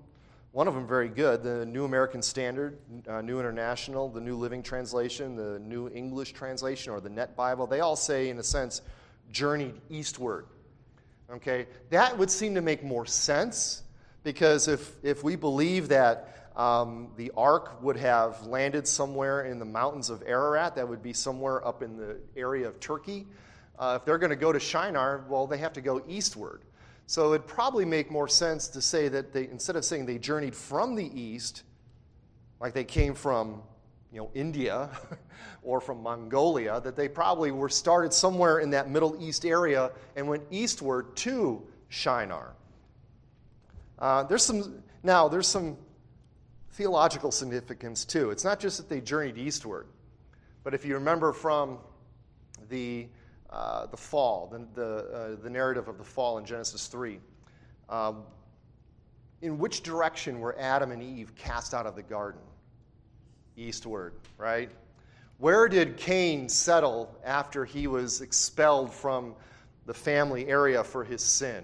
one 0.52 0.68
of 0.68 0.74
them 0.74 0.88
very 0.88 1.10
good, 1.10 1.44
the 1.44 1.66
New 1.66 1.86
American 1.86 2.22
Standard, 2.22 2.78
uh, 3.08 3.22
New 3.22 3.40
International, 3.40 4.10
the 4.10 4.22
New 4.22 4.36
Living 4.36 4.64
Translation, 4.64 5.36
the 5.36 5.60
New 5.60 5.90
English 5.90 6.34
Translation, 6.34 6.94
or 6.94 7.00
the 7.00 7.10
Net 7.10 7.36
Bible. 7.36 7.68
They 7.68 7.82
all 7.82 7.96
say, 7.96 8.30
in 8.30 8.40
a 8.40 8.44
sense, 8.44 8.82
journeyed 9.32 9.76
eastward. 9.90 10.46
Okay, 11.30 11.68
that 11.90 12.18
would 12.18 12.32
seem 12.32 12.56
to 12.56 12.62
make 12.62 12.84
more 12.84 13.06
sense 13.06 13.84
because 14.24 14.68
if, 14.68 14.94
if 15.04 15.24
we 15.24 15.36
believe 15.36 15.90
that 15.90 16.50
um, 16.56 17.10
the 17.18 17.32
ark 17.38 17.84
would 17.84 17.98
have 17.98 18.46
landed 18.48 18.88
somewhere 18.88 19.46
in 19.46 19.60
the 19.60 19.66
mountains 19.66 20.10
of 20.10 20.24
Ararat, 20.26 20.76
that 20.76 20.88
would 20.88 21.04
be 21.04 21.14
somewhere 21.14 21.66
up 21.68 21.84
in 21.84 21.98
the 21.98 22.18
area 22.36 22.68
of 22.68 22.80
Turkey. 22.80 23.28
Uh, 23.78 23.98
if 24.00 24.06
they're 24.06 24.18
going 24.18 24.32
to 24.32 24.36
go 24.36 24.52
to 24.52 24.60
Shinar, 24.60 25.26
well, 25.30 25.46
they 25.46 25.58
have 25.58 25.74
to 25.74 25.82
go 25.82 26.02
eastward. 26.08 26.62
So 27.08 27.34
it'd 27.34 27.48
probably 27.48 27.86
make 27.86 28.12
more 28.12 28.28
sense 28.28 28.68
to 28.68 28.82
say 28.82 29.08
that 29.08 29.32
they, 29.32 29.48
instead 29.48 29.78
of 29.78 29.86
saying 29.86 30.06
they 30.06 30.18
journeyed 30.18 30.54
from 30.54 30.96
the 30.96 31.10
east, 31.20 31.64
like 32.60 32.74
they 32.74 32.84
came 32.84 33.16
from 33.16 33.62
you 34.12 34.20
know, 34.20 34.30
India 34.34 34.90
or 35.64 35.80
from 35.80 36.04
Mongolia, 36.04 36.82
that 36.82 36.98
they 36.98 37.08
probably 37.08 37.52
were 37.52 37.70
started 37.70 38.12
somewhere 38.12 38.60
in 38.60 38.70
that 38.72 38.90
Middle 38.90 39.16
East 39.22 39.46
area 39.46 39.92
and 40.18 40.28
went 40.28 40.44
eastward 40.52 41.16
to 41.16 41.66
Shinar. 41.88 42.54
Uh, 43.98 44.24
there's 44.24 44.44
some 44.44 44.84
Now, 45.02 45.30
there's 45.30 45.48
some 45.48 45.78
theological 46.72 47.32
significance 47.32 48.04
too. 48.04 48.32
It's 48.32 48.44
not 48.44 48.60
just 48.60 48.78
that 48.78 48.90
they 48.90 49.00
journeyed 49.00 49.38
eastward, 49.38 49.88
but 50.66 50.74
if 50.74 50.84
you 50.84 50.96
remember 50.96 51.32
from 51.32 51.80
the, 52.68 53.08
uh, 53.50 53.86
the 53.88 53.98
fall, 53.98 54.48
the, 54.52 54.68
the, 54.80 54.98
uh, 54.98 55.36
the, 55.42 55.50
narrative 55.50 55.88
of 55.88 55.98
the 55.98 56.04
fall 56.04 56.38
in 56.38 56.46
Genesis 56.46 56.88
3, 56.88 57.20
um, 57.90 58.24
in 59.42 59.58
which 59.58 59.84
direction 59.84 60.40
were 60.40 60.58
Adam 60.60 60.92
and 60.92 61.02
Eve 61.02 61.34
cast 61.36 61.74
out 61.74 61.86
of 61.86 61.96
the 61.96 62.04
garden? 62.04 62.42
Eastward, 63.56 64.14
right? 64.38 64.70
Where 65.40 65.68
did 65.68 65.98
Cain 65.98 66.50
settle 66.50 67.16
after 67.24 67.64
he 67.64 67.88
was 67.88 68.22
expelled 68.22 68.94
from 68.94 69.36
the 69.86 69.94
family 69.94 70.48
area 70.48 70.84
for 70.84 71.04
his 71.04 71.22
sin? 71.22 71.64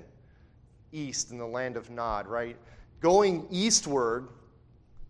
East 0.91 1.32
in 1.32 1.38
the 1.38 1.46
land 1.46 1.76
of 1.76 1.89
Nod, 1.89 2.28
right? 2.28 2.56
Going 3.00 3.48
eastward 3.52 4.30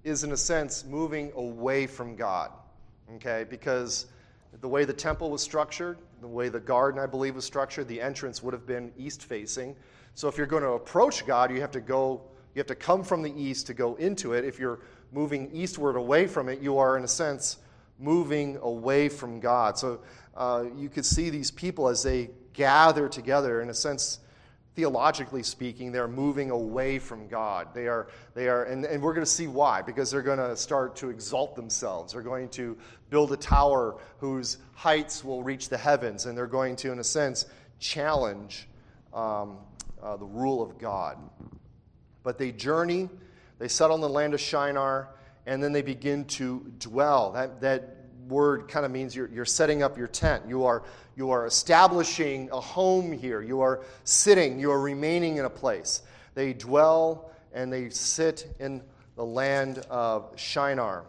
is, 0.04 0.24
in 0.24 0.32
a 0.32 0.38
sense, 0.38 0.86
moving 0.86 1.32
away 1.36 1.88
from 1.88 2.16
God, 2.16 2.52
okay? 3.16 3.46
Because 3.50 4.08
the 4.62 4.68
way 4.68 4.86
the 4.86 4.94
temple 4.94 5.30
was 5.30 5.42
structured, 5.42 5.98
the 6.24 6.28
way 6.28 6.50
the 6.50 6.60
garden, 6.60 7.00
I 7.00 7.06
believe, 7.06 7.36
was 7.36 7.46
structured, 7.46 7.88
the 7.88 8.02
entrance 8.02 8.42
would 8.42 8.54
have 8.54 8.66
been 8.66 8.92
east 8.98 9.24
facing. 9.24 9.76
So 10.16 10.28
if 10.28 10.38
you're 10.38 10.48
going 10.48 10.64
to 10.64 10.72
approach 10.72 11.26
God, 11.26 11.52
you 11.52 11.62
have 11.62 11.72
to 11.72 11.82
go, 11.82 12.22
you 12.56 12.60
have 12.60 12.68
to 12.68 12.76
come 12.76 13.04
from 13.04 13.22
the 13.22 13.34
east 13.40 13.68
to 13.68 13.74
go 13.74 13.96
into 13.96 14.34
it. 14.34 14.46
If 14.46 14.60
you're 14.60 14.80
moving 15.12 15.52
eastward 15.54 15.96
away 15.96 16.28
from 16.28 16.50
it, 16.50 16.60
you 16.60 16.78
are, 16.78 16.98
in 16.98 17.04
a 17.04 17.08
sense, 17.08 17.58
moving 18.00 18.58
away 18.62 19.10
from 19.10 19.40
God. 19.40 19.78
So 19.78 20.02
uh, 20.36 20.66
you 20.76 20.90
could 20.90 21.06
see 21.06 21.30
these 21.30 21.52
people 21.52 21.88
as 21.88 22.04
they 22.04 22.30
gather 22.54 23.10
together, 23.10 23.62
in 23.62 23.70
a 23.70 23.74
sense, 23.74 24.20
theologically 24.76 25.44
speaking, 25.44 25.92
they're 25.92 26.08
moving 26.08 26.50
away 26.50 26.98
from 27.00 27.28
God. 27.28 27.68
They 27.74 27.88
are, 27.88 28.08
they 28.34 28.48
are 28.48 28.64
and, 28.64 28.86
and 28.86 29.02
we're 29.02 29.14
going 29.14 29.26
to 29.26 29.32
see 29.32 29.48
why, 29.48 29.82
because 29.82 30.10
they're 30.10 30.22
going 30.22 30.40
to 30.40 30.56
start 30.56 30.96
to 30.98 31.10
exalt 31.10 31.56
themselves. 31.56 32.14
They're 32.14 32.22
going 32.22 32.50
to 32.50 32.78
build 33.10 33.32
a 33.32 33.38
tower 33.38 34.00
whose 34.18 34.58
heights 34.74 35.24
will 35.24 35.44
reach 35.44 35.70
the 35.70 35.78
heavens, 35.78 36.26
and 36.26 36.38
they're 36.38 36.48
going 36.48 36.76
to, 36.78 36.92
in 36.92 37.00
a 37.00 37.04
sense, 37.04 37.46
challenge 37.80 38.68
um, 39.14 39.58
uh, 40.02 40.18
the 40.18 40.26
rule 40.26 40.62
of 40.62 40.80
God. 40.80 41.18
But 42.24 42.38
they 42.38 42.52
journey, 42.52 43.10
they 43.60 43.68
settle 43.68 43.96
in 43.96 44.02
the 44.02 44.10
land 44.10 44.34
of 44.34 44.42
Shinar, 44.42 45.10
and 45.46 45.62
then 45.62 45.72
they 45.72 45.82
begin 45.82 46.26
to 46.26 46.66
dwell. 46.80 47.32
That, 47.34 47.62
that 47.62 48.03
word 48.28 48.68
kind 48.68 48.86
of 48.86 48.92
means 48.92 49.16
you're, 49.16 49.30
you're 49.30 49.46
setting 49.46 49.84
up 49.84 49.98
your 49.98 50.08
tent. 50.08 50.44
You 50.48 50.66
are, 50.66 50.84
you 51.16 51.32
are 51.32 51.46
establishing 51.46 52.50
a 52.52 52.60
home 52.60 53.12
here. 53.12 53.42
You 53.42 53.62
are 53.62 53.82
sitting, 54.04 54.60
you 54.60 54.72
are 54.72 54.80
remaining 54.80 55.38
in 55.38 55.46
a 55.46 55.50
place. 55.50 56.02
They 56.36 56.54
dwell 56.54 57.32
and 57.54 57.72
they 57.72 57.90
sit 57.90 58.56
in 58.60 58.82
the 59.16 59.26
land 59.26 59.80
of 59.90 60.32
Shinar. 60.36 61.06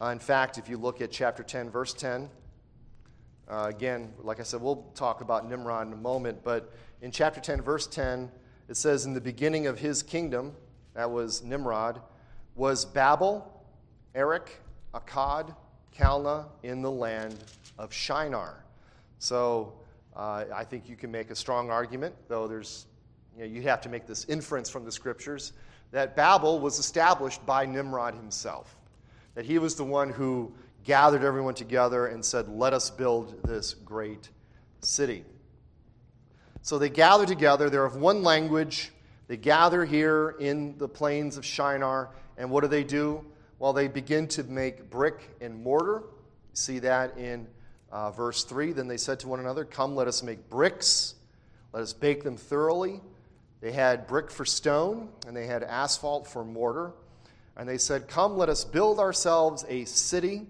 Uh, 0.00 0.06
in 0.06 0.18
fact, 0.18 0.58
if 0.58 0.68
you 0.68 0.76
look 0.76 1.00
at 1.00 1.10
chapter 1.10 1.42
10, 1.42 1.70
verse 1.70 1.94
10, 1.94 2.28
uh, 3.48 3.66
again, 3.68 4.12
like 4.18 4.40
I 4.40 4.42
said, 4.42 4.60
we'll 4.60 4.90
talk 4.94 5.20
about 5.20 5.48
Nimrod 5.48 5.86
in 5.86 5.92
a 5.92 5.96
moment, 5.96 6.42
but 6.42 6.72
in 7.00 7.10
chapter 7.10 7.40
10, 7.40 7.62
verse 7.62 7.86
10, 7.86 8.30
it 8.68 8.76
says, 8.76 9.06
In 9.06 9.14
the 9.14 9.20
beginning 9.20 9.66
of 9.66 9.78
his 9.78 10.02
kingdom, 10.02 10.54
that 10.94 11.10
was 11.10 11.42
Nimrod, 11.42 12.00
was 12.54 12.84
Babel, 12.84 13.64
Erech, 14.14 14.50
Akkad, 14.94 15.54
Kalna, 15.96 16.46
in 16.62 16.82
the 16.82 16.90
land 16.90 17.36
of 17.78 17.92
Shinar. 17.92 18.64
So 19.18 19.74
uh, 20.14 20.44
I 20.54 20.64
think 20.64 20.88
you 20.88 20.96
can 20.96 21.10
make 21.10 21.30
a 21.30 21.34
strong 21.34 21.70
argument, 21.70 22.14
though 22.28 22.46
there's, 22.46 22.86
you 23.36 23.44
know, 23.44 23.50
you 23.50 23.62
have 23.62 23.80
to 23.82 23.88
make 23.88 24.06
this 24.06 24.24
inference 24.26 24.70
from 24.70 24.84
the 24.84 24.92
scriptures, 24.92 25.52
that 25.90 26.16
Babel 26.16 26.60
was 26.60 26.78
established 26.78 27.44
by 27.44 27.66
Nimrod 27.66 28.14
himself. 28.14 28.76
That 29.34 29.44
he 29.44 29.58
was 29.58 29.74
the 29.74 29.84
one 29.84 30.10
who 30.10 30.52
gathered 30.84 31.24
everyone 31.24 31.54
together 31.54 32.06
and 32.06 32.24
said, 32.24 32.48
Let 32.48 32.72
us 32.72 32.90
build 32.90 33.42
this 33.42 33.74
great 33.74 34.28
city. 34.80 35.24
So 36.62 36.78
they 36.78 36.88
gather 36.88 37.26
together. 37.26 37.68
They're 37.68 37.84
of 37.84 37.96
one 37.96 38.22
language. 38.22 38.92
They 39.26 39.36
gather 39.36 39.84
here 39.84 40.36
in 40.38 40.78
the 40.78 40.88
plains 40.88 41.36
of 41.36 41.44
Shinar. 41.44 42.10
And 42.36 42.50
what 42.50 42.62
do 42.62 42.68
they 42.68 42.84
do? 42.84 43.24
Well, 43.58 43.72
they 43.72 43.88
begin 43.88 44.26
to 44.28 44.44
make 44.44 44.90
brick 44.90 45.36
and 45.40 45.62
mortar. 45.62 46.02
see 46.52 46.80
that 46.80 47.16
in 47.16 47.46
uh, 47.90 48.10
verse 48.10 48.44
3. 48.44 48.72
Then 48.72 48.88
they 48.88 48.96
said 48.96 49.20
to 49.20 49.28
one 49.28 49.40
another, 49.40 49.64
Come, 49.64 49.94
let 49.94 50.08
us 50.08 50.22
make 50.22 50.50
bricks. 50.50 51.14
Let 51.72 51.82
us 51.82 51.92
bake 51.92 52.24
them 52.24 52.36
thoroughly. 52.36 53.00
They 53.60 53.72
had 53.72 54.06
brick 54.06 54.30
for 54.30 54.44
stone, 54.44 55.08
and 55.26 55.36
they 55.36 55.46
had 55.46 55.62
asphalt 55.62 56.26
for 56.26 56.44
mortar. 56.44 56.92
And 57.56 57.68
they 57.68 57.78
said, 57.78 58.08
Come, 58.08 58.36
let 58.36 58.48
us 58.48 58.64
build 58.64 58.98
ourselves 58.98 59.64
a 59.68 59.84
city 59.84 60.46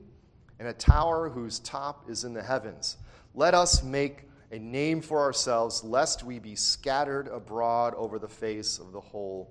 and 0.59 0.69
a 0.69 0.73
tower 0.73 1.29
whose 1.29 1.59
top 1.59 2.09
is 2.09 2.25
in 2.25 2.33
the 2.33 2.43
heavens. 2.43 2.97
Let 3.35 3.55
us 3.55 3.83
make 3.83 4.29
a 4.51 4.59
name 4.59 5.01
for 5.01 5.21
ourselves, 5.21 5.85
lest 5.85 6.25
we 6.25 6.39
be 6.39 6.55
scattered 6.55 7.29
abroad 7.29 7.95
over 7.97 8.19
the 8.19 8.29
face 8.29 8.79
of 8.79 8.93
the 8.93 9.01
whole 9.01 9.51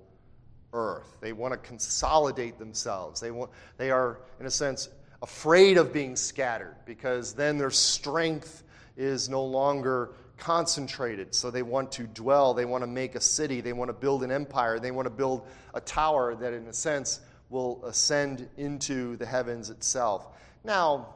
earth. 0.74 1.16
They 1.20 1.32
want 1.32 1.52
to 1.52 1.58
consolidate 1.58 2.58
themselves. 2.58 3.20
They, 3.20 3.30
want, 3.30 3.50
they 3.78 3.90
are, 3.90 4.18
in 4.40 4.46
a 4.46 4.50
sense, 4.50 4.90
afraid 5.22 5.78
of 5.78 5.92
being 5.92 6.16
scattered 6.16 6.76
because 6.84 7.32
then 7.32 7.56
their 7.56 7.70
strength 7.70 8.62
is 8.96 9.28
no 9.28 9.42
longer 9.42 10.10
concentrated. 10.36 11.34
So 11.34 11.50
they 11.50 11.62
want 11.62 11.92
to 11.92 12.04
dwell, 12.04 12.54
they 12.54 12.64
want 12.64 12.82
to 12.82 12.86
make 12.86 13.14
a 13.14 13.20
city, 13.20 13.60
they 13.60 13.72
want 13.72 13.88
to 13.88 13.94
build 13.94 14.22
an 14.22 14.30
empire, 14.30 14.78
they 14.78 14.90
want 14.90 15.06
to 15.06 15.10
build 15.10 15.46
a 15.72 15.80
tower 15.80 16.34
that, 16.34 16.52
in 16.52 16.66
a 16.66 16.72
sense, 16.72 17.20
will 17.48 17.84
ascend 17.84 18.48
into 18.56 19.16
the 19.16 19.26
heavens 19.26 19.70
itself. 19.70 20.28
Now, 20.64 21.14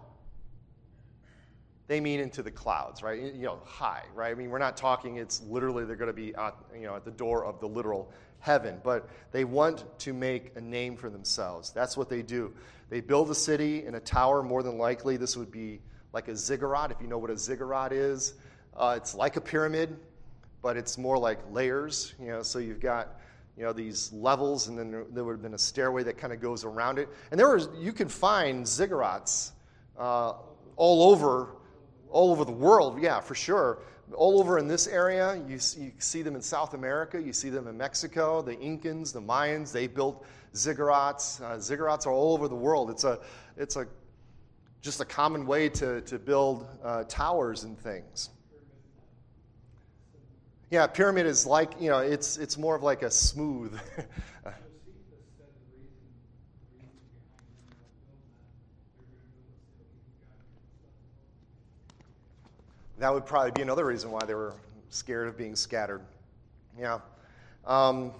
they 1.88 2.00
mean 2.00 2.20
into 2.20 2.42
the 2.42 2.50
clouds, 2.50 3.02
right? 3.02 3.20
You 3.20 3.44
know, 3.44 3.60
high, 3.64 4.04
right? 4.14 4.30
I 4.30 4.34
mean, 4.34 4.50
we're 4.50 4.58
not 4.58 4.76
talking 4.76 5.16
it's 5.16 5.42
literally 5.42 5.86
they're 5.86 5.96
going 5.96 6.08
to 6.08 6.12
be 6.12 6.34
you 6.74 6.86
know, 6.86 6.94
at 6.94 7.04
the 7.04 7.10
door 7.10 7.46
of 7.46 7.60
the 7.60 7.66
literal 7.66 8.12
heaven, 8.40 8.80
but 8.82 9.08
they 9.32 9.44
want 9.44 9.84
to 10.00 10.12
make 10.12 10.52
a 10.56 10.60
name 10.60 10.96
for 10.96 11.10
themselves. 11.10 11.72
That's 11.72 11.96
what 11.96 12.08
they 12.08 12.22
do. 12.22 12.52
They 12.90 13.00
build 13.00 13.30
a 13.30 13.34
city 13.34 13.84
in 13.84 13.94
a 13.94 14.00
tower, 14.00 14.42
more 14.42 14.62
than 14.62 14.78
likely. 14.78 15.16
This 15.16 15.36
would 15.36 15.50
be 15.50 15.80
like 16.12 16.28
a 16.28 16.36
ziggurat, 16.36 16.90
if 16.90 17.00
you 17.00 17.06
know 17.06 17.18
what 17.18 17.30
a 17.30 17.36
ziggurat 17.36 17.92
is. 17.92 18.34
Uh, 18.74 18.94
it's 18.96 19.14
like 19.14 19.36
a 19.36 19.40
pyramid, 19.40 19.98
but 20.62 20.76
it's 20.76 20.96
more 20.96 21.18
like 21.18 21.38
layers. 21.50 22.14
You 22.20 22.28
know, 22.28 22.42
so 22.42 22.58
you've 22.58 22.80
got 22.80 23.18
you 23.56 23.64
know 23.64 23.72
these 23.72 24.12
levels, 24.12 24.68
and 24.68 24.78
then 24.78 24.90
there, 24.90 25.04
there 25.10 25.24
would 25.24 25.32
have 25.32 25.42
been 25.42 25.54
a 25.54 25.58
stairway 25.58 26.04
that 26.04 26.16
kind 26.16 26.32
of 26.32 26.40
goes 26.40 26.64
around 26.64 26.98
it. 26.98 27.08
And 27.30 27.38
there 27.38 27.54
was 27.54 27.68
you 27.78 27.92
can 27.92 28.08
find 28.08 28.64
ziggurats 28.64 29.50
uh, 29.98 30.34
all 30.76 31.10
over, 31.10 31.56
all 32.10 32.30
over 32.30 32.44
the 32.44 32.52
world. 32.52 33.00
Yeah, 33.00 33.20
for 33.20 33.34
sure 33.34 33.78
all 34.14 34.40
over 34.40 34.58
in 34.58 34.68
this 34.68 34.86
area. 34.86 35.36
You, 35.46 35.58
you, 35.76 35.92
see 35.98 36.22
them 36.22 36.34
in 36.34 36.42
South 36.42 36.74
America. 36.74 37.20
You 37.20 37.32
see 37.32 37.50
them 37.50 37.66
in 37.66 37.76
Mexico. 37.76 38.42
The 38.42 38.56
Incans, 38.56 39.12
the 39.12 39.20
Mayans, 39.20 39.72
they 39.72 39.86
built 39.86 40.24
ziggurats. 40.54 41.40
Uh, 41.40 41.56
ziggurats 41.56 42.06
are 42.06 42.12
all 42.12 42.32
over 42.32 42.48
the 42.48 42.54
world. 42.54 42.90
It's 42.90 43.04
a, 43.04 43.18
it's 43.56 43.76
a, 43.76 43.86
just 44.80 45.00
a 45.00 45.04
common 45.04 45.46
way 45.46 45.68
to, 45.70 46.00
to 46.02 46.18
build 46.18 46.68
uh, 46.82 47.04
towers 47.04 47.64
and 47.64 47.78
things. 47.78 48.30
Yeah, 50.70 50.86
pyramid 50.86 51.26
is 51.26 51.46
like, 51.46 51.80
you 51.80 51.88
know, 51.88 52.00
it's, 52.00 52.36
it's 52.36 52.58
more 52.58 52.76
of 52.76 52.82
like 52.82 53.02
a 53.02 53.10
smooth. 53.10 53.78
That 62.98 63.14
would 63.14 63.26
probably 63.26 63.52
be 63.52 63.62
another 63.62 63.86
reason 63.86 64.10
why 64.10 64.24
they 64.26 64.34
were 64.34 64.54
scared 64.90 65.28
of 65.28 65.36
being 65.36 65.54
scattered. 65.54 66.00
Yeah. 66.76 66.98
Um, 67.64 68.12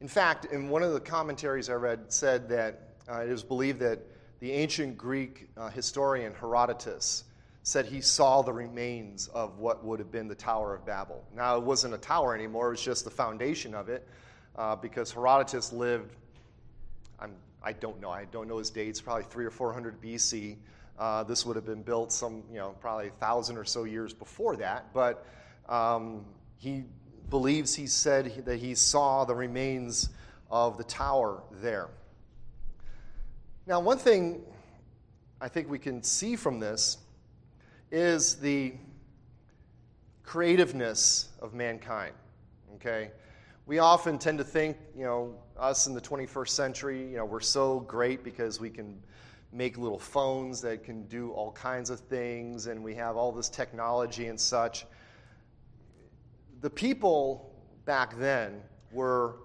in 0.00 0.08
fact, 0.08 0.46
in 0.46 0.68
one 0.68 0.82
of 0.82 0.92
the 0.92 1.00
commentaries 1.00 1.70
I 1.70 1.74
read, 1.74 2.12
said 2.12 2.48
that 2.48 2.94
uh, 3.08 3.24
was 3.28 3.44
believed 3.44 3.78
that 3.80 4.00
the 4.40 4.50
ancient 4.50 4.98
Greek 4.98 5.48
uh, 5.56 5.68
historian 5.68 6.34
Herodotus 6.34 7.24
said 7.62 7.86
he 7.86 8.00
saw 8.00 8.42
the 8.42 8.52
remains 8.52 9.28
of 9.28 9.58
what 9.58 9.84
would 9.84 9.98
have 9.98 10.10
been 10.10 10.26
the 10.26 10.34
Tower 10.34 10.74
of 10.74 10.84
Babel. 10.84 11.22
Now, 11.34 11.56
it 11.56 11.62
wasn't 11.62 11.94
a 11.94 11.98
tower 11.98 12.34
anymore, 12.34 12.68
it 12.68 12.70
was 12.70 12.82
just 12.82 13.04
the 13.04 13.10
foundation 13.10 13.74
of 13.74 13.88
it, 13.88 14.08
uh, 14.56 14.74
because 14.74 15.12
Herodotus 15.12 15.72
lived, 15.72 16.16
I'm, 17.20 17.34
I 17.62 17.72
don't 17.72 18.00
know, 18.00 18.10
I 18.10 18.24
don't 18.24 18.48
know 18.48 18.58
his 18.58 18.70
dates, 18.70 19.00
probably 19.00 19.24
three 19.24 19.44
or 19.44 19.50
four 19.50 19.72
hundred 19.72 20.00
BC. 20.00 20.56
Uh, 21.00 21.24
this 21.24 21.46
would 21.46 21.56
have 21.56 21.64
been 21.64 21.82
built 21.82 22.12
some, 22.12 22.44
you 22.50 22.58
know, 22.58 22.76
probably 22.78 23.08
a 23.08 23.12
thousand 23.12 23.56
or 23.56 23.64
so 23.64 23.84
years 23.84 24.12
before 24.12 24.54
that. 24.54 24.92
But 24.92 25.26
um, 25.66 26.26
he 26.58 26.84
believes 27.30 27.74
he 27.74 27.86
said 27.86 28.44
that 28.44 28.58
he 28.58 28.74
saw 28.74 29.24
the 29.24 29.34
remains 29.34 30.10
of 30.50 30.76
the 30.76 30.84
tower 30.84 31.42
there. 31.62 31.88
Now, 33.66 33.80
one 33.80 33.96
thing 33.96 34.42
I 35.40 35.48
think 35.48 35.70
we 35.70 35.78
can 35.78 36.02
see 36.02 36.36
from 36.36 36.60
this 36.60 36.98
is 37.90 38.34
the 38.34 38.74
creativeness 40.22 41.30
of 41.40 41.54
mankind. 41.54 42.14
Okay? 42.74 43.10
we 43.70 43.78
often 43.78 44.18
tend 44.18 44.36
to 44.36 44.42
think, 44.42 44.76
you 44.96 45.04
know, 45.04 45.32
us 45.56 45.86
in 45.86 45.94
the 45.94 46.00
21st 46.00 46.48
century, 46.48 47.08
you 47.08 47.16
know, 47.16 47.24
we're 47.24 47.38
so 47.38 47.78
great 47.78 48.24
because 48.24 48.58
we 48.58 48.68
can 48.68 49.00
make 49.52 49.76
little 49.78 49.98
phones 49.98 50.60
that 50.60 50.84
can 50.84 51.04
do 51.06 51.30
all 51.32 51.52
kinds 51.52 51.90
of 51.90 52.00
things 52.00 52.66
and 52.66 52.82
we 52.82 52.94
have 52.94 53.16
all 53.16 53.32
this 53.32 53.48
technology 53.48 54.26
and 54.26 54.38
such. 54.38 54.86
The 56.60 56.70
people 56.70 57.52
back 57.84 58.16
then 58.18 58.62
were 58.92 59.36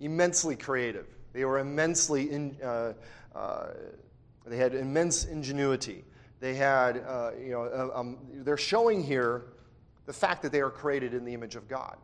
immensely 0.00 0.56
creative. 0.56 1.06
They 1.32 1.44
were 1.44 1.58
immensely, 1.58 2.30
in, 2.30 2.56
uh, 2.62 2.94
uh, 3.34 3.68
they 4.46 4.56
had 4.56 4.74
immense 4.74 5.24
ingenuity. 5.24 6.04
They 6.40 6.54
had, 6.54 6.98
uh, 7.06 7.32
you 7.38 7.50
know, 7.50 7.64
uh, 7.64 7.98
um, 7.98 8.18
they're 8.32 8.56
showing 8.56 9.02
here 9.02 9.44
the 10.06 10.12
fact 10.12 10.42
that 10.42 10.52
they 10.52 10.60
are 10.60 10.70
created 10.70 11.14
in 11.14 11.24
the 11.24 11.34
image 11.34 11.56
of 11.56 11.68
God. 11.68 11.96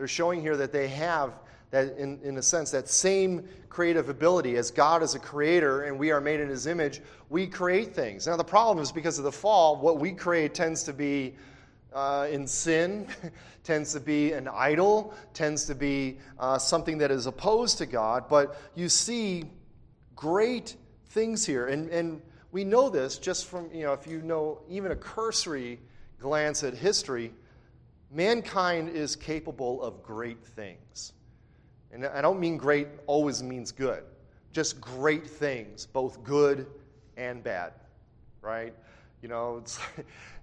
They're 0.00 0.08
showing 0.08 0.40
here 0.40 0.56
that 0.56 0.72
they 0.72 0.88
have 0.88 1.34
that, 1.72 1.98
in, 1.98 2.18
in 2.22 2.38
a 2.38 2.42
sense, 2.42 2.70
that 2.70 2.88
same 2.88 3.46
creative 3.68 4.08
ability 4.08 4.56
as 4.56 4.70
God 4.70 5.02
is 5.02 5.14
a 5.14 5.18
creator 5.18 5.82
and 5.82 5.98
we 5.98 6.10
are 6.10 6.22
made 6.22 6.40
in 6.40 6.48
his 6.48 6.66
image, 6.66 7.02
we 7.28 7.46
create 7.46 7.94
things. 7.94 8.26
Now, 8.26 8.38
the 8.38 8.42
problem 8.42 8.82
is 8.82 8.90
because 8.90 9.18
of 9.18 9.24
the 9.24 9.30
fall, 9.30 9.76
what 9.76 9.98
we 9.98 10.12
create 10.12 10.54
tends 10.54 10.84
to 10.84 10.94
be 10.94 11.34
uh, 11.92 12.28
in 12.30 12.46
sin, 12.46 13.08
tends 13.62 13.92
to 13.92 14.00
be 14.00 14.32
an 14.32 14.48
idol, 14.48 15.12
tends 15.34 15.66
to 15.66 15.74
be 15.74 16.16
uh, 16.38 16.56
something 16.56 16.96
that 16.96 17.10
is 17.10 17.26
opposed 17.26 17.76
to 17.76 17.84
God. 17.84 18.24
But 18.26 18.58
you 18.74 18.88
see 18.88 19.44
great 20.16 20.76
things 21.10 21.44
here. 21.44 21.66
And, 21.66 21.90
and 21.90 22.22
we 22.52 22.64
know 22.64 22.88
this 22.88 23.18
just 23.18 23.48
from, 23.48 23.68
you 23.70 23.82
know, 23.82 23.92
if 23.92 24.06
you 24.06 24.22
know 24.22 24.62
even 24.70 24.92
a 24.92 24.96
cursory 24.96 25.78
glance 26.18 26.64
at 26.64 26.72
history, 26.72 27.34
mankind 28.10 28.88
is 28.88 29.16
capable 29.16 29.82
of 29.82 30.02
great 30.02 30.44
things. 30.44 31.12
And 31.92 32.06
I 32.06 32.20
don't 32.20 32.38
mean 32.38 32.56
great 32.56 32.88
always 33.06 33.42
means 33.42 33.72
good, 33.72 34.04
just 34.52 34.80
great 34.80 35.26
things, 35.26 35.86
both 35.86 36.22
good 36.22 36.66
and 37.16 37.42
bad, 37.42 37.72
right? 38.42 38.74
You 39.22 39.28
know, 39.28 39.58
it's, 39.58 39.80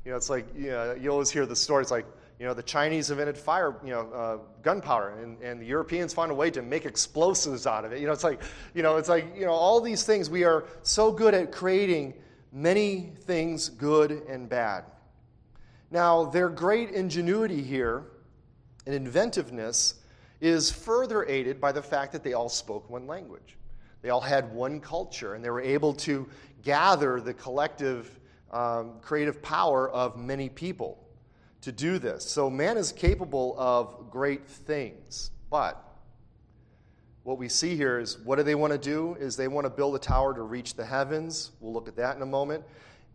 you 0.05 0.11
know, 0.11 0.17
it's 0.17 0.29
like, 0.29 0.45
you, 0.55 0.71
know, 0.71 0.93
you 0.99 1.09
always 1.09 1.29
hear 1.29 1.45
the 1.45 1.55
story. 1.55 1.81
It's 1.81 1.91
like, 1.91 2.05
you 2.39 2.45
know, 2.45 2.53
the 2.53 2.63
Chinese 2.63 3.09
invented 3.09 3.37
fire, 3.37 3.75
you 3.83 3.91
know, 3.91 4.11
uh, 4.11 4.37
gunpowder, 4.61 5.09
and, 5.23 5.41
and 5.41 5.59
the 5.59 5.65
Europeans 5.65 6.13
found 6.13 6.31
a 6.31 6.35
way 6.35 6.51
to 6.51 6.61
make 6.61 6.85
explosives 6.85 7.65
out 7.65 7.83
of 7.83 7.91
it. 7.93 7.99
You 7.99 8.07
know, 8.07 8.13
it's 8.13 8.23
like, 8.23 8.41
you 8.75 8.83
know, 8.83 8.97
it's 8.97 9.09
like, 9.09 9.35
you 9.35 9.45
know, 9.45 9.53
all 9.53 9.81
these 9.81 10.03
things. 10.03 10.29
We 10.29 10.43
are 10.43 10.65
so 10.83 11.11
good 11.11 11.33
at 11.33 11.51
creating 11.51 12.13
many 12.51 13.13
things, 13.21 13.69
good 13.69 14.11
and 14.27 14.47
bad. 14.47 14.83
Now, 15.89 16.25
their 16.25 16.49
great 16.49 16.91
ingenuity 16.91 17.61
here 17.63 18.03
and 18.85 18.93
inventiveness 18.93 19.95
is 20.41 20.69
further 20.69 21.25
aided 21.25 21.61
by 21.61 21.71
the 21.71 21.81
fact 21.81 22.11
that 22.11 22.23
they 22.23 22.33
all 22.33 22.49
spoke 22.49 22.89
one 22.89 23.07
language. 23.07 23.57
They 24.01 24.09
all 24.09 24.21
had 24.21 24.53
one 24.53 24.79
culture, 24.79 25.33
and 25.33 25.43
they 25.43 25.49
were 25.49 25.61
able 25.61 25.93
to 25.93 26.27
gather 26.63 27.19
the 27.19 27.33
collective 27.33 28.19
um, 28.51 28.93
creative 29.01 29.41
power 29.41 29.89
of 29.89 30.17
many 30.17 30.49
people 30.49 31.03
to 31.61 31.71
do 31.71 31.99
this. 31.99 32.23
So, 32.23 32.49
man 32.49 32.77
is 32.77 32.91
capable 32.91 33.55
of 33.57 34.09
great 34.11 34.47
things, 34.47 35.31
but 35.49 35.83
what 37.23 37.37
we 37.37 37.49
see 37.49 37.75
here 37.75 37.99
is 37.99 38.17
what 38.19 38.37
do 38.37 38.43
they 38.43 38.55
want 38.55 38.71
to 38.71 38.79
do? 38.79 39.17
Is 39.19 39.35
they 39.35 39.49
want 39.49 39.65
to 39.65 39.69
build 39.69 39.95
a 39.95 39.99
tower 39.99 40.33
to 40.33 40.43
reach 40.43 40.75
the 40.75 40.85
heavens. 40.85 41.51
We'll 41.59 41.73
look 41.73 41.89
at 41.89 41.95
that 41.97 42.15
in 42.15 42.21
a 42.21 42.27
moment 42.27 42.63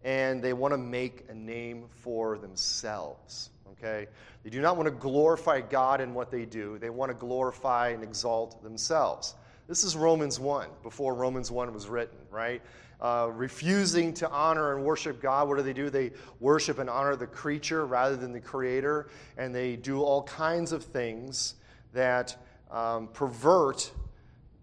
and 0.04 0.42
they 0.42 0.52
want 0.52 0.72
to 0.72 0.78
make 0.78 1.24
a 1.28 1.34
name 1.34 1.84
for 1.88 2.38
themselves. 2.38 3.50
Okay? 3.72 4.06
They 4.42 4.50
do 4.50 4.60
not 4.60 4.76
want 4.76 4.86
to 4.86 4.94
glorify 4.94 5.60
God 5.60 6.00
in 6.00 6.14
what 6.14 6.30
they 6.30 6.44
do, 6.44 6.78
they 6.78 6.90
want 6.90 7.10
to 7.10 7.14
glorify 7.14 7.90
and 7.90 8.02
exalt 8.02 8.62
themselves. 8.62 9.34
This 9.68 9.84
is 9.84 9.96
Romans 9.96 10.40
1, 10.40 10.68
before 10.82 11.14
Romans 11.14 11.50
1 11.50 11.72
was 11.72 11.88
written, 11.88 12.18
right? 12.30 12.60
Uh, 13.00 13.30
refusing 13.32 14.12
to 14.14 14.30
honor 14.30 14.74
and 14.74 14.84
worship 14.84 15.20
God, 15.20 15.48
what 15.48 15.56
do 15.56 15.62
they 15.62 15.72
do? 15.72 15.88
They 15.88 16.12
worship 16.40 16.78
and 16.78 16.90
honor 16.90 17.16
the 17.16 17.26
creature 17.26 17.86
rather 17.86 18.16
than 18.16 18.32
the 18.32 18.40
creator, 18.40 19.08
and 19.36 19.54
they 19.54 19.76
do 19.76 20.02
all 20.02 20.24
kinds 20.24 20.72
of 20.72 20.84
things 20.84 21.54
that 21.92 22.36
um, 22.70 23.08
pervert 23.08 23.90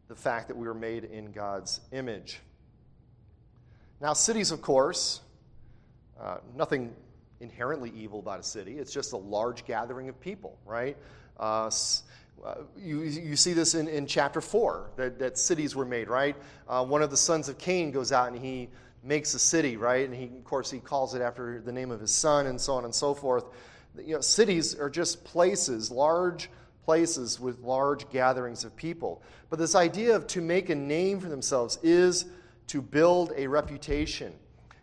the 0.07 0.15
fact 0.15 0.47
that 0.47 0.57
we 0.57 0.67
were 0.67 0.73
made 0.73 1.05
in 1.05 1.31
God's 1.31 1.79
image. 1.91 2.39
Now, 4.01 4.13
cities, 4.13 4.51
of 4.51 4.61
course, 4.61 5.21
uh, 6.21 6.37
nothing 6.55 6.93
inherently 7.39 7.91
evil 7.95 8.19
about 8.19 8.39
a 8.39 8.43
city. 8.43 8.77
It's 8.77 8.91
just 8.91 9.13
a 9.13 9.17
large 9.17 9.65
gathering 9.65 10.09
of 10.09 10.19
people, 10.19 10.57
right? 10.65 10.97
Uh, 11.39 11.69
uh, 12.45 12.55
you, 12.77 13.01
you 13.01 13.35
see 13.35 13.53
this 13.53 13.75
in, 13.75 13.87
in 13.87 14.05
chapter 14.05 14.41
4 14.41 14.91
that, 14.95 15.19
that 15.19 15.37
cities 15.37 15.75
were 15.75 15.85
made, 15.85 16.09
right? 16.09 16.35
Uh, 16.67 16.85
one 16.85 17.01
of 17.01 17.11
the 17.11 17.17
sons 17.17 17.49
of 17.49 17.57
Cain 17.57 17.91
goes 17.91 18.11
out 18.11 18.31
and 18.31 18.41
he 18.41 18.69
makes 19.03 19.33
a 19.33 19.39
city, 19.39 19.77
right? 19.77 20.05
And 20.05 20.15
he, 20.15 20.25
of 20.25 20.43
course, 20.43 20.69
he 20.69 20.79
calls 20.79 21.15
it 21.15 21.21
after 21.21 21.61
the 21.61 21.71
name 21.71 21.91
of 21.91 21.99
his 21.99 22.11
son 22.11 22.47
and 22.47 22.59
so 22.59 22.73
on 22.73 22.85
and 22.85 22.93
so 22.93 23.13
forth. 23.13 23.45
You 23.97 24.15
know, 24.15 24.21
cities 24.21 24.75
are 24.75 24.89
just 24.89 25.23
places, 25.23 25.91
large 25.91 26.49
places 26.83 27.39
with 27.39 27.59
large 27.59 28.09
gatherings 28.09 28.63
of 28.63 28.75
people. 28.75 29.21
But 29.49 29.59
this 29.59 29.75
idea 29.75 30.15
of 30.15 30.27
to 30.27 30.41
make 30.41 30.69
a 30.69 30.75
name 30.75 31.19
for 31.19 31.29
themselves 31.29 31.77
is 31.83 32.25
to 32.67 32.81
build 32.81 33.33
a 33.35 33.47
reputation. 33.47 34.33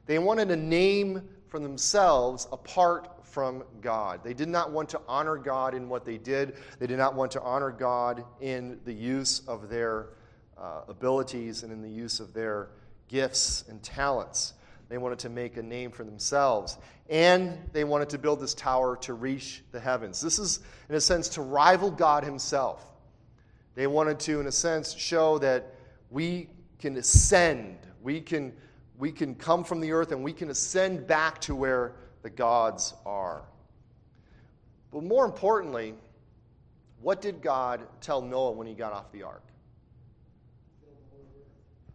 They 0.07 0.19
wanted 0.19 0.51
a 0.51 0.57
name 0.57 1.29
for 1.49 1.59
themselves 1.59 2.49
apart 2.53 3.25
from 3.25 3.65
God. 3.81 4.21
They 4.25 4.35
did 4.35 4.49
not 4.49 4.73
want 4.73 4.89
to 4.91 5.01
honor 5.07 5.37
God 5.37 5.75
in 5.75 5.89
what 5.89 6.05
they 6.05 6.17
did, 6.17 6.57
they 6.79 6.87
did 6.87 6.99
not 6.99 7.15
want 7.15 7.33
to 7.33 7.43
honor 7.43 7.71
God 7.71 8.25
in 8.41 8.81
the 8.85 8.93
use 8.93 9.41
of 9.47 9.69
their 9.69 10.11
uh, 10.57 10.83
abilities 10.89 11.63
and 11.63 11.73
in 11.73 11.83
the 11.83 11.91
use 11.91 12.19
of 12.21 12.33
their 12.33 12.71
gifts 13.09 13.65
and 13.69 13.83
talents. 13.83 14.55
They 14.89 14.99
wanted 14.99 15.19
to 15.21 15.29
make 15.29 15.57
a 15.57 15.63
name 15.63 15.91
for 15.91 16.05
themselves. 16.05 16.79
And 17.09 17.59
they 17.73 17.85
wanted 17.85 18.09
to 18.11 18.19
build 18.19 18.41
this 18.41 18.55
tower 18.55 18.97
to 18.99 19.15
reach 19.15 19.63
the 19.73 19.81
heavens. 19.81 20.21
This 20.21 20.39
is, 20.39 20.61
in 20.89 20.95
a 20.95 21.01
sense, 21.01 21.29
to 21.31 21.43
rival 21.43 21.91
God 21.91 22.25
Himself. 22.25 22.85
They 23.75 23.87
wanted 23.87 24.19
to, 24.21 24.41
in 24.41 24.47
a 24.47 24.53
sense, 24.53 24.95
show 24.95 25.39
that 25.39 25.75
we 26.11 26.49
can 26.79 26.97
ascend, 26.97 27.79
we 28.03 28.21
can 28.21 28.53
we 28.99 29.13
can 29.13 29.35
come 29.35 29.65
from 29.65 29.81
the 29.81 29.93
earth 29.93 30.13
and 30.13 30.23
we 30.23 30.33
can 30.33 30.51
ascend 30.51 31.07
back 31.07 31.41
to 31.43 31.55
where 31.55 31.93
the 32.23 32.31
gods 32.31 32.95
are. 33.05 33.43
But 34.93 35.03
more 35.05 35.25
importantly, 35.25 35.95
what 37.01 37.21
did 37.21 37.43
God 37.43 37.83
tell 38.01 38.23
Noah 38.23 38.53
when 38.53 38.67
he 38.67 38.75
got 38.75 38.93
off 38.93 39.13
the 39.13 39.23
ark? 39.23 39.43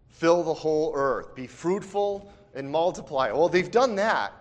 Fill 0.10 0.44
the 0.44 0.54
whole 0.54 0.94
earth. 0.96 1.34
Be 1.34 1.48
fruitful 1.48 2.32
and 2.54 2.70
multiply. 2.70 3.32
Well, 3.32 3.50
they've 3.50 3.72
done 3.72 3.96
that. 3.96 4.34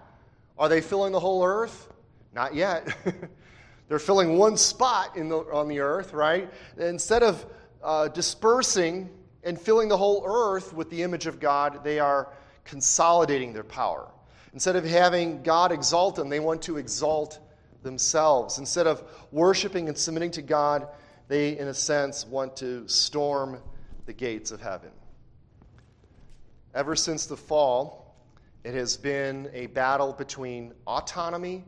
Are 0.58 0.68
they 0.68 0.82
filling 0.82 1.12
the 1.12 1.20
whole 1.20 1.44
earth? 1.44 1.88
Not 2.34 2.54
yet. 2.54 2.94
They're 3.88 3.98
filling 3.98 4.36
one 4.36 4.56
spot 4.56 5.16
in 5.16 5.28
the, 5.28 5.38
on 5.38 5.68
the 5.68 5.80
earth, 5.80 6.12
right? 6.12 6.48
Instead 6.76 7.22
of 7.22 7.46
uh, 7.82 8.08
dispersing 8.08 9.08
and 9.42 9.60
filling 9.60 9.88
the 9.88 9.96
whole 9.96 10.22
earth 10.26 10.74
with 10.74 10.90
the 10.90 11.02
image 11.02 11.26
of 11.26 11.40
God, 11.40 11.82
they 11.82 11.98
are 11.98 12.28
consolidating 12.64 13.52
their 13.52 13.64
power. 13.64 14.08
Instead 14.52 14.76
of 14.76 14.84
having 14.84 15.42
God 15.42 15.72
exalt 15.72 16.16
them, 16.16 16.28
they 16.28 16.40
want 16.40 16.62
to 16.62 16.76
exalt 16.76 17.38
themselves. 17.82 18.58
Instead 18.58 18.86
of 18.86 19.02
worshiping 19.30 19.88
and 19.88 19.96
submitting 19.96 20.30
to 20.32 20.42
God, 20.42 20.88
they, 21.28 21.58
in 21.58 21.68
a 21.68 21.74
sense, 21.74 22.26
want 22.26 22.56
to 22.56 22.86
storm 22.88 23.60
the 24.06 24.12
gates 24.12 24.50
of 24.50 24.60
heaven. 24.60 24.90
Ever 26.74 26.96
since 26.96 27.26
the 27.26 27.36
fall, 27.36 28.16
it 28.64 28.74
has 28.74 28.96
been 28.96 29.48
a 29.52 29.66
battle 29.68 30.12
between 30.12 30.72
autonomy 30.86 31.64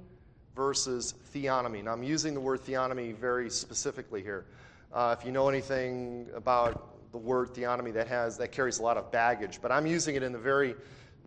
versus 0.55 1.15
theonomy. 1.33 1.83
Now, 1.83 1.93
I'm 1.93 2.03
using 2.03 2.35
the 2.35 2.41
word 2.41 2.61
theonomy 2.61 3.15
very 3.15 3.49
specifically 3.49 4.23
here. 4.23 4.45
Uh, 4.93 5.17
if 5.19 5.25
you 5.25 5.33
know 5.33 5.49
anything 5.49 6.29
about 6.35 6.95
the 7.13 7.19
word 7.19 7.51
theonomy 7.51 7.93
that 7.93 8.09
has 8.09 8.39
that 8.39 8.53
carries 8.53 8.79
a 8.79 8.83
lot 8.83 8.97
of 8.97 9.13
baggage, 9.13 9.61
but 9.63 9.71
I'm 9.71 9.87
using 9.87 10.17
it 10.17 10.23
in 10.23 10.33
the 10.33 10.39
very 10.39 10.75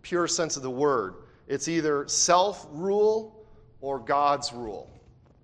pure 0.02 0.26
sense 0.26 0.56
of 0.56 0.62
the 0.62 0.70
word. 0.70 1.14
It's 1.48 1.68
either 1.68 2.06
self 2.08 2.66
rule 2.70 3.46
or 3.80 3.98
God's 3.98 4.52
rule, 4.52 4.90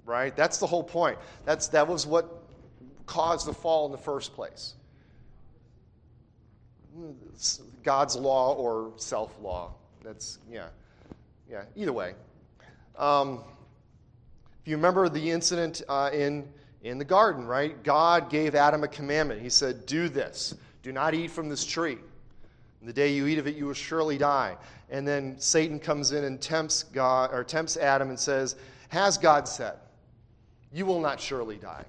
right? 0.05 0.35
That's 0.37 0.59
the 0.59 0.67
whole 0.67 0.83
point. 0.83 1.19
That's, 1.45 1.69
that 1.69 1.87
was 1.87 2.07
what 2.07 2.43
caused 3.07 3.47
the 3.47 3.55
fall 3.55 3.87
in 3.87 3.93
the 3.93 3.99
first 3.99 4.35
place. 4.35 4.75
God's 7.83 8.17
law 8.17 8.55
or 8.55 8.93
self 8.97 9.35
law. 9.41 9.75
That's, 10.03 10.39
yeah. 10.51 10.69
Yeah, 11.51 11.65
either 11.77 11.93
way. 11.93 12.15
Um, 12.99 13.43
if 14.63 14.69
you 14.69 14.77
remember 14.77 15.09
the 15.09 15.31
incident 15.31 15.83
uh, 15.89 16.11
in 16.13 16.49
in 16.83 16.99
the 16.99 17.05
garden, 17.05 17.47
right? 17.47 17.83
God 17.83 18.29
gave 18.29 18.55
Adam 18.55 18.85
a 18.85 18.89
commandment. 18.89 19.41
He 19.41 19.49
said, 19.49 19.87
Do 19.87 20.09
this. 20.09 20.55
Do 20.83 20.93
not 20.93 21.15
eat 21.15 21.31
from 21.31 21.49
this 21.49 21.65
tree. 21.65 21.99
The 22.85 22.93
day 22.93 23.13
you 23.13 23.29
eat 23.29 23.39
of 23.39 23.47
it, 23.47 23.55
you 23.55 23.67
will 23.67 23.75
surely 23.75 24.19
die. 24.19 24.57
And 24.91 25.07
then 25.07 25.37
Satan 25.39 25.79
comes 25.79 26.11
in 26.11 26.25
and 26.25 26.41
tempts 26.41 26.83
God 26.83 27.31
or 27.33 27.45
tempts 27.45 27.77
Adam 27.77 28.09
and 28.09 28.19
says, 28.19 28.57
Has 28.89 29.17
God 29.17 29.47
said, 29.47 29.77
You 30.73 30.85
will 30.85 31.01
not 31.01 31.21
surely 31.21 31.57
die? 31.57 31.85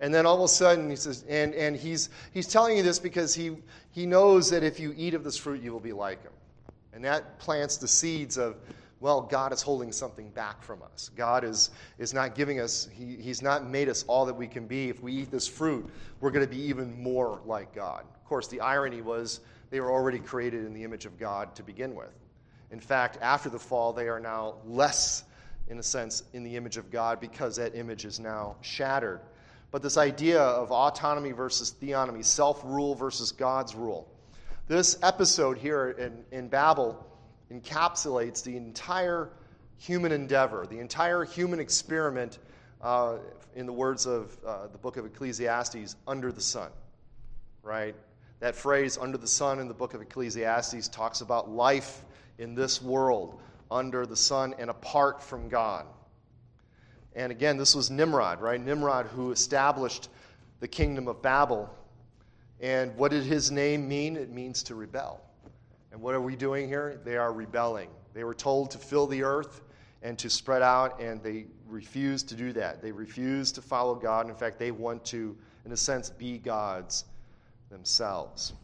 And 0.00 0.12
then 0.12 0.26
all 0.26 0.36
of 0.36 0.42
a 0.42 0.48
sudden, 0.48 0.90
he 0.90 0.96
says, 0.96 1.24
and, 1.28 1.54
and 1.54 1.76
he's, 1.76 2.10
he's 2.32 2.48
telling 2.48 2.76
you 2.76 2.82
this 2.82 2.98
because 2.98 3.32
he, 3.32 3.56
he 3.92 4.06
knows 4.06 4.50
that 4.50 4.64
if 4.64 4.80
you 4.80 4.92
eat 4.96 5.14
of 5.14 5.22
this 5.22 5.36
fruit, 5.36 5.62
you 5.62 5.72
will 5.72 5.80
be 5.80 5.92
like 5.92 6.20
him. 6.22 6.32
And 6.92 7.04
that 7.04 7.38
plants 7.38 7.76
the 7.76 7.88
seeds 7.88 8.36
of, 8.36 8.56
well, 9.04 9.20
God 9.20 9.52
is 9.52 9.60
holding 9.60 9.92
something 9.92 10.30
back 10.30 10.62
from 10.62 10.80
us. 10.82 11.10
God 11.14 11.44
is, 11.44 11.68
is 11.98 12.14
not 12.14 12.34
giving 12.34 12.58
us, 12.58 12.88
he, 12.90 13.16
He's 13.16 13.42
not 13.42 13.68
made 13.68 13.90
us 13.90 14.02
all 14.08 14.24
that 14.24 14.32
we 14.32 14.46
can 14.46 14.66
be. 14.66 14.88
If 14.88 15.02
we 15.02 15.12
eat 15.12 15.30
this 15.30 15.46
fruit, 15.46 15.90
we're 16.20 16.30
going 16.30 16.46
to 16.46 16.50
be 16.50 16.62
even 16.62 17.02
more 17.02 17.42
like 17.44 17.74
God. 17.74 18.06
Of 18.14 18.24
course, 18.24 18.48
the 18.48 18.62
irony 18.62 19.02
was 19.02 19.40
they 19.68 19.80
were 19.80 19.90
already 19.90 20.18
created 20.18 20.64
in 20.64 20.72
the 20.72 20.84
image 20.84 21.04
of 21.04 21.18
God 21.18 21.54
to 21.56 21.62
begin 21.62 21.94
with. 21.94 22.14
In 22.70 22.80
fact, 22.80 23.18
after 23.20 23.50
the 23.50 23.58
fall, 23.58 23.92
they 23.92 24.08
are 24.08 24.20
now 24.20 24.54
less, 24.64 25.24
in 25.68 25.78
a 25.78 25.82
sense, 25.82 26.22
in 26.32 26.42
the 26.42 26.56
image 26.56 26.78
of 26.78 26.90
God 26.90 27.20
because 27.20 27.56
that 27.56 27.74
image 27.74 28.06
is 28.06 28.18
now 28.18 28.56
shattered. 28.62 29.20
But 29.70 29.82
this 29.82 29.98
idea 29.98 30.40
of 30.40 30.72
autonomy 30.72 31.32
versus 31.32 31.74
theonomy, 31.78 32.24
self 32.24 32.64
rule 32.64 32.94
versus 32.94 33.32
God's 33.32 33.74
rule, 33.74 34.08
this 34.66 34.96
episode 35.02 35.58
here 35.58 35.90
in, 35.90 36.24
in 36.32 36.48
Babel 36.48 37.06
encapsulates 37.52 38.42
the 38.42 38.56
entire 38.56 39.30
human 39.76 40.12
endeavor, 40.12 40.66
the 40.66 40.78
entire 40.78 41.24
human 41.24 41.60
experiment, 41.60 42.38
uh, 42.82 43.16
in 43.54 43.66
the 43.66 43.72
words 43.72 44.06
of 44.06 44.36
uh, 44.46 44.66
the 44.68 44.78
book 44.78 44.96
of 44.96 45.06
Ecclesiastes, 45.06 45.96
under 46.06 46.32
the 46.32 46.40
sun. 46.40 46.70
Right? 47.62 47.94
That 48.40 48.54
phrase, 48.54 48.98
under 48.98 49.16
the 49.16 49.26
sun, 49.26 49.58
in 49.58 49.68
the 49.68 49.74
book 49.74 49.94
of 49.94 50.02
Ecclesiastes, 50.02 50.88
talks 50.88 51.20
about 51.20 51.48
life 51.50 52.02
in 52.38 52.54
this 52.54 52.82
world, 52.82 53.40
under 53.70 54.06
the 54.06 54.16
sun 54.16 54.54
and 54.58 54.70
apart 54.70 55.22
from 55.22 55.48
God. 55.48 55.86
And 57.16 57.30
again, 57.32 57.56
this 57.56 57.74
was 57.74 57.90
Nimrod, 57.90 58.40
right? 58.40 58.60
Nimrod, 58.60 59.06
who 59.06 59.30
established 59.30 60.08
the 60.60 60.68
kingdom 60.68 61.08
of 61.08 61.22
Babel. 61.22 61.72
And 62.60 62.96
what 62.96 63.10
did 63.10 63.24
his 63.24 63.50
name 63.50 63.88
mean? 63.88 64.16
It 64.16 64.30
means 64.30 64.62
to 64.64 64.74
rebel. 64.74 65.20
And 65.94 66.02
what 66.02 66.12
are 66.16 66.20
we 66.20 66.34
doing 66.34 66.66
here? 66.66 67.00
They 67.04 67.16
are 67.16 67.32
rebelling. 67.32 67.88
They 68.14 68.24
were 68.24 68.34
told 68.34 68.72
to 68.72 68.78
fill 68.78 69.06
the 69.06 69.22
earth 69.22 69.62
and 70.02 70.18
to 70.18 70.28
spread 70.28 70.60
out, 70.60 71.00
and 71.00 71.22
they 71.22 71.46
refused 71.68 72.28
to 72.30 72.34
do 72.34 72.52
that. 72.54 72.82
They 72.82 72.90
refused 72.90 73.54
to 73.54 73.62
follow 73.62 73.94
God. 73.94 74.28
In 74.28 74.34
fact, 74.34 74.58
they 74.58 74.72
want 74.72 75.04
to, 75.04 75.36
in 75.64 75.70
a 75.70 75.76
sense, 75.76 76.10
be 76.10 76.38
gods 76.38 77.04
themselves. 77.70 78.54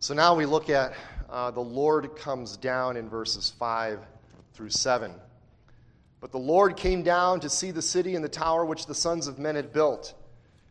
So 0.00 0.12
now 0.12 0.34
we 0.34 0.44
look 0.44 0.68
at 0.68 0.92
uh, 1.30 1.50
the 1.50 1.60
Lord 1.60 2.14
comes 2.14 2.58
down 2.58 2.98
in 2.98 3.08
verses 3.08 3.54
5 3.58 4.00
through 4.52 4.68
7. 4.68 5.14
But 6.20 6.30
the 6.30 6.38
Lord 6.38 6.76
came 6.76 7.02
down 7.02 7.40
to 7.40 7.48
see 7.48 7.70
the 7.70 7.80
city 7.80 8.16
and 8.16 8.22
the 8.22 8.28
tower 8.28 8.66
which 8.66 8.84
the 8.84 8.94
sons 8.94 9.28
of 9.28 9.38
men 9.38 9.54
had 9.54 9.72
built. 9.72 10.12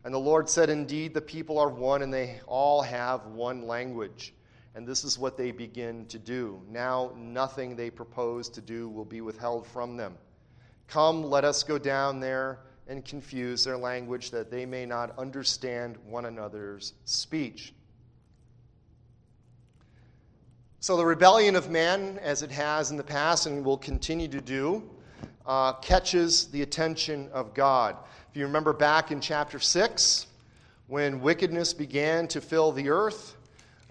And 0.03 0.13
the 0.13 0.19
Lord 0.19 0.49
said, 0.49 0.69
Indeed, 0.69 1.13
the 1.13 1.21
people 1.21 1.59
are 1.59 1.69
one, 1.69 2.01
and 2.01 2.13
they 2.13 2.39
all 2.47 2.81
have 2.81 3.25
one 3.27 3.67
language. 3.67 4.33
And 4.75 4.87
this 4.87 5.03
is 5.03 5.19
what 5.19 5.37
they 5.37 5.51
begin 5.51 6.05
to 6.07 6.17
do. 6.17 6.61
Now, 6.69 7.11
nothing 7.17 7.75
they 7.75 7.89
propose 7.89 8.47
to 8.49 8.61
do 8.61 8.87
will 8.87 9.05
be 9.05 9.19
withheld 9.21 9.67
from 9.67 9.97
them. 9.97 10.17
Come, 10.87 11.23
let 11.23 11.43
us 11.43 11.63
go 11.63 11.77
down 11.77 12.19
there 12.19 12.59
and 12.87 13.03
confuse 13.03 13.63
their 13.63 13.77
language, 13.77 14.31
that 14.31 14.49
they 14.49 14.65
may 14.65 14.85
not 14.85 15.17
understand 15.19 15.97
one 16.05 16.25
another's 16.25 16.93
speech. 17.05 17.73
So, 20.79 20.95
the 20.95 21.05
rebellion 21.05 21.55
of 21.55 21.69
man, 21.69 22.19
as 22.19 22.41
it 22.41 22.49
has 22.51 22.89
in 22.89 22.97
the 22.97 23.03
past 23.03 23.45
and 23.45 23.65
will 23.65 23.77
continue 23.77 24.29
to 24.29 24.39
do, 24.39 24.89
uh, 25.45 25.73
catches 25.73 26.47
the 26.47 26.61
attention 26.61 27.29
of 27.33 27.53
God. 27.53 27.97
If 28.29 28.37
you 28.37 28.45
remember 28.45 28.73
back 28.73 29.11
in 29.11 29.21
chapter 29.21 29.59
6, 29.59 30.27
when 30.85 31.19
wickedness 31.19 31.73
began 31.73 32.27
to 32.27 32.39
fill 32.39 32.71
the 32.71 32.89
earth, 32.89 33.35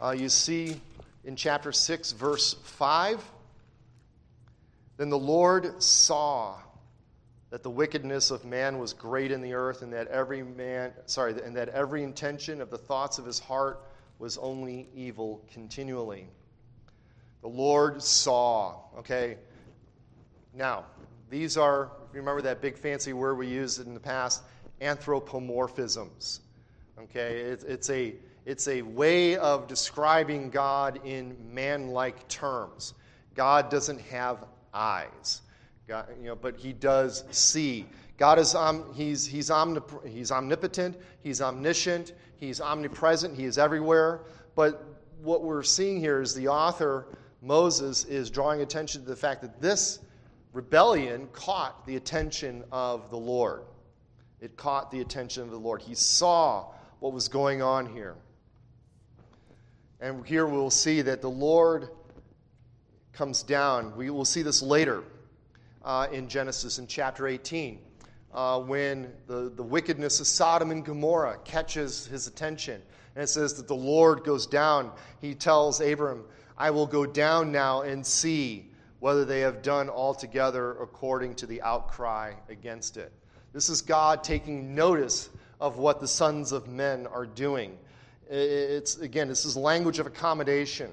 uh, 0.00 0.14
you 0.16 0.28
see 0.28 0.80
in 1.24 1.34
chapter 1.34 1.72
6, 1.72 2.12
verse 2.12 2.54
5, 2.62 3.20
then 4.96 5.10
the 5.10 5.18
Lord 5.18 5.82
saw 5.82 6.54
that 7.50 7.64
the 7.64 7.70
wickedness 7.70 8.30
of 8.30 8.44
man 8.44 8.78
was 8.78 8.92
great 8.92 9.32
in 9.32 9.42
the 9.42 9.54
earth 9.54 9.82
and 9.82 9.92
that 9.92 10.06
every 10.06 10.44
man 10.44 10.92
sorry 11.06 11.34
and 11.42 11.56
that 11.56 11.70
every 11.70 12.04
intention 12.04 12.60
of 12.60 12.70
the 12.70 12.78
thoughts 12.78 13.18
of 13.18 13.24
his 13.24 13.40
heart 13.40 13.80
was 14.20 14.38
only 14.38 14.88
evil 14.94 15.42
continually. 15.52 16.28
The 17.40 17.48
lord 17.48 18.02
saw 18.02 18.82
okay? 18.98 19.38
Now 20.54 20.84
these 21.30 21.56
are, 21.56 21.90
remember 22.12 22.42
that 22.42 22.60
big 22.60 22.76
fancy 22.76 23.12
word 23.12 23.36
we 23.36 23.46
used 23.46 23.84
in 23.84 23.94
the 23.94 24.00
past, 24.00 24.42
anthropomorphisms. 24.80 26.40
Okay, 27.00 27.40
it, 27.40 27.64
it's, 27.66 27.90
a, 27.90 28.14
it's 28.44 28.66
a 28.68 28.82
way 28.82 29.36
of 29.36 29.68
describing 29.68 30.50
God 30.50 31.00
in 31.04 31.36
man 31.52 31.88
like 31.88 32.26
terms. 32.28 32.94
God 33.34 33.70
doesn't 33.70 34.00
have 34.02 34.44
eyes, 34.74 35.42
God, 35.86 36.08
you 36.20 36.26
know, 36.26 36.34
but 36.34 36.56
he 36.56 36.72
does 36.72 37.24
see. 37.30 37.86
God 38.16 38.40
is 38.40 38.54
um, 38.54 38.92
he's, 38.94 39.24
he's, 39.24 39.48
omnip- 39.48 40.06
he's 40.06 40.32
omnipotent, 40.32 40.96
he's 41.22 41.40
omniscient, 41.40 42.14
he's 42.38 42.60
omnipresent, 42.60 43.36
he 43.36 43.44
is 43.44 43.58
everywhere. 43.58 44.22
But 44.56 44.84
what 45.22 45.42
we're 45.42 45.62
seeing 45.62 46.00
here 46.00 46.20
is 46.20 46.34
the 46.34 46.48
author, 46.48 47.06
Moses, 47.42 48.04
is 48.06 48.28
drawing 48.28 48.60
attention 48.60 49.02
to 49.02 49.08
the 49.08 49.16
fact 49.16 49.42
that 49.42 49.60
this 49.60 50.00
rebellion 50.58 51.28
caught 51.32 51.86
the 51.86 51.94
attention 51.94 52.64
of 52.72 53.10
the 53.10 53.16
Lord. 53.16 53.62
It 54.40 54.56
caught 54.56 54.90
the 54.90 55.00
attention 55.00 55.44
of 55.44 55.52
the 55.52 55.56
Lord. 55.56 55.80
He 55.80 55.94
saw 55.94 56.72
what 56.98 57.12
was 57.12 57.28
going 57.28 57.62
on 57.62 57.86
here. 57.86 58.16
And 60.00 60.26
here 60.26 60.46
we'll 60.46 60.70
see 60.70 61.00
that 61.02 61.22
the 61.22 61.30
Lord 61.30 61.90
comes 63.12 63.44
down. 63.44 63.96
We 63.96 64.10
will 64.10 64.24
see 64.24 64.42
this 64.42 64.60
later 64.60 65.04
uh, 65.84 66.08
in 66.10 66.28
Genesis 66.28 66.80
in 66.80 66.88
chapter 66.88 67.28
18 67.28 67.78
uh, 68.34 68.58
when 68.58 69.12
the, 69.28 69.52
the 69.54 69.62
wickedness 69.62 70.18
of 70.18 70.26
Sodom 70.26 70.72
and 70.72 70.84
Gomorrah 70.84 71.38
catches 71.44 72.04
his 72.06 72.26
attention. 72.26 72.82
And 73.14 73.22
it 73.22 73.28
says 73.28 73.54
that 73.54 73.68
the 73.68 73.76
Lord 73.76 74.24
goes 74.24 74.44
down. 74.44 74.90
He 75.20 75.36
tells 75.36 75.80
Abram, 75.80 76.24
I 76.56 76.72
will 76.72 76.88
go 76.88 77.06
down 77.06 77.52
now 77.52 77.82
and 77.82 78.04
see 78.04 78.67
whether 79.00 79.24
they 79.24 79.40
have 79.40 79.62
done 79.62 79.88
altogether 79.88 80.72
according 80.80 81.34
to 81.36 81.46
the 81.46 81.62
outcry 81.62 82.32
against 82.48 82.96
it. 82.96 83.12
This 83.52 83.68
is 83.68 83.82
God 83.82 84.24
taking 84.24 84.74
notice 84.74 85.30
of 85.60 85.78
what 85.78 86.00
the 86.00 86.08
sons 86.08 86.52
of 86.52 86.68
men 86.68 87.06
are 87.06 87.26
doing. 87.26 87.76
It's, 88.30 88.98
again, 88.98 89.28
this 89.28 89.44
is 89.44 89.56
language 89.56 89.98
of 89.98 90.06
accommodation. 90.06 90.90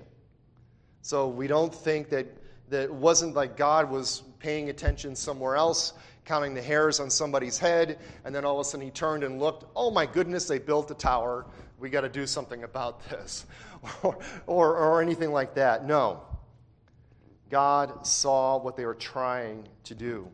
So 1.01 1.27
we 1.27 1.47
don't 1.47 1.73
think 1.73 2.09
that, 2.09 2.27
that 2.69 2.83
it 2.83 2.93
wasn't 2.93 3.35
like 3.35 3.57
God 3.57 3.89
was 3.89 4.23
paying 4.39 4.69
attention 4.69 5.15
somewhere 5.15 5.55
else, 5.55 5.93
counting 6.23 6.53
the 6.53 6.61
hairs 6.61 6.99
on 6.99 7.09
somebody's 7.09 7.57
head, 7.57 7.99
and 8.23 8.33
then 8.33 8.45
all 8.45 8.59
of 8.59 8.65
a 8.65 8.69
sudden 8.69 8.85
he 8.85 8.91
turned 8.91 9.23
and 9.23 9.39
looked, 9.39 9.65
oh 9.75 9.91
my 9.91 10.05
goodness, 10.05 10.47
they 10.47 10.59
built 10.59 10.89
a 10.89 10.95
tower. 10.95 11.45
We 11.77 11.89
got 11.89 12.01
to 12.01 12.09
do 12.09 12.25
something 12.25 12.63
about 12.63 13.07
this. 13.09 13.45
or, 14.03 14.17
or, 14.47 14.77
or 14.77 15.01
anything 15.01 15.31
like 15.31 15.55
that. 15.55 15.85
No. 15.85 16.21
God 17.49 18.05
saw 18.07 18.57
what 18.57 18.75
they 18.75 18.85
were 18.85 18.95
trying 18.95 19.67
to 19.83 19.95
do. 19.95 20.27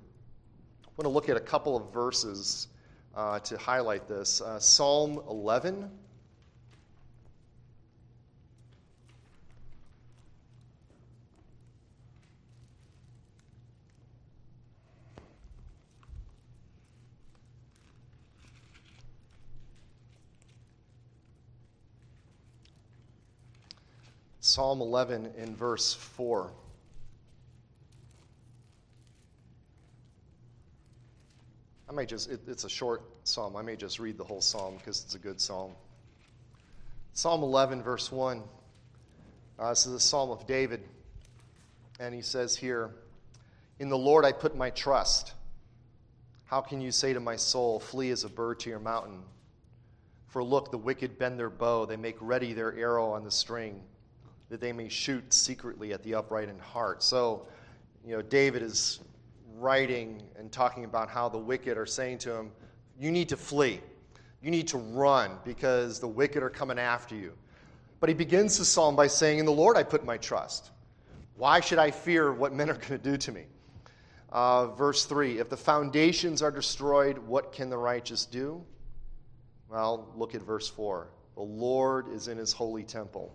I 0.85 0.89
want 0.97 1.03
to 1.03 1.09
look 1.09 1.29
at 1.29 1.35
a 1.35 1.41
couple 1.41 1.75
of 1.75 1.93
verses 1.93 2.67
uh, 3.15 3.39
to 3.39 3.57
highlight 3.57 4.07
this. 4.07 4.39
Uh, 4.41 4.59
Psalm 4.59 5.21
11. 5.29 5.89
Psalm 24.39 24.81
11 24.81 25.33
in 25.37 25.55
verse 25.55 25.93
4. 25.93 26.51
I 31.91 31.93
may 31.93 32.05
just, 32.05 32.31
it, 32.31 32.39
it's 32.47 32.63
a 32.63 32.69
short 32.69 33.01
psalm. 33.25 33.57
I 33.57 33.61
may 33.61 33.75
just 33.75 33.99
read 33.99 34.17
the 34.17 34.23
whole 34.23 34.39
psalm 34.39 34.77
because 34.77 35.03
it's 35.03 35.15
a 35.15 35.19
good 35.19 35.41
psalm. 35.41 35.73
Psalm 37.11 37.43
11, 37.43 37.83
verse 37.83 38.09
1. 38.09 38.41
Uh, 39.59 39.69
this 39.69 39.85
is 39.85 39.91
the 39.91 39.99
psalm 39.99 40.31
of 40.31 40.47
David. 40.47 40.81
And 41.99 42.15
he 42.15 42.21
says 42.21 42.55
here, 42.55 42.91
In 43.79 43.89
the 43.89 43.97
Lord 43.97 44.23
I 44.23 44.31
put 44.31 44.55
my 44.55 44.69
trust. 44.69 45.33
How 46.45 46.61
can 46.61 46.79
you 46.79 46.93
say 46.93 47.11
to 47.11 47.19
my 47.19 47.35
soul, 47.35 47.81
Flee 47.81 48.11
as 48.11 48.23
a 48.23 48.29
bird 48.29 48.61
to 48.61 48.69
your 48.69 48.79
mountain? 48.79 49.23
For 50.29 50.41
look, 50.41 50.71
the 50.71 50.77
wicked 50.77 51.19
bend 51.19 51.37
their 51.37 51.49
bow, 51.49 51.85
they 51.85 51.97
make 51.97 52.15
ready 52.21 52.53
their 52.53 52.73
arrow 52.73 53.11
on 53.11 53.25
the 53.25 53.31
string, 53.31 53.83
that 54.47 54.61
they 54.61 54.71
may 54.71 54.87
shoot 54.87 55.33
secretly 55.33 55.91
at 55.91 56.03
the 56.03 56.15
upright 56.15 56.47
in 56.47 56.57
heart. 56.57 57.03
So, 57.03 57.47
you 58.05 58.15
know, 58.15 58.21
David 58.21 58.61
is 58.61 59.01
writing 59.61 60.21
and 60.37 60.51
talking 60.51 60.83
about 60.85 61.09
how 61.09 61.29
the 61.29 61.37
wicked 61.37 61.77
are 61.77 61.85
saying 61.85 62.17
to 62.19 62.35
him, 62.35 62.51
You 62.99 63.11
need 63.11 63.29
to 63.29 63.37
flee. 63.37 63.79
You 64.41 64.49
need 64.49 64.67
to 64.69 64.77
run 64.77 65.37
because 65.45 65.99
the 65.99 66.07
wicked 66.07 66.41
are 66.41 66.49
coming 66.49 66.79
after 66.79 67.15
you. 67.15 67.33
But 67.99 68.09
he 68.09 68.15
begins 68.15 68.57
the 68.57 68.65
psalm 68.65 68.95
by 68.95 69.07
saying, 69.07 69.39
In 69.39 69.45
the 69.45 69.51
Lord 69.51 69.77
I 69.77 69.83
put 69.83 70.03
my 70.03 70.17
trust. 70.17 70.71
Why 71.37 71.59
should 71.59 71.79
I 71.79 71.91
fear 71.91 72.33
what 72.33 72.53
men 72.53 72.69
are 72.69 72.73
going 72.73 72.87
to 72.87 72.97
do 72.97 73.17
to 73.17 73.31
me? 73.31 73.45
Uh, 74.31 74.67
verse 74.67 75.05
3 75.05 75.39
If 75.39 75.49
the 75.49 75.57
foundations 75.57 76.41
are 76.41 76.51
destroyed, 76.51 77.17
what 77.19 77.51
can 77.51 77.69
the 77.69 77.77
righteous 77.77 78.25
do? 78.25 78.63
Well, 79.69 80.11
look 80.15 80.35
at 80.35 80.41
verse 80.41 80.67
4. 80.67 81.07
The 81.35 81.41
Lord 81.41 82.11
is 82.13 82.27
in 82.27 82.37
his 82.37 82.51
holy 82.51 82.83
temple. 82.83 83.33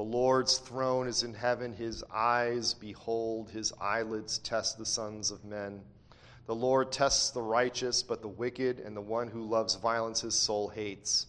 The 0.00 0.06
Lord's 0.06 0.56
throne 0.56 1.06
is 1.06 1.24
in 1.24 1.34
heaven. 1.34 1.74
His 1.74 2.02
eyes 2.10 2.72
behold, 2.72 3.50
his 3.50 3.70
eyelids 3.78 4.38
test 4.38 4.78
the 4.78 4.86
sons 4.86 5.30
of 5.30 5.44
men. 5.44 5.82
The 6.46 6.54
Lord 6.54 6.90
tests 6.90 7.28
the 7.28 7.42
righteous, 7.42 8.02
but 8.02 8.22
the 8.22 8.28
wicked 8.28 8.78
and 8.80 8.96
the 8.96 9.02
one 9.02 9.28
who 9.28 9.42
loves 9.42 9.74
violence 9.74 10.22
his 10.22 10.34
soul 10.34 10.70
hates. 10.70 11.26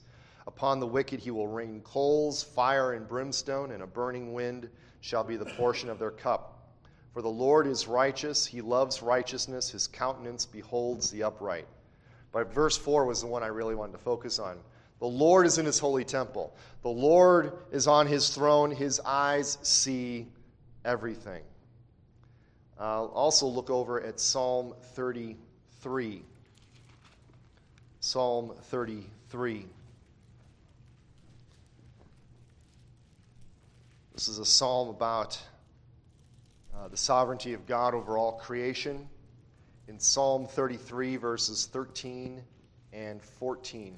Upon 0.47 0.79
the 0.79 0.87
wicked 0.87 1.19
he 1.19 1.31
will 1.31 1.49
rain 1.49 1.81
coals, 1.81 2.43
fire, 2.43 2.93
and 2.93 3.05
brimstone, 3.05 3.71
and 3.71 3.83
a 3.83 3.87
burning 3.87 4.31
wind 4.31 4.69
shall 5.01 5.25
be 5.25 5.35
the 5.35 5.53
portion 5.57 5.89
of 5.89 5.99
their 5.99 6.09
cup. 6.09 6.69
For 7.13 7.21
the 7.21 7.27
Lord 7.27 7.67
is 7.67 7.89
righteous, 7.89 8.45
he 8.45 8.61
loves 8.61 9.01
righteousness, 9.01 9.69
his 9.69 9.85
countenance 9.85 10.45
beholds 10.45 11.11
the 11.11 11.23
upright. 11.23 11.67
But 12.31 12.53
verse 12.53 12.77
4 12.77 13.03
was 13.03 13.19
the 13.19 13.27
one 13.27 13.43
I 13.43 13.47
really 13.47 13.75
wanted 13.75 13.97
to 13.97 13.97
focus 13.97 14.39
on. 14.39 14.59
The 15.01 15.07
Lord 15.07 15.47
is 15.47 15.57
in 15.57 15.65
his 15.65 15.79
holy 15.79 16.05
temple. 16.05 16.55
The 16.83 16.89
Lord 16.89 17.53
is 17.71 17.87
on 17.87 18.05
his 18.05 18.29
throne. 18.29 18.69
His 18.69 18.99
eyes 19.03 19.57
see 19.63 20.27
everything. 20.85 21.41
Also, 22.79 23.47
look 23.47 23.71
over 23.71 23.99
at 23.99 24.19
Psalm 24.19 24.75
33. 24.93 26.21
Psalm 27.99 28.53
33. 28.65 29.65
This 34.13 34.27
is 34.27 34.37
a 34.37 34.45
psalm 34.45 34.89
about 34.89 35.41
uh, 36.75 36.89
the 36.89 36.97
sovereignty 36.97 37.53
of 37.53 37.65
God 37.65 37.95
over 37.95 38.19
all 38.19 38.33
creation. 38.33 39.09
In 39.87 39.99
Psalm 39.99 40.45
33, 40.45 41.17
verses 41.17 41.65
13 41.65 42.43
and 42.93 43.19
14. 43.19 43.97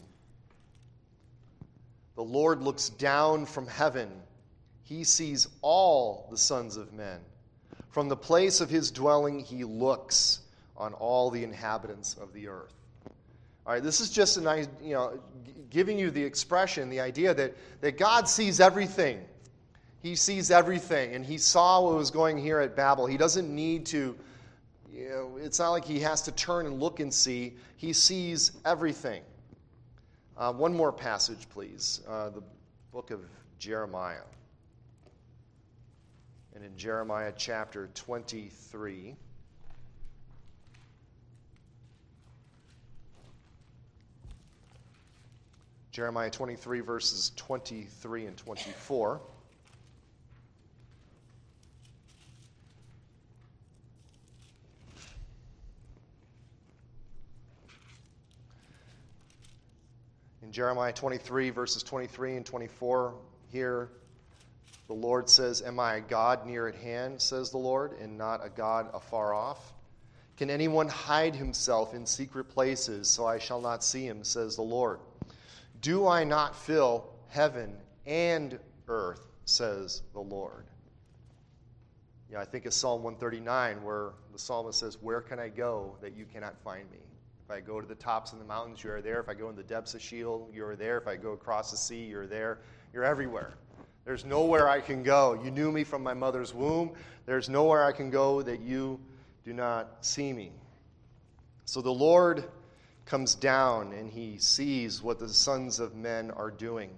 The 2.15 2.23
Lord 2.23 2.61
looks 2.61 2.89
down 2.89 3.45
from 3.45 3.67
heaven. 3.67 4.09
He 4.83 5.03
sees 5.03 5.47
all 5.61 6.27
the 6.29 6.37
sons 6.37 6.77
of 6.77 6.93
men. 6.93 7.19
From 7.89 8.09
the 8.09 8.15
place 8.17 8.61
of 8.61 8.69
his 8.69 8.91
dwelling, 8.91 9.39
he 9.39 9.63
looks 9.63 10.41
on 10.77 10.93
all 10.93 11.29
the 11.29 11.43
inhabitants 11.43 12.15
of 12.15 12.33
the 12.33 12.47
earth. 12.47 12.73
All 13.65 13.73
right, 13.73 13.81
this 13.81 14.01
is 14.01 14.09
just 14.09 14.37
an, 14.37 14.67
you 14.83 14.93
know, 14.93 15.19
giving 15.69 15.97
you 15.97 16.11
the 16.11 16.23
expression, 16.23 16.89
the 16.89 16.99
idea 16.99 17.33
that, 17.33 17.55
that 17.81 17.97
God 17.97 18.27
sees 18.27 18.59
everything. 18.59 19.23
He 20.01 20.15
sees 20.15 20.51
everything, 20.51 21.15
and 21.15 21.25
he 21.25 21.37
saw 21.37 21.81
what 21.81 21.95
was 21.95 22.11
going 22.11 22.37
here 22.37 22.59
at 22.59 22.75
Babel. 22.75 23.05
He 23.05 23.15
doesn't 23.15 23.53
need 23.53 23.85
to, 23.87 24.17
you 24.91 25.09
know, 25.09 25.37
it's 25.41 25.59
not 25.59 25.71
like 25.71 25.85
he 25.85 25.99
has 26.01 26.21
to 26.23 26.31
turn 26.33 26.65
and 26.65 26.79
look 26.79 26.99
and 26.99 27.13
see. 27.13 27.53
He 27.77 27.93
sees 27.93 28.51
everything. 28.65 29.23
Uh, 30.43 30.51
one 30.51 30.73
more 30.73 30.91
passage, 30.91 31.47
please. 31.47 32.01
Uh, 32.05 32.29
the 32.29 32.43
book 32.91 33.11
of 33.11 33.21
Jeremiah. 33.59 34.25
And 36.53 36.65
in 36.65 36.75
Jeremiah 36.75 37.31
chapter 37.37 37.89
23. 37.93 39.15
Jeremiah 45.93 46.29
23, 46.29 46.81
verses 46.81 47.31
23 47.37 48.25
and 48.25 48.35
24. 48.35 49.21
Jeremiah 60.53 60.93
23, 60.93 61.49
verses 61.49 61.81
23 61.81 62.35
and 62.35 62.45
24, 62.45 63.15
here 63.51 63.89
the 64.85 64.93
Lord 64.93 65.27
says, 65.27 65.63
Am 65.63 65.79
I 65.79 65.95
a 65.95 66.01
God 66.01 66.45
near 66.45 66.67
at 66.67 66.75
hand, 66.75 67.19
says 67.19 67.49
the 67.49 67.57
Lord, 67.57 67.93
and 67.99 68.19
not 68.19 68.45
a 68.45 68.49
God 68.49 68.87
afar 68.93 69.33
off? 69.33 69.73
Can 70.37 70.51
anyone 70.51 70.87
hide 70.87 71.35
himself 71.35 71.95
in 71.95 72.05
secret 72.05 72.43
places 72.49 73.09
so 73.09 73.25
I 73.25 73.39
shall 73.39 73.61
not 73.61 73.83
see 73.83 74.05
him, 74.05 74.23
says 74.23 74.55
the 74.55 74.61
Lord? 74.61 74.99
Do 75.81 76.07
I 76.07 76.23
not 76.23 76.55
fill 76.55 77.09
heaven 77.29 77.75
and 78.05 78.59
earth, 78.87 79.25
says 79.45 80.03
the 80.13 80.21
Lord? 80.21 80.65
Yeah, 82.31 82.41
I 82.41 82.45
think 82.45 82.67
it's 82.67 82.77
Psalm 82.77 83.01
139 83.01 83.83
where 83.83 84.11
the 84.31 84.37
psalmist 84.37 84.79
says, 84.79 84.99
Where 85.01 85.21
can 85.21 85.39
I 85.39 85.49
go 85.49 85.95
that 86.01 86.15
you 86.15 86.25
cannot 86.31 86.55
find 86.63 86.89
me? 86.91 86.99
If 87.45 87.51
I 87.51 87.59
go 87.59 87.81
to 87.81 87.87
the 87.87 87.95
tops 87.95 88.31
of 88.31 88.39
the 88.39 88.45
mountains, 88.45 88.83
you 88.83 88.91
are 88.91 89.01
there. 89.01 89.19
If 89.19 89.27
I 89.27 89.33
go 89.33 89.49
in 89.49 89.55
the 89.55 89.63
depths 89.63 89.93
of 89.93 90.01
Sheol, 90.01 90.49
you 90.53 90.65
are 90.65 90.77
there. 90.77 90.97
If 90.97 91.07
I 91.07 91.17
go 91.17 91.33
across 91.33 91.71
the 91.71 91.77
sea, 91.77 92.05
you're 92.05 92.25
there. 92.25 92.59
You're 92.93 93.03
everywhere. 93.03 93.53
There's 94.05 94.23
nowhere 94.23 94.69
I 94.69 94.79
can 94.79 95.03
go. 95.03 95.41
You 95.43 95.51
knew 95.51 95.71
me 95.71 95.83
from 95.83 96.03
my 96.03 96.13
mother's 96.13 96.53
womb. 96.53 96.93
There's 97.25 97.49
nowhere 97.49 97.83
I 97.83 97.91
can 97.91 98.09
go 98.09 98.41
that 98.41 98.61
you 98.61 98.99
do 99.43 99.51
not 99.51 100.05
see 100.05 100.31
me. 100.31 100.51
So 101.65 101.81
the 101.81 101.91
Lord 101.91 102.45
comes 103.05 103.35
down 103.35 103.91
and 103.91 104.09
he 104.09 104.37
sees 104.37 105.01
what 105.01 105.19
the 105.19 105.27
sons 105.27 105.79
of 105.79 105.95
men 105.95 106.31
are 106.31 106.51
doing. 106.51 106.91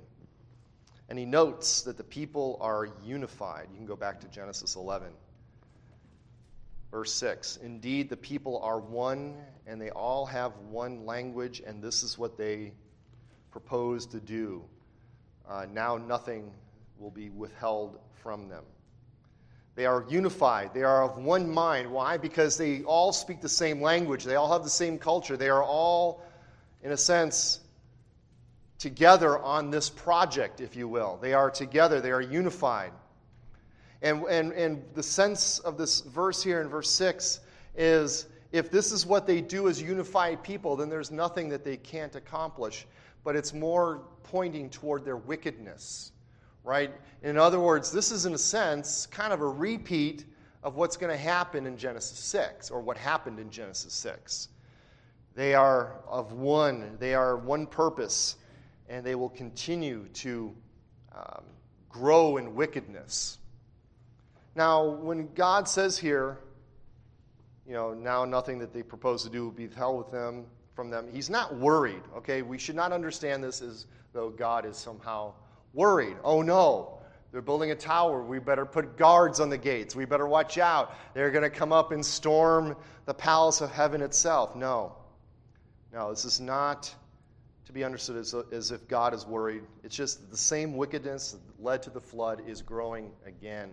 And 1.10 1.18
he 1.18 1.26
notes 1.26 1.82
that 1.84 1.98
the 1.98 2.04
people 2.04 2.58
are 2.62 2.88
unified. 3.04 3.68
You 3.72 3.78
can 3.78 3.86
go 3.88 3.96
back 3.96 4.20
to 4.22 4.28
Genesis 4.28 4.76
11. 4.76 5.08
Verse 6.96 7.12
6 7.12 7.58
Indeed, 7.58 8.08
the 8.08 8.16
people 8.16 8.58
are 8.60 8.80
one, 8.80 9.36
and 9.68 9.82
they 9.82 9.90
all 9.90 10.26
have 10.26 10.56
one 10.70 11.06
language, 11.06 11.62
and 11.68 11.84
this 11.84 12.04
is 12.04 12.18
what 12.18 12.38
they 12.38 12.72
propose 13.52 14.06
to 14.06 14.22
do. 14.22 14.64
Uh, 15.46 15.66
now 15.74 15.98
nothing 15.98 16.54
will 16.98 17.12
be 17.12 17.30
withheld 17.32 18.00
from 18.14 18.48
them. 18.48 18.64
They 19.76 19.86
are 19.86 20.06
unified. 20.08 20.74
They 20.74 20.84
are 20.84 21.04
of 21.04 21.18
one 21.18 21.54
mind. 21.54 21.92
Why? 21.92 22.16
Because 22.16 22.56
they 22.56 22.84
all 22.84 23.12
speak 23.12 23.42
the 23.42 23.50
same 23.50 23.82
language. 23.82 24.24
They 24.24 24.36
all 24.36 24.54
have 24.54 24.64
the 24.64 24.70
same 24.70 24.98
culture. 24.98 25.36
They 25.36 25.50
are 25.50 25.66
all, 25.66 26.24
in 26.82 26.94
a 26.94 26.98
sense, 26.98 27.60
together 28.80 29.38
on 29.38 29.70
this 29.70 29.90
project, 29.90 30.62
if 30.62 30.78
you 30.78 30.88
will. 30.88 31.20
They 31.22 31.34
are 31.34 31.52
together. 31.52 32.00
They 32.00 32.12
are 32.12 32.22
unified. 32.22 32.94
And, 34.02 34.24
and, 34.24 34.52
and 34.54 34.84
the 34.94 35.04
sense 35.04 35.60
of 35.60 35.78
this 35.78 36.02
verse 36.02 36.44
here 36.44 36.62
in 36.62 36.68
verse 36.68 36.90
6 36.92 37.40
is 37.76 38.28
if 38.52 38.72
this 38.72 38.92
is 38.92 39.06
what 39.06 39.28
they 39.28 39.42
do 39.42 39.68
as 39.68 39.82
unified 39.82 40.44
people, 40.44 40.76
then 40.76 40.90
there's 40.90 41.12
nothing 41.12 41.50
that 41.50 41.64
they 41.64 41.78
can't 41.78 42.16
accomplish. 42.16 42.86
But 43.24 43.36
it's 43.36 43.54
more 43.54 44.04
pointing 44.24 44.70
toward 44.70 45.04
their 45.04 45.18
wickedness, 45.18 46.12
right? 46.64 46.92
In 47.24 47.38
other 47.38 47.60
words, 47.60 47.92
this 47.92 48.12
is, 48.12 48.26
in 48.26 48.34
a 48.34 48.38
sense, 48.38 49.08
kind 49.08 49.34
of 49.34 49.42
a 49.42 49.48
repeat 49.48 50.26
of 50.64 50.76
what's 50.76 50.98
going 50.98 51.12
to 51.12 51.18
happen 51.18 51.68
in 51.68 51.78
Genesis 51.78 52.18
6, 52.18 52.72
or 52.72 52.82
what 52.82 52.98
happened 52.98 53.40
in 53.40 53.50
Genesis 53.50 53.94
6. 53.94 54.50
They 55.36 55.54
are 55.54 55.98
of 56.08 56.32
one, 56.32 56.96
they 56.98 57.14
are 57.14 57.36
one 57.36 57.68
purpose, 57.68 58.38
and 58.88 59.06
they 59.06 59.16
will 59.16 59.30
continue 59.30 60.08
to 60.14 60.56
um, 61.14 61.44
grow 61.90 62.38
in 62.38 62.56
wickedness. 62.56 63.40
Now, 64.56 64.86
when 64.86 65.34
God 65.34 65.68
says 65.68 65.98
here, 65.98 66.40
you 67.68 67.74
know, 67.74 67.94
now 67.94 68.26
nothing 68.26 68.58
that 68.60 68.74
they 68.74 68.84
propose 68.84 69.24
to 69.24 69.30
do 69.30 69.46
will 69.46 69.52
be 69.52 69.68
held 69.68 69.98
with 69.98 70.12
them 70.12 70.46
from 70.74 70.90
them, 70.90 71.08
he's 71.12 71.30
not 71.30 71.56
worried, 71.56 72.02
okay? 72.16 72.42
We 72.42 72.58
should 72.58 72.76
not 72.76 72.92
understand 72.92 73.44
this 73.44 73.62
as 73.62 73.86
though 74.14 74.30
God 74.30 74.66
is 74.66 74.78
somehow 74.78 75.34
worried. 75.74 76.18
Oh 76.24 76.42
no, 76.42 77.00
they're 77.32 77.42
building 77.42 77.72
a 77.72 77.76
tower. 77.76 78.24
We 78.24 78.40
better 78.40 78.66
put 78.66 78.98
guards 78.98 79.42
on 79.42 79.50
the 79.50 79.58
gates. 79.58 79.94
We 79.94 80.06
better 80.06 80.28
watch 80.28 80.58
out. 80.58 80.96
They're 81.14 81.32
going 81.32 81.44
to 81.44 81.50
come 81.50 81.74
up 81.74 81.92
and 81.92 82.06
storm 82.06 82.78
the 83.06 83.14
palace 83.14 83.60
of 83.60 83.72
heaven 83.72 84.02
itself. 84.02 84.56
No. 84.56 84.96
No, 85.92 86.10
this 86.10 86.24
is 86.24 86.40
not 86.40 86.94
to 87.66 87.74
be 87.74 87.84
understood 87.84 88.18
as, 88.18 88.34
as 88.52 88.72
if 88.72 88.88
God 88.88 89.14
is 89.14 89.26
worried. 89.26 89.64
It's 89.84 89.96
just 89.96 90.30
the 90.32 90.38
same 90.38 90.78
wickedness 90.78 91.34
that 91.34 91.64
led 91.64 91.84
to 91.84 91.90
the 91.90 92.00
flood 92.00 92.44
is 92.48 92.62
growing 92.62 93.12
again. 93.26 93.72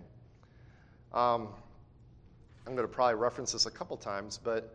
Um, 1.15 1.49
I'm 2.67 2.75
going 2.75 2.89
to 2.89 2.93
probably 2.93 3.17
reference 3.17 3.53
this 3.53 3.67
a 3.67 3.71
couple 3.71 3.99
times, 3.99 4.41
but 4.43 4.75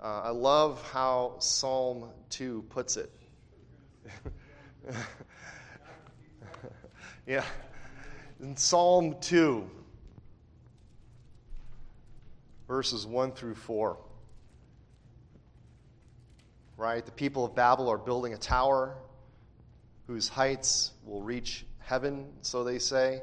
uh, 0.00 0.20
I 0.24 0.30
love 0.30 0.80
how 0.92 1.34
Psalm 1.40 2.08
2 2.30 2.64
puts 2.70 2.96
it. 2.96 3.10
yeah. 7.26 7.44
In 8.40 8.56
Psalm 8.56 9.16
2, 9.20 9.68
verses 12.68 13.04
1 13.04 13.32
through 13.32 13.56
4. 13.56 13.98
right? 16.76 17.04
The 17.04 17.12
people 17.12 17.44
of 17.44 17.56
Babel 17.56 17.88
are 17.88 17.98
building 17.98 18.34
a 18.34 18.38
tower 18.38 18.94
whose 20.06 20.28
heights 20.28 20.92
will 21.04 21.22
reach 21.22 21.64
heaven, 21.80 22.26
so 22.42 22.62
they 22.62 22.78
say. 22.78 23.22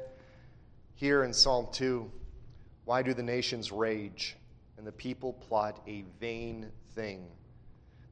Here 0.94 1.24
in 1.24 1.32
Psalm 1.32 1.68
2, 1.72 2.10
why 2.84 3.02
do 3.02 3.14
the 3.14 3.22
nations 3.22 3.70
rage 3.72 4.36
and 4.76 4.86
the 4.86 4.92
people 4.92 5.32
plot 5.34 5.80
a 5.86 6.04
vain 6.20 6.70
thing? 6.94 7.26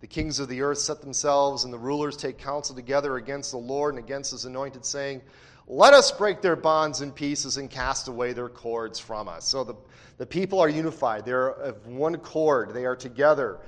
The 0.00 0.06
kings 0.06 0.38
of 0.38 0.48
the 0.48 0.60
earth 0.62 0.78
set 0.78 1.00
themselves, 1.00 1.64
and 1.64 1.72
the 1.72 1.78
rulers 1.78 2.16
take 2.16 2.38
counsel 2.38 2.74
together 2.74 3.16
against 3.16 3.50
the 3.50 3.58
Lord 3.58 3.94
and 3.94 4.04
against 4.04 4.30
his 4.30 4.44
anointed, 4.44 4.84
saying, 4.84 5.22
Let 5.66 5.92
us 5.92 6.12
break 6.12 6.40
their 6.40 6.54
bonds 6.54 7.00
in 7.00 7.10
pieces 7.10 7.56
and 7.56 7.68
cast 7.68 8.06
away 8.06 8.32
their 8.32 8.48
cords 8.48 9.00
from 9.00 9.26
us. 9.26 9.44
So 9.44 9.64
the, 9.64 9.74
the 10.18 10.26
people 10.26 10.60
are 10.60 10.68
unified. 10.68 11.24
They're 11.24 11.48
of 11.48 11.84
one 11.88 12.16
cord, 12.18 12.72
they 12.74 12.86
are 12.86 12.96
together. 12.96 13.58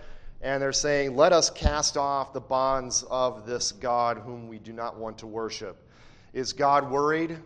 And 0.40 0.62
they're 0.62 0.72
saying, 0.72 1.16
Let 1.16 1.32
us 1.32 1.50
cast 1.50 1.96
off 1.96 2.32
the 2.32 2.40
bonds 2.40 3.04
of 3.10 3.44
this 3.44 3.72
God 3.72 4.18
whom 4.18 4.46
we 4.46 4.60
do 4.60 4.72
not 4.72 4.96
want 4.96 5.18
to 5.18 5.26
worship. 5.26 5.76
Is 6.32 6.52
God 6.52 6.88
worried? 6.88 7.36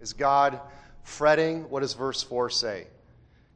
Is 0.00 0.12
God 0.12 0.60
fretting? 1.02 1.68
What 1.70 1.80
does 1.80 1.94
verse 1.94 2.22
4 2.22 2.50
say? 2.50 2.88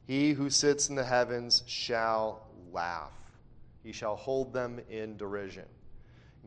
He 0.09 0.31
who 0.31 0.49
sits 0.49 0.89
in 0.89 0.95
the 0.95 1.03
heavens 1.03 1.61
shall 1.67 2.41
laugh, 2.73 3.13
he 3.83 3.91
shall 3.91 4.15
hold 4.15 4.51
them 4.51 4.81
in 4.89 5.17
derision. 5.17 5.65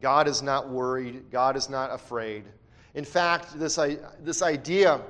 God 0.01 0.27
is 0.27 0.43
not 0.43 0.69
worried, 0.69 1.31
God 1.31 1.57
is 1.57 1.71
not 1.71 1.93
afraid. 1.93 2.43
In 2.95 3.05
fact, 3.05 3.57
this, 3.57 3.79
this 4.21 4.43
idea 4.43 5.01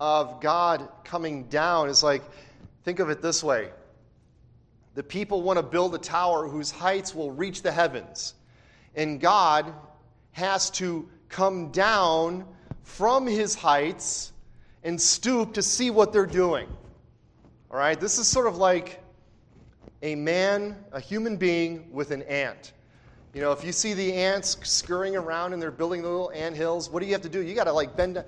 of 0.00 0.40
God 0.40 0.88
coming 1.04 1.44
down 1.44 1.88
is 1.88 2.02
like, 2.02 2.24
think 2.82 2.98
of 2.98 3.08
it 3.08 3.22
this 3.22 3.44
way 3.44 3.70
the 4.96 5.04
people 5.04 5.42
want 5.42 5.56
to 5.56 5.62
build 5.62 5.94
a 5.94 5.98
tower 5.98 6.48
whose 6.48 6.72
heights 6.72 7.14
will 7.14 7.30
reach 7.30 7.62
the 7.62 7.70
heavens. 7.70 8.34
And 8.96 9.20
God 9.20 9.72
has 10.32 10.70
to 10.70 11.08
come 11.28 11.70
down 11.70 12.46
from 12.82 13.28
his 13.28 13.54
heights 13.54 14.32
and 14.82 15.00
stoop 15.00 15.54
to 15.54 15.62
see 15.62 15.90
what 15.90 16.12
they're 16.12 16.26
doing. 16.26 16.66
All 17.70 17.78
right? 17.78 17.98
This 17.98 18.18
is 18.18 18.28
sort 18.28 18.46
of 18.46 18.56
like 18.56 19.02
a 20.02 20.14
man, 20.14 20.76
a 20.92 21.00
human 21.00 21.36
being, 21.36 21.90
with 21.92 22.10
an 22.10 22.22
ant. 22.22 22.72
You 23.34 23.42
know, 23.42 23.52
if 23.52 23.64
you 23.64 23.72
see 23.72 23.92
the 23.92 24.12
ants 24.12 24.56
scurrying 24.62 25.16
around 25.16 25.52
and 25.52 25.60
they're 25.60 25.70
building 25.70 26.02
little 26.02 26.30
ant 26.32 26.56
hills, 26.56 26.88
what 26.88 27.00
do 27.00 27.06
you 27.06 27.12
have 27.12 27.22
to 27.22 27.28
do? 27.28 27.42
You 27.42 27.54
got 27.54 27.64
to 27.64 27.72
like 27.72 27.96
bend 27.96 28.14
down. 28.14 28.24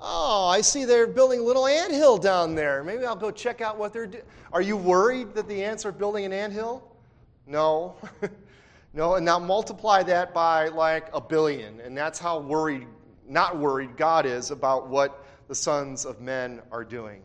Oh, 0.00 0.48
I 0.48 0.60
see 0.62 0.84
they're 0.84 1.06
building 1.06 1.40
a 1.40 1.42
little 1.42 1.66
ant 1.66 1.92
hill 1.92 2.16
down 2.16 2.54
there. 2.54 2.82
Maybe 2.82 3.04
I'll 3.04 3.16
go 3.16 3.30
check 3.30 3.60
out 3.60 3.78
what 3.78 3.92
they're 3.92 4.06
doing. 4.06 4.24
Are 4.52 4.62
you 4.62 4.76
worried 4.76 5.34
that 5.34 5.46
the 5.46 5.62
ants 5.62 5.84
are 5.84 5.92
building 5.92 6.24
an 6.24 6.32
ant 6.32 6.52
hill? 6.52 6.82
No. 7.46 7.96
no, 8.94 9.14
and 9.16 9.24
now 9.24 9.38
multiply 9.38 10.02
that 10.04 10.32
by 10.32 10.68
like 10.68 11.08
a 11.12 11.20
billion, 11.20 11.80
and 11.80 11.96
that's 11.96 12.18
how 12.18 12.38
worried, 12.38 12.86
not 13.28 13.58
worried, 13.58 13.96
God 13.96 14.24
is 14.24 14.50
about 14.50 14.88
what 14.88 15.24
the 15.48 15.54
sons 15.54 16.06
of 16.06 16.20
men 16.20 16.62
are 16.72 16.84
doing. 16.84 17.22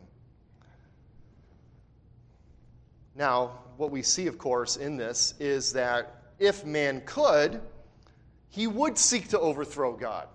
Now, 3.15 3.59
what 3.77 3.91
we 3.91 4.01
see, 4.01 4.27
of 4.27 4.37
course, 4.37 4.75
in 4.75 4.97
this 4.97 5.33
is 5.39 5.73
that 5.73 6.23
if 6.39 6.65
man 6.65 7.01
could, 7.05 7.61
he 8.49 8.67
would 8.67 8.97
seek 8.97 9.29
to 9.29 9.39
overthrow 9.39 9.93
God. 9.93 10.27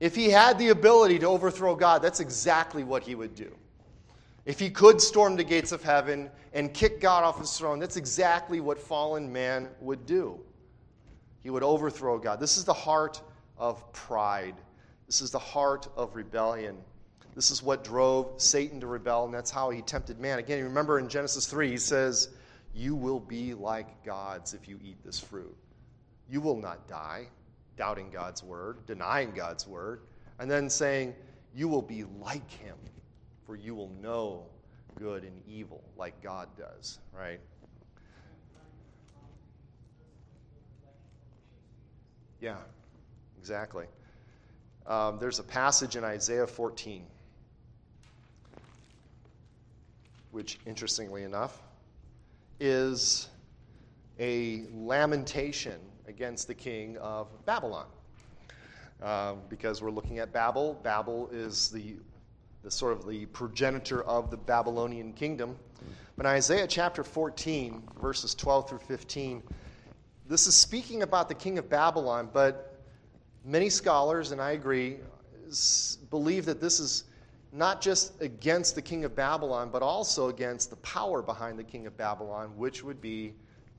If 0.00 0.14
he 0.14 0.30
had 0.30 0.58
the 0.58 0.70
ability 0.70 1.18
to 1.20 1.26
overthrow 1.26 1.74
God, 1.74 2.02
that's 2.02 2.20
exactly 2.20 2.84
what 2.84 3.02
he 3.02 3.14
would 3.14 3.34
do. 3.34 3.54
If 4.44 4.58
he 4.58 4.68
could 4.68 5.00
storm 5.00 5.36
the 5.36 5.44
gates 5.44 5.72
of 5.72 5.82
heaven 5.82 6.30
and 6.52 6.72
kick 6.74 7.00
God 7.00 7.24
off 7.24 7.38
his 7.38 7.56
throne, 7.56 7.78
that's 7.78 7.96
exactly 7.96 8.60
what 8.60 8.78
fallen 8.78 9.32
man 9.32 9.68
would 9.80 10.04
do. 10.04 10.40
He 11.42 11.50
would 11.50 11.62
overthrow 11.62 12.18
God. 12.18 12.40
This 12.40 12.58
is 12.58 12.64
the 12.64 12.74
heart 12.74 13.22
of 13.56 13.92
pride. 13.92 14.56
This 15.06 15.20
is 15.20 15.30
the 15.30 15.38
heart 15.38 15.88
of 15.96 16.14
rebellion. 16.14 16.76
This 17.34 17.50
is 17.50 17.62
what 17.62 17.82
drove 17.82 18.40
Satan 18.40 18.80
to 18.80 18.86
rebel, 18.86 19.24
and 19.24 19.34
that's 19.34 19.50
how 19.50 19.70
he 19.70 19.82
tempted 19.82 20.20
man. 20.20 20.38
Again, 20.38 20.58
you 20.58 20.64
remember 20.64 20.98
in 20.98 21.08
Genesis 21.08 21.46
3, 21.46 21.68
he 21.68 21.76
says, 21.78 22.28
You 22.72 22.94
will 22.94 23.20
be 23.20 23.54
like 23.54 24.04
gods 24.04 24.54
if 24.54 24.68
you 24.68 24.78
eat 24.82 25.02
this 25.04 25.18
fruit. 25.18 25.56
You 26.28 26.40
will 26.40 26.56
not 26.56 26.88
die 26.88 27.28
doubting 27.76 28.10
God's 28.10 28.42
word, 28.42 28.86
denying 28.86 29.32
God's 29.32 29.66
word, 29.66 30.02
and 30.38 30.48
then 30.50 30.70
saying, 30.70 31.14
You 31.52 31.68
will 31.68 31.82
be 31.82 32.04
like 32.20 32.48
him, 32.50 32.76
for 33.44 33.56
you 33.56 33.74
will 33.74 33.90
know 34.00 34.46
good 34.96 35.24
and 35.24 35.42
evil 35.46 35.82
like 35.96 36.22
God 36.22 36.48
does, 36.56 37.00
right? 37.12 37.40
Yeah, 42.40 42.58
exactly. 43.38 43.86
Um, 44.86 45.18
there's 45.18 45.38
a 45.38 45.44
passage 45.44 45.96
in 45.96 46.04
Isaiah 46.04 46.46
14, 46.46 47.06
which, 50.34 50.58
interestingly 50.66 51.22
enough, 51.22 51.62
is 52.58 53.28
a 54.18 54.64
lamentation 54.74 55.78
against 56.08 56.48
the 56.48 56.54
king 56.54 56.96
of 56.98 57.28
Babylon. 57.46 57.86
Uh, 59.00 59.34
because 59.48 59.80
we're 59.80 59.92
looking 59.92 60.18
at 60.18 60.32
Babel. 60.32 60.80
Babel 60.82 61.28
is 61.32 61.68
the, 61.68 61.94
the 62.64 62.70
sort 62.70 62.92
of 62.92 63.06
the 63.06 63.26
progenitor 63.26 64.02
of 64.04 64.30
the 64.30 64.36
Babylonian 64.36 65.12
kingdom. 65.12 65.56
But 66.16 66.26
in 66.26 66.32
Isaiah 66.32 66.66
chapter 66.66 67.04
14, 67.04 67.82
verses 68.00 68.34
12 68.34 68.68
through 68.68 68.78
15, 68.78 69.42
this 70.26 70.48
is 70.48 70.56
speaking 70.56 71.02
about 71.02 71.28
the 71.28 71.34
king 71.34 71.58
of 71.58 71.68
Babylon, 71.68 72.28
but 72.32 72.80
many 73.44 73.70
scholars, 73.70 74.32
and 74.32 74.40
I 74.40 74.52
agree, 74.52 74.96
believe 76.10 76.44
that 76.46 76.60
this 76.60 76.80
is 76.80 77.04
not 77.54 77.80
just 77.80 78.20
against 78.20 78.74
the 78.74 78.82
king 78.82 79.04
of 79.04 79.14
Babylon, 79.14 79.70
but 79.70 79.80
also 79.80 80.28
against 80.28 80.70
the 80.70 80.76
power 80.76 81.22
behind 81.22 81.56
the 81.56 81.62
king 81.62 81.86
of 81.86 81.96
Babylon, 81.96 82.52
which 82.56 82.82
would 82.82 83.00
be 83.00 83.32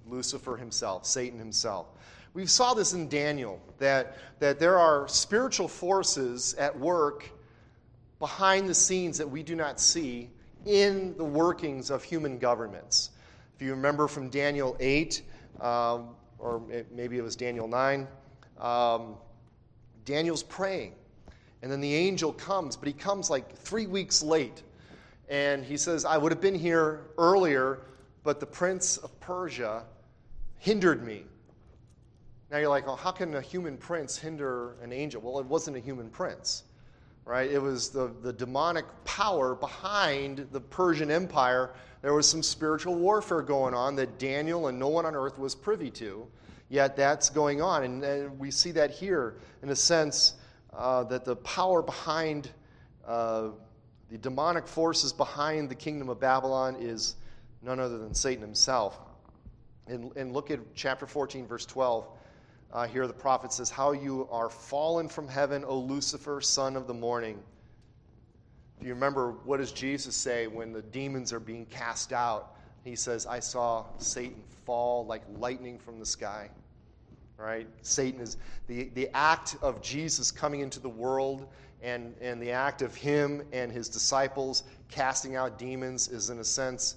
Lucifer 0.08 0.56
himself, 0.56 1.06
Satan 1.06 1.38
himself. 1.38 1.88
We 2.34 2.46
saw 2.46 2.74
this 2.74 2.94
in 2.94 3.10
Daniel, 3.10 3.62
that, 3.80 4.18
that 4.40 4.60
there 4.60 4.78
are 4.78 5.10
spiritual 5.10 5.68
forces 5.68 6.54
at 6.54 6.78
work 6.78 7.30
behind 8.20 8.70
the 8.70 8.74
scenes 8.74 9.18
that 9.18 9.30
we 9.30 9.44
do 9.44 9.56
not 9.56 9.80
see 9.80 10.30
in 10.66 11.16
the 11.18 11.26
workings 11.26 11.90
of 11.90 12.02
human 12.02 12.40
governments. 12.40 13.12
If 13.56 13.62
you 13.62 13.72
remember 13.72 14.08
from 14.08 14.30
Daniel 14.30 14.78
8, 14.80 15.22
um, 15.60 16.16
or 16.40 16.62
maybe 16.92 17.18
it 17.18 17.24
was 17.24 17.36
Daniel 17.36 17.68
9, 17.68 18.08
um, 18.60 19.16
Daniel's 20.06 20.44
praying. 20.44 20.94
And 21.62 21.72
then 21.72 21.82
the 21.82 21.94
angel 21.94 22.34
comes, 22.34 22.76
but 22.76 22.88
he 22.88 22.94
comes 22.94 23.30
like 23.30 23.56
three 23.56 23.88
weeks 23.88 24.22
late. 24.22 24.64
And 25.30 25.64
he 25.64 25.78
says, 25.78 26.06
I 26.06 26.18
would 26.18 26.32
have 26.32 26.42
been 26.42 26.56
here 26.56 27.02
earlier, 27.18 27.80
but 28.24 28.40
the 28.40 28.46
prince 28.46 28.98
of 28.98 29.20
Persia 29.20 29.84
hindered 30.58 31.04
me. 31.04 31.24
Now 32.52 32.60
you're 32.60 32.70
like, 32.70 32.86
well, 32.86 32.96
how 32.96 33.12
can 33.12 33.34
a 33.36 33.42
human 33.42 33.78
prince 33.78 34.18
hinder 34.18 34.76
an 34.82 34.94
angel? 34.94 35.22
Well, 35.22 35.40
it 35.40 35.46
wasn't 35.46 35.78
a 35.78 35.80
human 35.80 36.10
prince, 36.10 36.64
right? 37.26 37.50
It 37.50 37.62
was 37.62 37.90
the, 37.90 38.14
the 38.22 38.32
demonic 38.32 38.86
power 39.04 39.56
behind 39.56 40.48
the 40.52 40.62
Persian 40.62 41.10
Empire. 41.10 41.74
There 42.02 42.14
was 42.14 42.30
some 42.30 42.44
spiritual 42.44 42.96
warfare 42.96 43.42
going 43.42 43.74
on 43.74 43.96
that 43.96 44.20
Daniel 44.20 44.68
and 44.68 44.78
no 44.78 44.90
one 44.90 45.06
on 45.06 45.16
earth 45.16 45.40
was 45.40 45.56
privy 45.56 45.90
to. 45.92 46.28
Yet 46.70 46.96
that's 46.96 47.30
going 47.30 47.62
on. 47.62 47.84
And, 47.84 48.04
and 48.04 48.40
we 48.40 48.52
see 48.52 48.72
that 48.72 48.92
here 48.92 49.36
in 49.62 49.70
a 49.70 49.76
sense 49.76 50.34
uh, 50.78 51.04
that 51.06 51.26
the 51.26 51.36
power 51.38 51.82
behind 51.82 52.50
uh, 53.08 53.50
the 54.10 54.18
demonic 54.18 54.68
forces 54.68 55.12
behind 55.12 55.70
the 55.70 55.76
kingdom 55.76 56.10
of 56.10 56.20
Babylon 56.20 56.76
is 56.80 57.16
none 57.62 57.80
other 57.80 57.98
than 57.98 58.14
Satan 58.14 58.42
himself. 58.42 59.00
And, 59.88 60.16
and 60.16 60.34
look 60.34 60.52
at 60.52 60.60
chapter 60.76 61.06
14, 61.06 61.48
verse 61.48 61.66
12. 61.66 62.08
Uh, 62.72 62.88
here 62.88 63.08
the 63.08 63.14
prophet 63.14 63.54
says, 63.54 63.70
How 63.70 63.92
you 63.94 64.28
are 64.32 64.50
fallen 64.50 65.08
from 65.08 65.28
heaven, 65.28 65.64
O 65.66 65.80
Lucifer, 65.80 66.42
son 66.42 66.76
of 66.76 66.88
the 66.88 66.94
morning. 66.94 67.40
Do 68.80 68.88
you 68.88 68.94
remember 68.94 69.32
what 69.46 69.58
does 69.58 69.72
Jesus 69.72 70.16
say 70.16 70.48
when 70.48 70.74
the 70.74 70.82
demons 70.82 71.32
are 71.32 71.40
being 71.40 71.66
cast 71.68 72.12
out? 72.14 72.56
He 72.84 72.96
says, 72.96 73.26
I 73.26 73.40
saw 73.40 73.86
Satan 73.98 74.44
fall 74.66 75.06
like 75.06 75.24
lightning 75.38 75.80
from 75.80 76.00
the 76.00 76.06
sky. 76.06 76.50
Right? 77.38 77.68
Satan 77.82 78.22
is 78.22 78.38
the, 78.68 78.90
the 78.94 79.10
act 79.14 79.58
of 79.62 79.82
Jesus 79.82 80.32
coming 80.32 80.62
into 80.62 80.80
the 80.80 80.90
world 80.90 81.48
and, 81.82 82.16
and 82.22 82.42
the 82.42 82.52
act 82.52 82.82
of 82.82 82.96
him 82.96 83.44
and 83.52 83.72
his 83.72 83.90
disciples 83.90 84.64
casting 84.90 85.36
out 85.36 85.60
demons 85.60 86.08
is, 86.08 86.30
in 86.30 86.40
a 86.40 86.44
sense, 86.44 86.96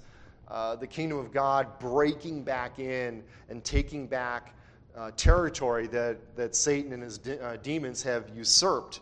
uh, 0.49 0.77
the 0.77 0.87
kingdom 0.87 1.19
of 1.19 1.33
God 1.33 1.79
breaking 1.79 2.43
back 2.43 2.79
in 2.79 3.23
and 3.51 3.63
taking 3.65 4.07
back 4.07 4.55
uh, 4.97 5.11
territory 5.17 5.87
that, 5.89 6.17
that 6.37 6.57
Satan 6.57 6.93
and 6.93 7.03
his 7.03 7.19
de- 7.19 7.45
uh, 7.45 7.57
demons 7.57 8.03
have 8.03 8.31
usurped. 8.35 9.01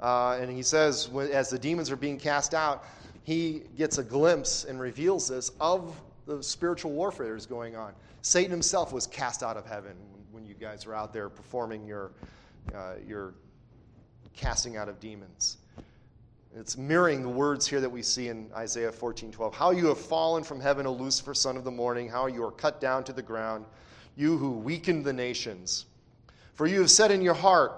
Uh, 0.00 0.38
and 0.40 0.50
he 0.50 0.62
says, 0.62 1.10
as 1.32 1.50
the 1.50 1.58
demons 1.58 1.90
are 1.90 1.96
being 1.96 2.18
cast 2.18 2.54
out, 2.54 2.84
he 3.24 3.64
gets 3.76 3.98
a 3.98 4.02
glimpse 4.02 4.64
and 4.64 4.80
reveals 4.80 5.28
this 5.28 5.52
of 5.60 6.00
the 6.26 6.42
spiritual 6.42 6.92
warfare 6.92 7.28
that 7.28 7.36
is 7.36 7.46
going 7.46 7.76
on. 7.76 7.92
Satan 8.22 8.50
himself 8.50 8.92
was 8.92 9.06
cast 9.06 9.42
out 9.42 9.56
of 9.56 9.66
heaven 9.66 9.94
you 10.48 10.54
guys 10.54 10.86
are 10.86 10.94
out 10.94 11.12
there 11.12 11.28
performing 11.28 11.86
your, 11.86 12.12
uh, 12.74 12.94
your 13.06 13.34
casting 14.34 14.78
out 14.78 14.88
of 14.88 14.98
demons. 14.98 15.58
It's 16.56 16.78
mirroring 16.78 17.22
the 17.22 17.28
words 17.28 17.66
here 17.66 17.82
that 17.82 17.90
we 17.90 18.02
see 18.02 18.28
in 18.28 18.50
Isaiah 18.56 18.90
14 18.90 19.30
12. 19.30 19.54
How 19.54 19.72
you 19.72 19.86
have 19.88 19.98
fallen 19.98 20.42
from 20.42 20.58
heaven, 20.58 20.86
O 20.86 20.92
Lucifer, 20.92 21.34
son 21.34 21.58
of 21.58 21.64
the 21.64 21.70
morning, 21.70 22.08
how 22.08 22.26
you 22.26 22.42
are 22.44 22.50
cut 22.50 22.80
down 22.80 23.04
to 23.04 23.12
the 23.12 23.22
ground, 23.22 23.66
you 24.16 24.38
who 24.38 24.52
weakened 24.52 25.04
the 25.04 25.12
nations. 25.12 25.84
For 26.54 26.66
you 26.66 26.80
have 26.80 26.90
said 26.90 27.10
in 27.10 27.20
your 27.20 27.34
heart, 27.34 27.72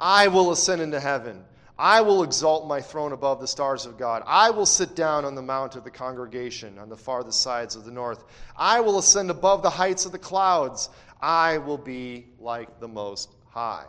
I 0.00 0.28
will 0.28 0.52
ascend 0.52 0.80
into 0.80 1.00
heaven. 1.00 1.44
I 1.80 2.02
will 2.02 2.22
exalt 2.22 2.68
my 2.68 2.82
throne 2.82 3.12
above 3.12 3.40
the 3.40 3.48
stars 3.48 3.86
of 3.86 3.96
God. 3.96 4.22
I 4.26 4.50
will 4.50 4.66
sit 4.66 4.94
down 4.94 5.24
on 5.24 5.34
the 5.34 5.40
mount 5.40 5.76
of 5.76 5.84
the 5.84 5.90
congregation 5.90 6.78
on 6.78 6.90
the 6.90 6.96
farthest 6.96 7.40
sides 7.40 7.74
of 7.74 7.86
the 7.86 7.90
north. 7.90 8.24
I 8.54 8.80
will 8.80 8.98
ascend 8.98 9.30
above 9.30 9.62
the 9.62 9.70
heights 9.70 10.04
of 10.04 10.12
the 10.12 10.18
clouds. 10.18 10.90
I 11.22 11.58
will 11.58 11.78
be 11.78 12.26
like 12.38 12.80
the 12.80 12.88
Most 12.88 13.30
High. 13.48 13.86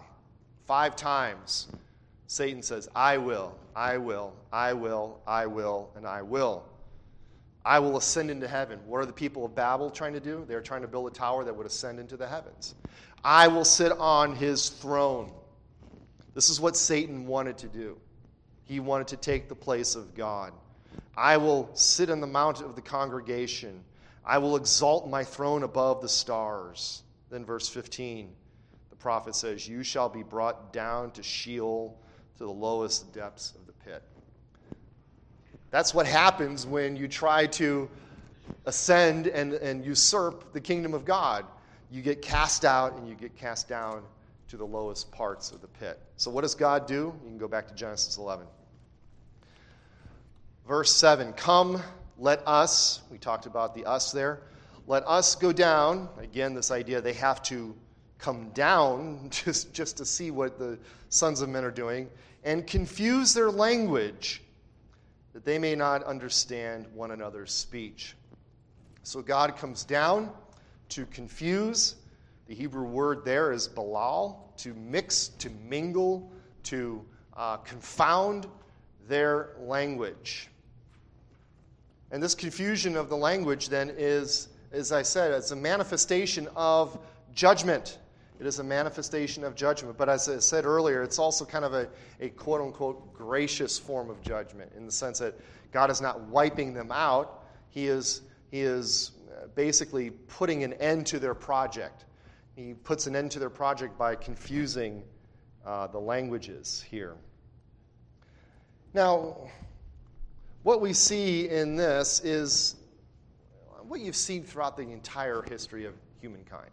Five 0.65 0.95
times, 0.95 1.67
Satan 2.27 2.61
says, 2.61 2.89
I 2.95 3.17
will, 3.17 3.57
I 3.75 3.97
will, 3.97 4.33
I 4.51 4.73
will, 4.73 5.19
I 5.25 5.45
will, 5.45 5.91
and 5.95 6.05
I 6.05 6.21
will. 6.21 6.63
I 7.63 7.79
will 7.79 7.97
ascend 7.97 8.31
into 8.31 8.47
heaven. 8.47 8.79
What 8.87 8.99
are 8.99 9.05
the 9.05 9.13
people 9.13 9.45
of 9.45 9.55
Babel 9.55 9.89
trying 9.91 10.13
to 10.13 10.19
do? 10.19 10.45
They're 10.47 10.61
trying 10.61 10.81
to 10.81 10.87
build 10.87 11.07
a 11.07 11.13
tower 11.13 11.43
that 11.43 11.55
would 11.55 11.67
ascend 11.67 11.99
into 11.99 12.17
the 12.17 12.27
heavens. 12.27 12.75
I 13.23 13.47
will 13.47 13.65
sit 13.65 13.91
on 13.91 14.35
his 14.35 14.69
throne. 14.69 15.31
This 16.33 16.49
is 16.49 16.59
what 16.59 16.75
Satan 16.75 17.27
wanted 17.27 17.57
to 17.59 17.67
do. 17.67 17.97
He 18.65 18.79
wanted 18.79 19.07
to 19.09 19.17
take 19.17 19.47
the 19.47 19.55
place 19.55 19.95
of 19.95 20.15
God. 20.15 20.53
I 21.15 21.37
will 21.37 21.69
sit 21.73 22.09
on 22.09 22.19
the 22.19 22.27
mount 22.27 22.61
of 22.61 22.75
the 22.75 22.81
congregation. 22.81 23.83
I 24.25 24.37
will 24.39 24.55
exalt 24.55 25.09
my 25.09 25.23
throne 25.23 25.63
above 25.63 26.01
the 26.01 26.09
stars. 26.09 27.03
Then, 27.31 27.45
verse 27.45 27.69
15, 27.69 28.29
the 28.89 28.95
prophet 28.97 29.35
says, 29.35 29.67
You 29.67 29.83
shall 29.83 30.09
be 30.09 30.21
brought 30.21 30.73
down 30.73 31.11
to 31.11 31.23
Sheol, 31.23 31.97
to 32.37 32.43
the 32.43 32.51
lowest 32.51 33.13
depths 33.13 33.53
of 33.55 33.65
the 33.65 33.71
pit. 33.71 34.03
That's 35.69 35.93
what 35.93 36.05
happens 36.05 36.67
when 36.67 36.97
you 36.97 37.07
try 37.07 37.47
to 37.47 37.89
ascend 38.65 39.27
and, 39.27 39.53
and 39.53 39.85
usurp 39.85 40.51
the 40.51 40.59
kingdom 40.59 40.93
of 40.93 41.05
God. 41.05 41.45
You 41.89 42.01
get 42.01 42.21
cast 42.21 42.65
out 42.65 42.97
and 42.97 43.07
you 43.07 43.15
get 43.15 43.35
cast 43.37 43.69
down 43.69 44.03
to 44.49 44.57
the 44.57 44.65
lowest 44.65 45.09
parts 45.11 45.51
of 45.51 45.61
the 45.61 45.67
pit. 45.67 45.99
So, 46.17 46.29
what 46.29 46.41
does 46.41 46.55
God 46.55 46.85
do? 46.85 47.13
You 47.23 47.29
can 47.29 47.37
go 47.37 47.47
back 47.47 47.67
to 47.69 47.73
Genesis 47.73 48.17
11. 48.17 48.45
Verse 50.67 50.93
7 50.93 51.31
Come, 51.33 51.81
let 52.17 52.45
us, 52.45 53.01
we 53.09 53.17
talked 53.17 53.45
about 53.45 53.73
the 53.73 53.85
us 53.85 54.11
there, 54.11 54.41
let 54.87 55.07
us 55.07 55.35
go 55.35 55.51
down. 55.51 56.09
Again, 56.19 56.53
this 56.53 56.71
idea 56.71 57.01
they 57.01 57.13
have 57.13 57.41
to 57.43 57.75
come 58.17 58.49
down 58.49 59.27
just, 59.29 59.73
just 59.73 59.97
to 59.97 60.05
see 60.05 60.31
what 60.31 60.57
the 60.57 60.77
sons 61.09 61.41
of 61.41 61.49
men 61.49 61.63
are 61.63 61.71
doing 61.71 62.09
and 62.43 62.65
confuse 62.65 63.33
their 63.33 63.51
language 63.51 64.41
that 65.33 65.45
they 65.45 65.57
may 65.57 65.75
not 65.75 66.03
understand 66.03 66.87
one 66.93 67.11
another's 67.11 67.51
speech. 67.51 68.15
So 69.03 69.21
God 69.21 69.55
comes 69.57 69.83
down 69.83 70.31
to 70.89 71.05
confuse 71.07 71.95
the 72.47 72.55
Hebrew 72.55 72.83
word 72.83 73.23
there 73.23 73.51
is 73.53 73.67
balal, 73.69 74.55
to 74.57 74.73
mix, 74.73 75.29
to 75.39 75.49
mingle, 75.49 76.29
to 76.63 77.05
uh, 77.37 77.57
confound 77.57 78.45
their 79.07 79.51
language. 79.59 80.49
And 82.11 82.21
this 82.21 82.35
confusion 82.35 82.97
of 82.97 83.07
the 83.07 83.15
language 83.15 83.69
then 83.69 83.89
is, 83.97 84.49
as 84.71 84.91
I 84.91 85.01
said, 85.01 85.31
it's 85.31 85.51
a 85.51 85.55
manifestation 85.55 86.47
of 86.55 86.99
judgment. 87.33 87.99
It 88.39 88.45
is 88.45 88.59
a 88.59 88.63
manifestation 88.63 89.43
of 89.43 89.55
judgment. 89.55 89.97
But 89.97 90.09
as 90.09 90.27
I 90.27 90.39
said 90.39 90.65
earlier, 90.65 91.03
it's 91.03 91.19
also 91.19 91.45
kind 91.45 91.65
of 91.65 91.73
a, 91.73 91.87
a 92.19 92.29
quote 92.29 92.61
unquote 92.61 93.13
gracious 93.13 93.77
form 93.77 94.09
of 94.09 94.21
judgment 94.21 94.71
in 94.75 94.85
the 94.85 94.91
sense 94.91 95.19
that 95.19 95.35
God 95.71 95.89
is 95.89 96.01
not 96.01 96.21
wiping 96.21 96.73
them 96.73 96.91
out, 96.91 97.43
He 97.69 97.87
is, 97.87 98.21
he 98.49 98.61
is 98.61 99.11
basically 99.55 100.11
putting 100.11 100.63
an 100.63 100.73
end 100.73 101.05
to 101.07 101.19
their 101.19 101.33
project 101.33 102.05
he 102.55 102.73
puts 102.73 103.07
an 103.07 103.15
end 103.15 103.31
to 103.31 103.39
their 103.39 103.49
project 103.49 103.97
by 103.97 104.15
confusing 104.15 105.03
uh, 105.65 105.87
the 105.87 105.99
languages 105.99 106.83
here. 106.89 107.15
Now, 108.93 109.49
what 110.63 110.81
we 110.81 110.93
see 110.93 111.49
in 111.49 111.75
this 111.75 112.19
is 112.23 112.75
what 113.91 113.99
you've 113.99 114.15
seen 114.15 114.41
throughout 114.41 114.77
the 114.77 114.83
entire 114.83 115.41
history 115.41 115.83
of 115.83 115.93
humankind, 116.21 116.71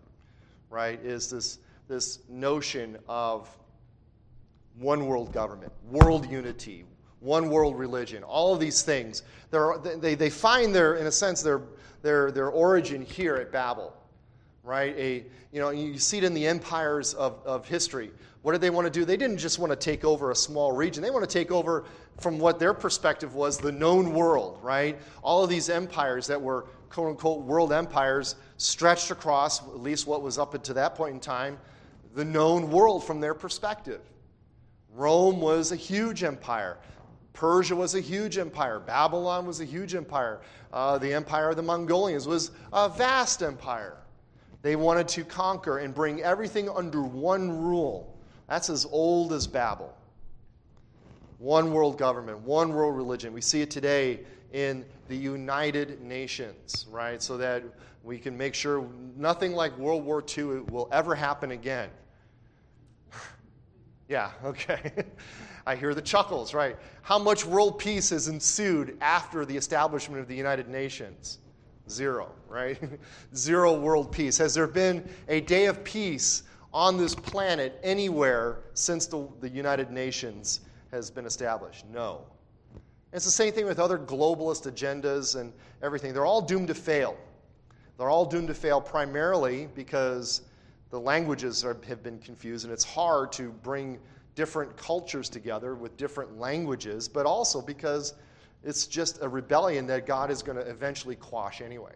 right? 0.71 1.05
Is 1.05 1.29
this, 1.29 1.59
this 1.89 2.21
notion 2.29 2.97
of 3.09 3.49
one 4.79 5.05
world 5.05 5.33
government, 5.33 5.73
world 5.91 6.31
unity, 6.31 6.85
one 7.19 7.51
world 7.51 7.77
religion, 7.77 8.23
all 8.23 8.55
of 8.55 8.61
these 8.61 8.83
things. 8.83 9.25
They, 9.51 10.14
they 10.14 10.31
find 10.31 10.73
their, 10.73 10.95
in 10.95 11.09
a 11.09 11.11
sense, 11.11 11.43
their, 11.43 11.62
their, 12.03 12.31
their 12.31 12.51
origin 12.51 13.03
here 13.03 13.35
at 13.35 13.51
Babel 13.51 13.99
right? 14.69 14.95
A, 14.99 15.25
you 15.51 15.61
know, 15.61 15.71
you 15.71 15.99
see 15.99 16.19
it 16.19 16.25
in 16.25 16.35
the 16.35 16.47
empires 16.47 17.14
of, 17.14 17.41
of 17.47 17.66
history. 17.66 18.11
What 18.43 18.53
did 18.53 18.61
they 18.61 18.69
want 18.69 18.87
to 18.87 18.91
do? 18.91 19.07
They 19.07 19.16
didn't 19.16 19.39
just 19.39 19.59
want 19.59 19.73
to 19.73 19.77
take 19.77 20.05
over 20.05 20.31
a 20.31 20.37
small 20.37 20.73
region. 20.73 21.03
They 21.03 21.11
want 21.11 21.29
to 21.29 21.33
take 21.33 21.51
over, 21.51 21.87
from 22.21 22.39
what 22.39 22.59
their 22.59 22.75
perspective 22.75 23.35
was, 23.35 23.57
the 23.57 23.73
known 23.73 24.12
world, 24.12 24.59
right? 24.62 24.99
All 25.23 25.43
of 25.43 25.49
these 25.49 25.71
empires 25.71 26.27
that 26.27 26.41
were 26.41 26.66
quote 26.91 27.09
unquote 27.09 27.41
world 27.41 27.72
empires 27.72 28.36
stretched 28.57 29.11
across, 29.11 29.61
at 29.61 29.80
least 29.80 30.07
what 30.07 30.22
was 30.22 30.39
up 30.39 30.61
to 30.62 30.74
that 30.74 30.95
point 30.95 31.14
in 31.14 31.20
time, 31.20 31.59
the 32.14 32.24
known 32.24 32.70
world 32.70 33.05
from 33.05 33.20
their 33.20 33.34
perspective. 33.34 34.01
Rome 34.95 35.41
was 35.41 35.72
a 35.72 35.76
huge 35.76 36.24
empire. 36.24 36.78
Persia 37.32 37.76
was 37.76 37.95
a 37.95 38.01
huge 38.01 38.36
empire. 38.36 38.80
Babylon 38.80 39.47
was 39.47 39.61
a 39.61 39.64
huge 39.64 39.95
empire. 39.95 40.41
Uh, 40.72 40.99
the 40.99 41.12
empire 41.12 41.51
of 41.51 41.57
the 41.57 41.62
Mongolians 41.62 42.26
was 42.26 42.51
a 42.72 42.89
vast 42.89 43.43
empire. 43.43 43.97
They 44.62 44.74
wanted 44.74 45.07
to 45.09 45.24
conquer 45.24 45.78
and 45.78 45.95
bring 45.95 46.20
everything 46.22 46.68
under 46.68 47.03
one 47.03 47.62
rule. 47.62 48.18
That's 48.49 48.70
as 48.70 48.86
old 48.86 49.32
as 49.32 49.47
Babel. 49.47 49.97
One 51.39 51.72
world 51.72 51.97
government, 51.97 52.41
one 52.41 52.72
world 52.72 52.97
religion. 52.97 53.32
We 53.32 53.41
see 53.41 53.61
it 53.61 53.70
today 53.70 54.20
in 54.53 54.85
the 55.09 55.17
United 55.17 56.01
Nations, 56.03 56.87
right? 56.91 57.23
So 57.23 57.37
that 57.37 57.63
we 58.03 58.19
can 58.19 58.37
make 58.37 58.55
sure 58.55 58.87
nothing 59.17 59.53
like 59.53 59.77
World 59.79 60.05
War 60.05 60.25
II 60.37 60.61
will 60.71 60.89
ever 60.93 61.15
happen 61.15 61.51
again. 61.51 61.91
yeah, 64.09 64.31
okay. 64.45 64.93
I 65.67 65.77
hear 65.77 65.93
the 65.93 66.01
chuckles, 66.01 66.55
right? 66.55 66.77
How 67.03 67.19
much 67.19 67.45
world 67.45 67.79
peace 67.79 68.09
has 68.09 68.29
ensued 68.29 68.97
after 69.03 69.45
the 69.45 69.55
establishment 69.55 70.23
of 70.23 70.27
the 70.27 70.35
United 70.35 70.69
Nations? 70.69 71.41
Zero, 71.91 72.31
right? 72.49 72.79
Zero 73.35 73.79
world 73.79 74.11
peace. 74.11 74.39
Has 74.39 74.55
there 74.55 74.67
been 74.67 75.07
a 75.29 75.43
day 75.43 75.67
of 75.67 75.85
peace 75.85 76.45
on 76.73 76.97
this 76.97 77.15
planet 77.15 77.79
anywhere 77.83 78.61
since 78.73 79.05
the, 79.07 79.29
the 79.41 79.49
United 79.51 79.91
Nations 79.91 80.61
has 80.91 81.11
been 81.11 81.27
established? 81.27 81.85
No. 81.93 82.25
It's 83.13 83.25
the 83.25 83.31
same 83.31 83.53
thing 83.53 83.67
with 83.67 83.79
other 83.79 83.99
globalist 83.99 84.71
agendas 84.71 85.41
and 85.41 85.53
everything. 85.83 86.13
They're 86.13 86.27
all 86.27 86.43
doomed 86.43 86.69
to 86.69 86.75
fail. 86.75 87.17
They're 87.97 88.11
all 88.11 88.27
doomed 88.27 88.49
to 88.49 88.55
fail 88.55 88.81
primarily 88.81 89.69
because 89.75 90.43
the 90.91 91.01
languages 91.01 91.65
are, 91.65 91.77
have 91.87 92.03
been 92.03 92.19
confused, 92.19 92.65
and 92.65 92.73
it's 92.73 92.85
hard 92.85 93.33
to 93.33 93.51
bring 93.51 93.99
different 94.35 94.77
cultures 94.77 95.29
together 95.29 95.75
with 95.75 95.97
different 95.97 96.39
languages, 96.39 97.09
but 97.09 97.27
also 97.27 97.61
because 97.61 98.15
it's 98.63 98.87
just 98.87 99.23
a 99.23 99.29
rebellion 99.29 99.87
that 99.87 100.07
God 100.07 100.31
is 100.31 100.43
going 100.43 100.57
to 100.57 100.65
eventually 100.69 101.17
quash 101.17 101.61
anyway. 101.61 101.93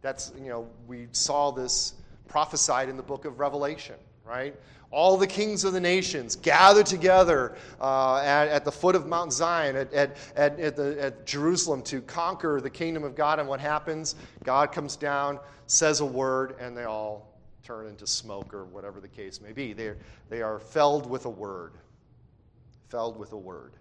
That's, 0.00 0.32
you 0.38 0.48
know, 0.48 0.68
we 0.86 1.08
saw 1.12 1.50
this 1.50 1.94
prophesied 2.28 2.88
in 2.88 2.96
the 2.96 3.02
book 3.02 3.24
of 3.24 3.40
Revelation, 3.40 3.96
right? 4.24 4.54
All 4.90 5.18
the 5.18 5.26
kings 5.26 5.64
of 5.64 5.74
the 5.74 5.80
nations 5.80 6.34
gather 6.34 6.82
together 6.82 7.56
uh, 7.80 8.16
at, 8.18 8.48
at, 8.48 8.64
the 8.64 8.72
foot 8.72 8.96
of 8.96 9.06
Mount 9.06 9.32
Zion, 9.34 9.76
at, 9.76 9.92
at, 9.92 10.16
at, 10.34 10.76
the, 10.76 10.96
at 11.00 11.26
Jerusalem, 11.26 11.82
to 11.82 12.00
conquer 12.00 12.60
the 12.62 12.70
kingdom 12.70 13.04
of 13.04 13.14
God. 13.14 13.38
And 13.38 13.46
what 13.46 13.60
happens? 13.60 14.14
God 14.44 14.72
comes 14.72 14.96
down, 14.96 15.40
says 15.66 16.00
a 16.00 16.06
word, 16.06 16.56
and 16.58 16.74
they 16.74 16.84
all 16.84 17.38
turn 17.62 17.86
into 17.86 18.06
smoke 18.06 18.54
or 18.54 18.64
whatever 18.64 18.98
the 18.98 19.08
case 19.08 19.42
may 19.42 19.52
be. 19.52 19.74
They're, 19.74 19.98
they 20.30 20.40
are 20.40 20.58
felled 20.58 21.08
with 21.08 21.26
a 21.26 21.30
word. 21.30 21.74
Felled 22.88 23.18
with 23.18 23.32
a 23.32 23.36
word. 23.36 23.72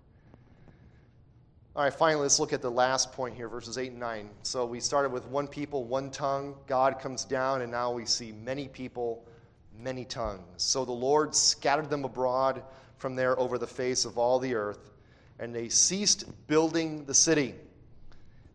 All 1.78 1.84
right, 1.84 1.93
finally, 1.93 2.24
let's 2.24 2.39
look 2.39 2.53
at 2.53 2.62
the 2.64 2.72
last 2.72 3.14
point 3.14 3.36
here, 3.36 3.47
verses 3.47 3.78
8 3.78 3.91
and 3.91 3.99
9. 3.99 4.30
So 4.41 4.66
we 4.66 4.80
started 4.80 5.12
with 5.12 5.28
one 5.28 5.47
people, 5.47 5.84
one 5.84 6.10
tongue. 6.10 6.55
God 6.66 6.99
comes 6.99 7.24
down, 7.24 7.62
and 7.62 7.72
now 7.72 7.91
we 7.91 8.03
see 8.03 8.32
many 8.32 8.68
people, 8.68 9.24
many 9.80 10.05
tongues. 10.05 10.41
So 10.57 10.86
the 10.86 10.91
Lord 10.91 11.36
scattered 11.36 11.89
them 11.89 12.03
abroad 12.03 12.63
from 12.97 13.15
there 13.15 13.39
over 13.39 13.57
the 13.57 13.67
face 13.67 14.05
of 14.05 14.17
all 14.17 14.39
the 14.39 14.55
earth, 14.55 14.91
and 15.39 15.53
they 15.53 15.69
ceased 15.69 16.25
building 16.47 17.05
the 17.05 17.13
city. 17.13 17.53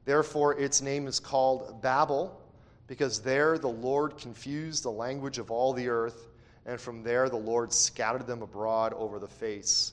Therefore, 0.04 0.58
its 0.58 0.82
name 0.82 1.06
is 1.06 1.20
called 1.20 1.80
Babel, 1.80 2.40
because 2.88 3.20
there 3.20 3.56
the 3.56 3.68
Lord 3.68 4.18
confused 4.18 4.82
the 4.82 4.90
language 4.90 5.38
of 5.38 5.50
all 5.50 5.72
the 5.72 5.88
earth, 5.88 6.28
and 6.66 6.80
from 6.80 7.02
there 7.02 7.28
the 7.28 7.36
Lord 7.36 7.72
scattered 7.72 8.26
them 8.26 8.42
abroad 8.42 8.92
over 8.94 9.18
the 9.18 9.28
face 9.28 9.92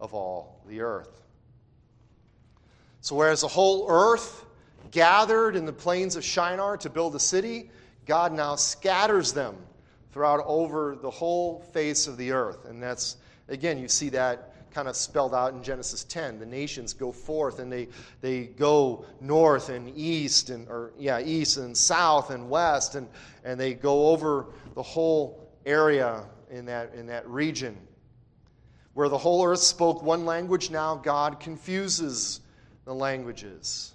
of 0.00 0.14
all 0.14 0.62
the 0.66 0.80
earth. 0.80 1.20
So, 3.02 3.14
whereas 3.14 3.42
the 3.42 3.48
whole 3.48 3.86
earth 3.88 4.44
gathered 4.90 5.56
in 5.56 5.66
the 5.66 5.72
plains 5.72 6.16
of 6.16 6.24
Shinar 6.24 6.76
to 6.78 6.90
build 6.90 7.14
a 7.14 7.20
city, 7.20 7.70
God 8.06 8.32
now 8.32 8.56
scatters 8.56 9.32
them 9.32 9.56
throughout 10.12 10.42
over 10.46 10.96
the 11.00 11.10
whole 11.10 11.60
face 11.72 12.06
of 12.06 12.16
the 12.16 12.32
earth. 12.32 12.64
And 12.64 12.82
that's, 12.82 13.16
again, 13.48 13.78
you 13.78 13.88
see 13.88 14.08
that 14.10 14.50
kind 14.70 14.88
of 14.88 14.96
spelled 14.96 15.34
out 15.34 15.52
in 15.52 15.62
Genesis 15.62 16.04
10. 16.04 16.38
The 16.38 16.46
nations 16.46 16.92
go 16.92 17.12
forth 17.12 17.58
and 17.58 17.70
they, 17.70 17.88
they 18.20 18.44
go 18.44 19.04
north 19.20 19.68
and 19.68 19.92
east 19.96 20.50
and 20.50 20.68
or 20.68 20.92
yeah, 20.98 21.20
east 21.20 21.56
and 21.56 21.76
south 21.76 22.30
and 22.30 22.48
west 22.48 22.94
and, 22.94 23.08
and 23.44 23.58
they 23.58 23.74
go 23.74 24.08
over 24.08 24.46
the 24.74 24.82
whole 24.82 25.48
area 25.66 26.24
in 26.50 26.64
that 26.66 26.94
in 26.94 27.06
that 27.06 27.28
region. 27.28 27.76
Where 28.94 29.08
the 29.08 29.18
whole 29.18 29.44
earth 29.44 29.60
spoke 29.60 30.02
one 30.02 30.24
language, 30.24 30.70
now 30.70 30.96
God 30.96 31.40
confuses 31.40 32.40
the 32.84 32.94
languages. 32.94 33.94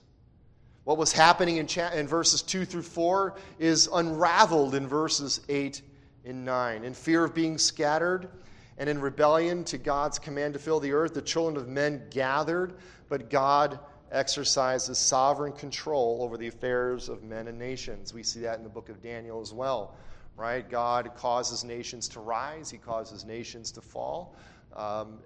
What 0.86 0.98
was 0.98 1.12
happening 1.12 1.58
in, 1.58 1.68
cha- 1.68 1.92
in 1.92 2.08
verses 2.08 2.42
2 2.42 2.64
through 2.64 2.84
4 2.84 3.36
is 3.60 3.90
unraveled 3.92 4.76
in 4.76 4.88
verses 4.88 5.42
8 5.50 5.82
and 6.26 6.46
9. 6.46 6.84
In 6.84 6.94
fear 6.94 7.24
of 7.24 7.34
being 7.34 7.58
scattered, 7.58 8.30
and 8.78 8.90
in 8.90 9.00
rebellion 9.00 9.64
to 9.66 9.78
God's 9.78 10.20
command 10.20 10.54
to 10.54 10.60
fill 10.60 10.80
the 10.80 10.92
earth, 10.92 11.14
the 11.14 11.22
children 11.22 11.58
of 11.58 11.68
men 11.68 12.04
gathered, 12.10 12.74
but 13.08 13.30
God 13.30 13.80
exercises 14.12 14.98
sovereign 14.98 15.54
control 15.54 16.20
over 16.22 16.38
the 16.38 16.48
affairs 16.48 17.10
of 17.10 17.24
men 17.24 17.48
and 17.48 17.58
nations. 17.58 18.14
We 18.14 18.24
see 18.24 18.42
that 18.42 18.58
in 18.58 18.64
the 18.64 18.70
book 18.70 18.90
of 18.90 19.02
Daniel 19.02 19.42
as 19.42 19.54
well, 19.54 19.96
right? 20.36 20.68
God 20.70 21.12
causes 21.16 21.64
nations 21.64 22.08
to 22.10 22.20
rise, 22.20 22.70
He 22.70 22.78
causes 22.78 23.26
nations 23.26 23.72
to 23.72 23.82
fall. 23.82 24.36
Um, 24.76 25.20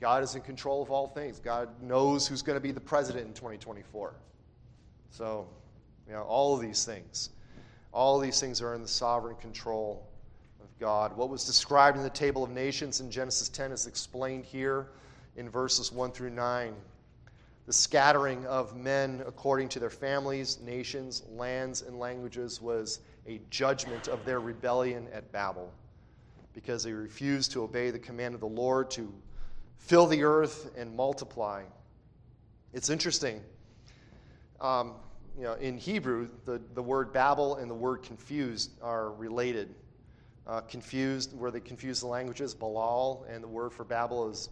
God 0.00 0.22
is 0.22 0.34
in 0.34 0.42
control 0.42 0.82
of 0.82 0.90
all 0.90 1.06
things. 1.06 1.38
God 1.38 1.68
knows 1.82 2.26
who's 2.26 2.42
going 2.42 2.56
to 2.56 2.60
be 2.60 2.72
the 2.72 2.80
president 2.80 3.26
in 3.26 3.32
2024. 3.32 4.14
So, 5.10 5.48
you 6.06 6.12
know, 6.12 6.22
all 6.22 6.54
of 6.54 6.60
these 6.60 6.84
things, 6.84 7.30
all 7.96 8.18
these 8.18 8.38
things 8.38 8.60
are 8.60 8.74
in 8.74 8.82
the 8.82 8.88
sovereign 8.88 9.36
control 9.36 10.06
of 10.60 10.66
God. 10.78 11.16
What 11.16 11.30
was 11.30 11.44
described 11.44 11.96
in 11.96 12.02
the 12.02 12.10
table 12.10 12.44
of 12.44 12.50
nations 12.50 13.00
in 13.00 13.10
Genesis 13.10 13.48
10 13.48 13.72
is 13.72 13.86
explained 13.86 14.44
here 14.44 14.88
in 15.36 15.48
verses 15.48 15.90
1 15.90 16.12
through 16.12 16.28
9. 16.28 16.74
The 17.64 17.72
scattering 17.72 18.44
of 18.44 18.76
men 18.76 19.22
according 19.26 19.70
to 19.70 19.80
their 19.80 19.88
families, 19.88 20.60
nations, 20.60 21.22
lands, 21.30 21.80
and 21.80 21.98
languages 21.98 22.60
was 22.60 23.00
a 23.26 23.40
judgment 23.48 24.08
of 24.08 24.26
their 24.26 24.40
rebellion 24.40 25.08
at 25.10 25.32
Babel 25.32 25.72
because 26.52 26.84
they 26.84 26.92
refused 26.92 27.50
to 27.52 27.62
obey 27.62 27.90
the 27.90 27.98
command 27.98 28.34
of 28.34 28.40
the 28.40 28.46
Lord 28.46 28.90
to 28.90 29.10
fill 29.78 30.06
the 30.06 30.22
earth 30.22 30.70
and 30.76 30.94
multiply. 30.94 31.62
It's 32.74 32.90
interesting. 32.90 33.40
Um, 34.60 34.96
you 35.36 35.42
know, 35.42 35.54
in 35.54 35.76
Hebrew, 35.76 36.28
the, 36.44 36.60
the 36.74 36.82
word 36.82 37.12
Babel 37.12 37.56
and 37.56 37.70
the 37.70 37.74
word 37.74 38.02
confused 38.02 38.70
are 38.82 39.12
related 39.12 39.74
uh, 40.46 40.60
confused, 40.62 41.36
where 41.36 41.50
they 41.50 41.60
confuse 41.60 42.00
the 42.00 42.06
languages, 42.06 42.54
Balal, 42.54 43.24
and 43.28 43.42
the 43.42 43.48
word 43.48 43.72
for 43.72 43.84
Babel 43.84 44.30
is 44.30 44.48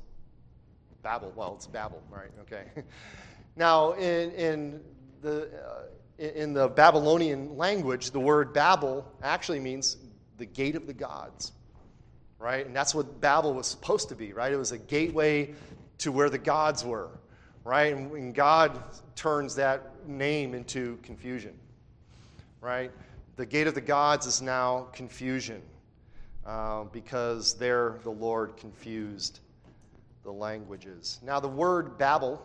Babel. 1.03 1.33
Well, 1.37 1.55
it's 1.55 1.67
Babel, 1.67 2.03
right? 2.11 2.31
Okay. 2.43 2.65
now, 3.57 3.93
in, 3.93 4.33
in 4.33 4.81
the 5.23 5.45
uh, 5.45 5.83
in 6.19 6.53
the 6.53 6.69
Babylonian 6.69 7.57
language, 7.57 8.11
the 8.11 8.21
word 8.21 8.53
Babel 8.53 9.05
actually 9.23 9.61
means 9.61 9.97
the 10.39 10.47
gate 10.47 10.77
of 10.77 10.87
the 10.87 10.93
gods, 10.93 11.53
right? 12.39 12.65
And 12.65 12.75
that's 12.75 12.95
what 12.95 13.21
Babel 13.21 13.53
was 13.53 13.67
supposed 13.67 14.09
to 14.11 14.15
be, 14.15 14.33
right? 14.33 14.53
It 14.53 14.57
was 14.57 14.73
a 14.73 14.79
gateway 14.79 15.55
to 15.99 16.13
where 16.13 16.31
the 16.31 16.39
gods 16.39 16.85
were, 16.85 17.09
right? 17.65 17.95
And, 17.97 18.13
and 18.13 18.35
God 18.35 18.81
turns 19.17 19.57
that 19.57 19.94
name 20.09 20.55
into 20.55 20.99
confusion, 21.03 21.55
right? 22.61 22.91
The 23.37 23.47
gate 23.47 23.67
of 23.67 23.75
the 23.75 23.81
gods 23.81 24.27
is 24.27 24.41
now 24.41 24.89
confusion 24.93 25.63
uh, 26.47 26.85
because 26.85 27.55
there 27.55 27.97
the 28.03 28.11
Lord 28.11 28.57
confused 28.57 29.41
the 30.23 30.33
languages. 30.33 31.19
Now, 31.23 31.41
the 31.41 31.49
word 31.49 31.99
Babel, 31.99 32.45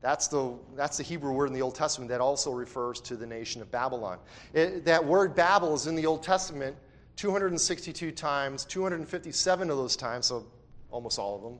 that's 0.00 0.28
the, 0.28 0.54
that's 0.74 0.96
the 0.96 1.02
Hebrew 1.02 1.32
word 1.32 1.46
in 1.46 1.52
the 1.52 1.62
Old 1.62 1.74
Testament 1.74 2.10
that 2.10 2.20
also 2.20 2.52
refers 2.52 3.00
to 3.02 3.16
the 3.16 3.26
nation 3.26 3.62
of 3.62 3.70
Babylon. 3.70 4.18
It, 4.52 4.84
that 4.84 5.04
word 5.04 5.34
Babel 5.34 5.74
is 5.74 5.86
in 5.86 5.94
the 5.94 6.06
Old 6.06 6.22
Testament 6.22 6.76
262 7.16 8.12
times, 8.12 8.64
257 8.66 9.70
of 9.70 9.76
those 9.76 9.96
times, 9.96 10.26
so 10.26 10.46
almost 10.90 11.18
all 11.18 11.36
of 11.36 11.42
them. 11.42 11.58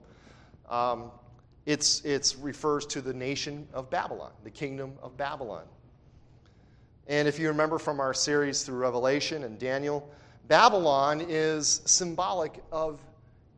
Um, 0.68 1.10
it's, 1.66 2.00
it's 2.04 2.36
refers 2.36 2.86
to 2.86 3.00
the 3.00 3.12
nation 3.12 3.66
of 3.74 3.90
Babylon, 3.90 4.30
the 4.44 4.50
kingdom 4.50 4.92
of 5.02 5.16
Babylon. 5.16 5.64
And 7.08 7.28
if 7.28 7.38
you 7.38 7.48
remember 7.48 7.78
from 7.78 8.00
our 8.00 8.14
series 8.14 8.62
through 8.62 8.78
Revelation 8.78 9.44
and 9.44 9.58
Daniel, 9.58 10.08
Babylon 10.48 11.24
is 11.28 11.82
symbolic 11.84 12.62
of 12.72 13.00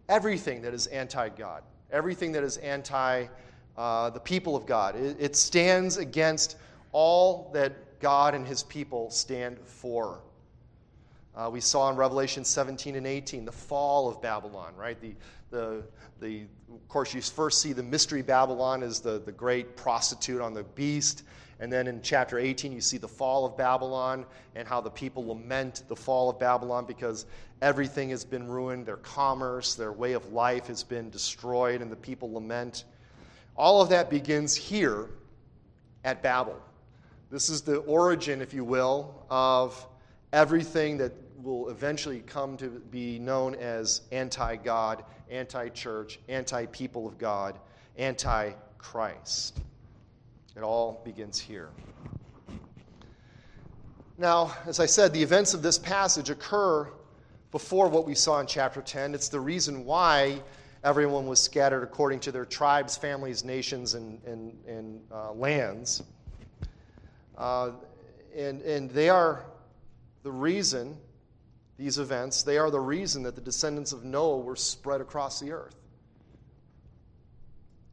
everything 0.08 0.62
that 0.62 0.74
is 0.74 0.86
anti 0.86 1.28
God, 1.28 1.62
everything 1.90 2.32
that 2.32 2.42
is 2.42 2.56
anti 2.58 3.26
uh, 3.76 4.10
the 4.10 4.20
people 4.20 4.56
of 4.56 4.66
God. 4.66 4.96
It, 4.96 5.16
it 5.20 5.36
stands 5.36 5.98
against 5.98 6.56
all 6.92 7.50
that 7.54 8.00
God 8.00 8.34
and 8.34 8.46
his 8.46 8.62
people 8.64 9.10
stand 9.10 9.58
for. 9.60 10.20
Uh, 11.36 11.48
we 11.50 11.60
saw 11.60 11.90
in 11.90 11.96
Revelation 11.96 12.44
17 12.44 12.96
and 12.96 13.06
18 13.06 13.44
the 13.44 13.52
fall 13.52 14.08
of 14.08 14.20
Babylon, 14.20 14.74
right? 14.76 15.00
The, 15.00 15.14
the, 15.50 15.82
the, 16.20 16.42
of 16.72 16.88
course, 16.88 17.14
you 17.14 17.22
first 17.22 17.62
see 17.62 17.72
the 17.72 17.82
mystery 17.82 18.22
Babylon 18.22 18.82
as 18.82 19.00
the, 19.00 19.20
the 19.20 19.32
great 19.32 19.76
prostitute 19.76 20.40
on 20.40 20.52
the 20.52 20.64
beast. 20.64 21.22
And 21.60 21.72
then 21.72 21.86
in 21.86 22.02
chapter 22.02 22.38
18, 22.38 22.72
you 22.72 22.80
see 22.80 22.98
the 22.98 23.08
fall 23.08 23.44
of 23.44 23.56
Babylon 23.56 24.26
and 24.54 24.66
how 24.66 24.80
the 24.80 24.90
people 24.90 25.26
lament 25.26 25.82
the 25.88 25.96
fall 25.96 26.30
of 26.30 26.38
Babylon 26.38 26.84
because 26.86 27.26
everything 27.62 28.10
has 28.10 28.24
been 28.24 28.46
ruined. 28.46 28.86
Their 28.86 28.98
commerce, 28.98 29.74
their 29.74 29.92
way 29.92 30.12
of 30.12 30.32
life 30.32 30.66
has 30.68 30.84
been 30.84 31.10
destroyed, 31.10 31.82
and 31.82 31.90
the 31.90 31.96
people 31.96 32.32
lament. 32.32 32.84
All 33.56 33.82
of 33.82 33.88
that 33.88 34.08
begins 34.08 34.54
here 34.54 35.08
at 36.04 36.22
Babel. 36.22 36.60
This 37.30 37.48
is 37.48 37.62
the 37.62 37.78
origin, 37.78 38.40
if 38.40 38.54
you 38.54 38.64
will, 38.64 39.26
of 39.28 39.86
everything 40.32 40.98
that 40.98 41.12
will 41.42 41.68
eventually 41.68 42.20
come 42.20 42.56
to 42.56 42.68
be 42.68 43.18
known 43.18 43.54
as 43.54 44.02
anti 44.12 44.56
God, 44.56 45.04
anti 45.30 45.68
church, 45.70 46.18
anti 46.28 46.66
people 46.66 47.06
of 47.06 47.18
God, 47.18 47.58
anti 47.96 48.52
Christ. 48.76 49.60
It 50.56 50.62
all 50.62 51.00
begins 51.04 51.38
here. 51.38 51.70
Now, 54.16 54.52
as 54.66 54.80
I 54.80 54.86
said, 54.86 55.12
the 55.12 55.22
events 55.22 55.54
of 55.54 55.62
this 55.62 55.78
passage 55.78 56.28
occur 56.28 56.88
before 57.52 57.88
what 57.88 58.04
we 58.04 58.16
saw 58.16 58.40
in 58.40 58.46
chapter 58.46 58.82
10. 58.82 59.14
It's 59.14 59.28
the 59.28 59.38
reason 59.38 59.84
why 59.84 60.42
everyone 60.82 61.26
was 61.26 61.40
scattered 61.40 61.82
according 61.82 62.20
to 62.20 62.32
their 62.32 62.44
tribes, 62.44 62.96
families, 62.96 63.44
nations, 63.44 63.94
and, 63.94 64.20
and, 64.24 64.58
and 64.66 65.00
uh, 65.12 65.32
lands. 65.32 66.02
Uh, 67.36 67.70
and, 68.36 68.60
and 68.62 68.90
they 68.90 69.08
are 69.08 69.44
the 70.28 70.32
reason, 70.32 70.94
these 71.78 71.96
events, 71.96 72.42
they 72.42 72.58
are 72.58 72.70
the 72.70 72.78
reason 72.78 73.22
that 73.22 73.34
the 73.34 73.40
descendants 73.40 73.92
of 73.92 74.04
Noah 74.04 74.40
were 74.40 74.56
spread 74.56 75.00
across 75.00 75.40
the 75.40 75.52
earth. 75.52 75.74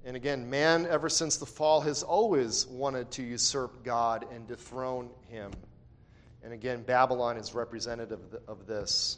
And 0.04 0.18
again, 0.18 0.50
man, 0.50 0.86
ever 0.86 1.08
since 1.08 1.38
the 1.38 1.46
fall, 1.46 1.80
has 1.80 2.04
always 2.04 2.68
wanted 2.68 3.10
to 3.12 3.24
usurp 3.24 3.86
God 3.86 4.26
and 4.34 4.46
dethrone 4.50 5.12
him. 5.30 5.50
And 6.44 6.52
again, 6.52 6.84
Babylon 6.84 7.38
is 7.38 7.56
representative 7.56 8.20
of 8.50 8.68
this. 8.68 9.18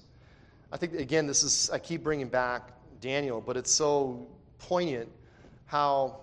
I 0.72 0.78
think, 0.78 0.94
again, 0.94 1.26
this 1.26 1.42
is, 1.42 1.72
I 1.72 1.80
keep 1.80 2.04
bringing 2.04 2.30
back 2.30 2.70
Daniel, 3.02 3.42
but 3.42 3.58
it's 3.58 3.72
so 3.72 4.28
poignant 4.60 5.10
how 5.66 6.20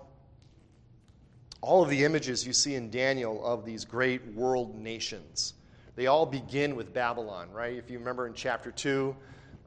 all 1.61 1.83
of 1.83 1.91
the 1.91 2.05
images 2.05 2.47
you 2.47 2.53
see 2.53 2.77
in 2.77 2.89
Daniel 2.89 3.45
of 3.45 3.65
these 3.65 3.85
great 3.85 4.25
world 4.29 4.77
nations, 4.77 5.55
they 5.97 6.07
all 6.07 6.27
begin 6.27 6.75
with 6.75 6.93
Babylon, 6.93 7.51
right? 7.53 7.77
If 7.77 7.91
you 7.91 7.99
remember 7.99 8.27
in 8.27 8.35
chapter 8.35 8.71
2, 8.71 9.15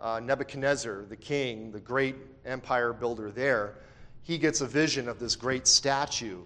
uh, 0.01 0.19
Nebuchadnezzar, 0.23 1.05
the 1.09 1.15
king, 1.15 1.71
the 1.71 1.79
great 1.79 2.15
empire 2.45 2.93
builder 2.93 3.31
there, 3.31 3.75
he 4.21 4.37
gets 4.37 4.61
a 4.61 4.67
vision 4.67 5.07
of 5.07 5.19
this 5.19 5.35
great 5.35 5.67
statue. 5.67 6.41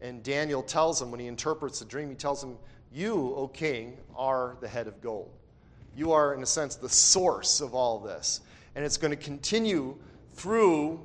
And 0.00 0.22
Daniel 0.22 0.62
tells 0.62 1.00
him, 1.00 1.10
when 1.10 1.20
he 1.20 1.26
interprets 1.26 1.80
the 1.80 1.84
dream, 1.84 2.08
he 2.08 2.14
tells 2.14 2.42
him, 2.42 2.56
You, 2.90 3.34
O 3.36 3.48
king, 3.48 3.98
are 4.14 4.56
the 4.60 4.68
head 4.68 4.86
of 4.86 5.00
gold. 5.02 5.30
You 5.94 6.12
are, 6.12 6.34
in 6.34 6.42
a 6.42 6.46
sense, 6.46 6.76
the 6.76 6.88
source 6.88 7.60
of 7.60 7.74
all 7.74 7.98
this. 7.98 8.40
And 8.74 8.84
it's 8.84 8.96
going 8.96 9.10
to 9.10 9.22
continue 9.22 9.96
through 10.32 11.00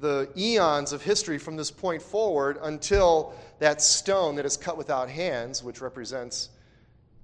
the 0.00 0.28
eons 0.36 0.92
of 0.92 1.02
history 1.02 1.38
from 1.38 1.56
this 1.56 1.70
point 1.70 2.02
forward 2.02 2.58
until 2.62 3.34
that 3.60 3.80
stone 3.80 4.34
that 4.34 4.44
is 4.44 4.56
cut 4.56 4.76
without 4.76 5.08
hands, 5.08 5.62
which 5.62 5.80
represents 5.80 6.50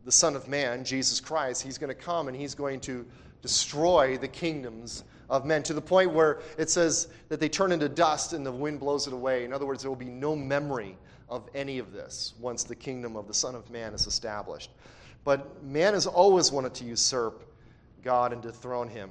the 0.08 0.12
Son 0.12 0.34
of 0.34 0.48
Man, 0.48 0.84
Jesus 0.84 1.20
Christ, 1.20 1.62
he's 1.62 1.76
going 1.76 1.90
to 1.90 1.94
come 1.94 2.28
and 2.28 2.34
he's 2.34 2.54
going 2.54 2.80
to 2.80 3.04
destroy 3.42 4.16
the 4.16 4.26
kingdoms 4.26 5.04
of 5.28 5.44
men 5.44 5.62
to 5.64 5.74
the 5.74 5.82
point 5.82 6.14
where 6.14 6.40
it 6.56 6.70
says 6.70 7.08
that 7.28 7.40
they 7.40 7.48
turn 7.50 7.72
into 7.72 7.90
dust 7.90 8.32
and 8.32 8.46
the 8.46 8.50
wind 8.50 8.80
blows 8.80 9.06
it 9.06 9.12
away. 9.12 9.44
In 9.44 9.52
other 9.52 9.66
words, 9.66 9.82
there 9.82 9.90
will 9.90 9.96
be 9.96 10.06
no 10.06 10.34
memory 10.34 10.96
of 11.28 11.46
any 11.54 11.78
of 11.78 11.92
this 11.92 12.32
once 12.40 12.64
the 12.64 12.74
kingdom 12.74 13.16
of 13.16 13.26
the 13.26 13.34
Son 13.34 13.54
of 13.54 13.68
Man 13.68 13.92
is 13.92 14.06
established. 14.06 14.70
But 15.24 15.62
man 15.62 15.92
has 15.92 16.06
always 16.06 16.50
wanted 16.50 16.72
to 16.76 16.84
usurp 16.86 17.44
God 18.02 18.32
and 18.32 18.40
dethrone 18.40 18.88
him. 18.88 19.10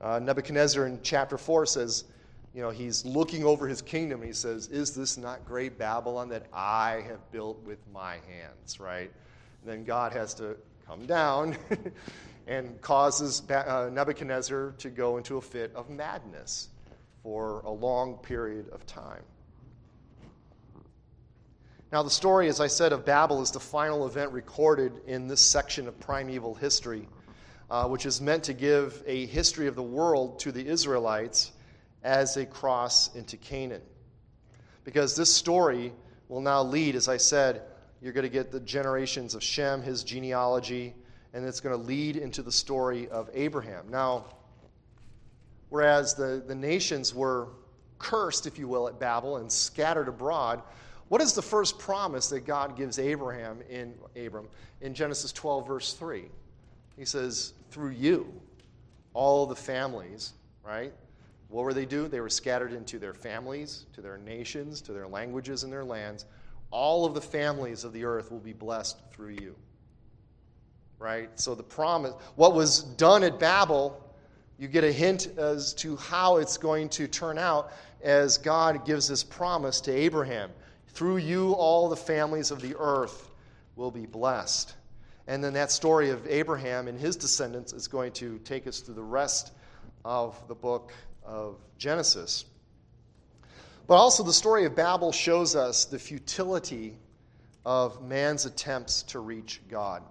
Uh, 0.00 0.18
Nebuchadnezzar 0.18 0.84
in 0.84 0.98
chapter 1.04 1.38
4 1.38 1.64
says, 1.64 2.06
you 2.52 2.60
know, 2.60 2.70
he's 2.70 3.04
looking 3.04 3.44
over 3.44 3.68
his 3.68 3.80
kingdom 3.80 4.18
and 4.22 4.26
he 4.26 4.34
says, 4.34 4.66
Is 4.66 4.96
this 4.96 5.16
not 5.16 5.44
great 5.44 5.78
Babylon 5.78 6.28
that 6.30 6.46
I 6.52 7.04
have 7.06 7.30
built 7.30 7.62
with 7.62 7.78
my 7.92 8.14
hands, 8.14 8.80
right? 8.80 9.12
Then 9.64 9.84
God 9.84 10.12
has 10.12 10.34
to 10.34 10.56
come 10.86 11.06
down 11.06 11.56
and 12.46 12.80
causes 12.82 13.42
uh, 13.50 13.88
Nebuchadnezzar 13.90 14.74
to 14.78 14.90
go 14.90 15.16
into 15.16 15.38
a 15.38 15.40
fit 15.40 15.72
of 15.74 15.88
madness 15.88 16.68
for 17.22 17.60
a 17.60 17.70
long 17.70 18.18
period 18.18 18.68
of 18.70 18.84
time. 18.84 19.22
Now, 21.90 22.02
the 22.02 22.10
story, 22.10 22.48
as 22.48 22.60
I 22.60 22.66
said, 22.66 22.92
of 22.92 23.04
Babel 23.06 23.40
is 23.40 23.50
the 23.52 23.60
final 23.60 24.06
event 24.06 24.32
recorded 24.32 25.00
in 25.06 25.28
this 25.28 25.40
section 25.40 25.88
of 25.88 25.98
primeval 26.00 26.54
history, 26.54 27.08
uh, 27.70 27.86
which 27.86 28.04
is 28.04 28.20
meant 28.20 28.44
to 28.44 28.52
give 28.52 29.02
a 29.06 29.26
history 29.26 29.68
of 29.68 29.76
the 29.76 29.82
world 29.82 30.40
to 30.40 30.52
the 30.52 30.66
Israelites 30.66 31.52
as 32.02 32.34
they 32.34 32.44
cross 32.44 33.14
into 33.14 33.36
Canaan. 33.36 33.80
Because 34.82 35.16
this 35.16 35.32
story 35.32 35.92
will 36.28 36.40
now 36.42 36.62
lead, 36.62 36.96
as 36.96 37.08
I 37.08 37.16
said, 37.16 37.62
you're 38.04 38.12
going 38.12 38.22
to 38.22 38.28
get 38.28 38.52
the 38.52 38.60
generations 38.60 39.34
of 39.34 39.42
Shem, 39.42 39.80
his 39.80 40.04
genealogy, 40.04 40.94
and 41.32 41.42
it's 41.42 41.58
going 41.58 41.74
to 41.74 41.82
lead 41.82 42.18
into 42.18 42.42
the 42.42 42.52
story 42.52 43.08
of 43.08 43.30
Abraham. 43.32 43.86
Now, 43.88 44.26
whereas 45.70 46.12
the, 46.12 46.44
the 46.46 46.54
nations 46.54 47.14
were 47.14 47.48
cursed, 47.98 48.46
if 48.46 48.58
you 48.58 48.68
will, 48.68 48.88
at 48.88 49.00
Babel 49.00 49.38
and 49.38 49.50
scattered 49.50 50.08
abroad, 50.08 50.60
what 51.08 51.22
is 51.22 51.32
the 51.32 51.40
first 51.40 51.78
promise 51.78 52.28
that 52.28 52.40
God 52.40 52.76
gives 52.76 52.98
Abraham 52.98 53.62
in 53.70 53.94
Abram 54.22 54.48
in 54.82 54.92
Genesis 54.92 55.32
12, 55.32 55.66
verse 55.66 55.94
3? 55.94 56.24
He 56.98 57.06
says, 57.06 57.54
Through 57.70 57.92
you, 57.92 58.30
all 59.14 59.46
the 59.46 59.56
families, 59.56 60.34
right? 60.62 60.92
What 61.48 61.64
were 61.64 61.72
they 61.72 61.86
do? 61.86 62.06
They 62.06 62.20
were 62.20 62.28
scattered 62.28 62.74
into 62.74 62.98
their 62.98 63.14
families, 63.14 63.86
to 63.94 64.02
their 64.02 64.18
nations, 64.18 64.82
to 64.82 64.92
their 64.92 65.08
languages 65.08 65.64
and 65.64 65.72
their 65.72 65.84
lands. 65.84 66.26
All 66.74 67.06
of 67.06 67.14
the 67.14 67.20
families 67.20 67.84
of 67.84 67.92
the 67.92 68.04
earth 68.04 68.30
will 68.32 68.40
be 68.40 68.52
blessed 68.52 68.98
through 69.12 69.36
you 69.40 69.54
right? 71.04 71.28
So 71.38 71.54
the 71.54 71.62
promise, 71.62 72.14
what 72.36 72.54
was 72.54 72.82
done 72.82 73.24
at 73.24 73.38
Babel, 73.38 74.02
you 74.58 74.68
get 74.68 74.84
a 74.84 74.92
hint 74.92 75.28
as 75.36 75.74
to 75.74 75.96
how 75.96 76.36
it's 76.38 76.56
going 76.56 76.88
to 76.90 77.06
turn 77.06 77.36
out 77.36 77.72
as 78.02 78.38
God 78.38 78.86
gives 78.86 79.08
this 79.08 79.22
promise 79.22 79.82
to 79.82 79.92
Abraham. 79.92 80.50
Through 80.88 81.18
you, 81.18 81.52
all 81.52 81.90
the 81.90 81.96
families 81.96 82.50
of 82.50 82.62
the 82.62 82.74
earth 82.78 83.28
will 83.76 83.90
be 83.90 84.06
blessed. 84.06 84.74
And 85.26 85.44
then 85.44 85.52
that 85.54 85.70
story 85.70 86.08
of 86.08 86.26
Abraham 86.26 86.88
and 86.88 86.98
his 86.98 87.16
descendants 87.16 87.74
is 87.74 87.86
going 87.86 88.12
to 88.12 88.38
take 88.38 88.66
us 88.66 88.80
through 88.80 88.94
the 88.94 89.02
rest 89.02 89.52
of 90.06 90.36
the 90.48 90.54
book 90.54 90.92
of 91.22 91.56
Genesis. 91.76 92.46
But 93.86 93.96
also, 93.96 94.22
the 94.22 94.32
story 94.32 94.64
of 94.64 94.74
Babel 94.74 95.12
shows 95.12 95.54
us 95.54 95.84
the 95.84 95.98
futility 95.98 96.96
of 97.66 98.02
man's 98.02 98.46
attempts 98.46 99.02
to 99.04 99.18
reach 99.18 99.60
God. 99.68 100.02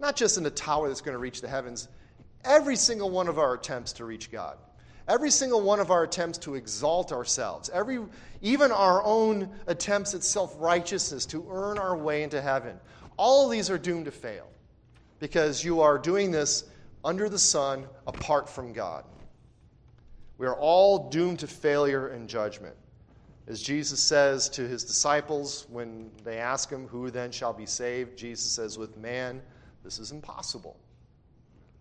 Not 0.00 0.16
just 0.16 0.38
in 0.38 0.46
a 0.46 0.50
tower 0.50 0.88
that's 0.88 1.00
going 1.00 1.14
to 1.14 1.18
reach 1.18 1.40
the 1.40 1.48
heavens, 1.48 1.88
every 2.44 2.76
single 2.76 3.10
one 3.10 3.28
of 3.28 3.38
our 3.38 3.54
attempts 3.54 3.92
to 3.94 4.04
reach 4.04 4.30
God, 4.30 4.56
every 5.08 5.30
single 5.30 5.60
one 5.60 5.80
of 5.80 5.90
our 5.90 6.04
attempts 6.04 6.38
to 6.38 6.54
exalt 6.54 7.12
ourselves, 7.12 7.68
every, 7.72 7.98
even 8.40 8.72
our 8.72 9.04
own 9.04 9.50
attempts 9.66 10.14
at 10.14 10.22
self 10.22 10.54
righteousness 10.58 11.26
to 11.26 11.46
earn 11.50 11.78
our 11.78 11.96
way 11.96 12.22
into 12.22 12.40
heaven, 12.40 12.78
all 13.18 13.46
of 13.46 13.52
these 13.52 13.68
are 13.68 13.78
doomed 13.78 14.06
to 14.06 14.10
fail 14.10 14.48
because 15.18 15.62
you 15.64 15.80
are 15.82 15.98
doing 15.98 16.30
this 16.30 16.64
under 17.04 17.28
the 17.28 17.38
sun 17.38 17.86
apart 18.06 18.48
from 18.48 18.72
God. 18.72 19.04
We 20.38 20.46
are 20.46 20.54
all 20.54 21.10
doomed 21.10 21.40
to 21.40 21.46
failure 21.46 22.08
and 22.08 22.28
judgment. 22.28 22.76
As 23.48 23.62
Jesus 23.62 23.98
says 23.98 24.48
to 24.50 24.68
his 24.68 24.84
disciples 24.84 25.66
when 25.70 26.10
they 26.22 26.36
ask 26.36 26.70
him, 26.70 26.86
Who 26.86 27.10
then 27.10 27.32
shall 27.32 27.54
be 27.54 27.66
saved? 27.66 28.16
Jesus 28.16 28.50
says, 28.50 28.76
With 28.78 28.96
man 28.96 29.40
this 29.82 29.98
is 29.98 30.12
impossible. 30.12 30.76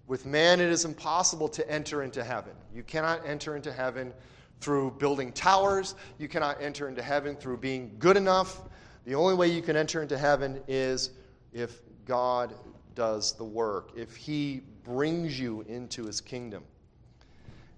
With 0.07 0.26
man, 0.26 0.61
it 0.61 0.70
is 0.70 0.86
impossible 0.86 1.49
to 1.49 1.70
enter 1.70 2.03
into 2.03 2.24
heaven. 2.24 2.53
You 2.74 2.84
cannot 2.84 3.28
enter 3.28 3.57
into 3.57 3.74
heaven 3.74 4.13
through 4.61 4.91
building 4.91 5.34
towers. 5.34 5.95
You 6.18 6.30
cannot 6.30 6.61
enter 6.61 6.88
into 6.88 7.01
heaven 7.01 7.36
through 7.36 7.57
being 7.57 7.97
good 7.99 8.15
enough. 8.15 8.61
The 9.03 9.15
only 9.15 9.36
way 9.36 9.49
you 9.49 9.61
can 9.61 9.76
enter 9.76 10.01
into 10.01 10.18
heaven 10.18 10.61
is 10.70 11.11
if 11.51 11.82
God 12.05 12.53
does 12.95 13.34
the 13.34 13.43
work, 13.43 13.91
if 13.97 14.15
He 14.15 14.61
brings 14.86 15.38
you 15.38 15.65
into 15.68 16.05
His 16.05 16.22
kingdom. 16.22 16.63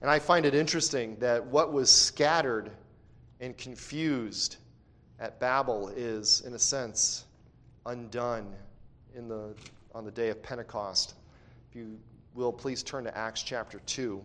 And 0.02 0.12
I 0.12 0.20
find 0.20 0.46
it 0.46 0.54
interesting 0.54 1.18
that 1.20 1.44
what 1.44 1.74
was 1.74 1.92
scattered 1.92 2.70
and 3.40 3.58
confused 3.58 4.58
at 5.20 5.40
Babel 5.40 5.90
is, 5.90 6.42
in 6.42 6.54
a 6.54 6.60
sense, 6.60 7.26
undone 7.86 8.54
in 9.16 9.28
the 9.28 9.54
on 9.96 10.06
the 10.06 10.12
day 10.12 10.30
of 10.30 10.42
Pentecost. 10.44 11.16
If 11.70 11.76
you 11.76 11.98
will, 12.36 12.54
please 12.54 12.84
turn 12.84 13.04
to 13.06 13.18
Acts 13.18 13.42
chapter 13.42 13.80
2. 13.86 14.22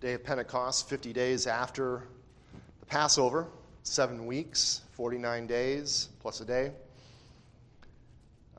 Day 0.00 0.12
of 0.14 0.24
Pentecost, 0.24 0.88
50 0.88 1.14
days 1.14 1.46
after 1.46 2.02
the 2.80 2.86
Passover, 2.86 3.46
seven 3.84 4.26
weeks, 4.26 4.82
49 4.92 5.46
days 5.46 6.10
plus 6.20 6.40
a 6.40 6.44
day. 6.44 6.72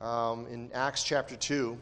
Um, 0.00 0.46
in 0.46 0.70
Acts 0.72 1.02
chapter 1.04 1.36
2, 1.36 1.78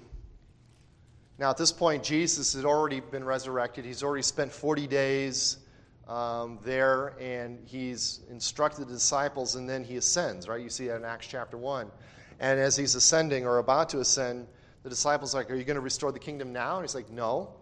now, 1.38 1.50
at 1.50 1.56
this 1.56 1.72
point, 1.72 2.04
Jesus 2.04 2.54
had 2.54 2.64
already 2.64 3.00
been 3.00 3.24
resurrected. 3.24 3.84
He's 3.84 4.04
already 4.04 4.22
spent 4.22 4.52
40 4.52 4.86
days 4.86 5.58
um, 6.06 6.60
there, 6.64 7.14
and 7.20 7.58
he's 7.66 8.20
instructed 8.30 8.86
the 8.86 8.92
disciples, 8.92 9.56
and 9.56 9.68
then 9.68 9.82
he 9.82 9.96
ascends, 9.96 10.48
right? 10.48 10.60
You 10.60 10.70
see 10.70 10.86
that 10.86 10.96
in 10.96 11.04
Acts 11.04 11.26
chapter 11.26 11.56
1. 11.56 11.90
And 12.38 12.60
as 12.60 12.76
he's 12.76 12.94
ascending 12.94 13.46
or 13.46 13.58
about 13.58 13.88
to 13.90 14.00
ascend, 14.00 14.46
the 14.84 14.90
disciples 14.90 15.34
are 15.34 15.38
like, 15.38 15.50
Are 15.50 15.56
you 15.56 15.64
going 15.64 15.76
to 15.76 15.80
restore 15.80 16.12
the 16.12 16.18
kingdom 16.18 16.52
now? 16.52 16.76
And 16.76 16.84
he's 16.84 16.94
like, 16.94 17.10
No, 17.10 17.54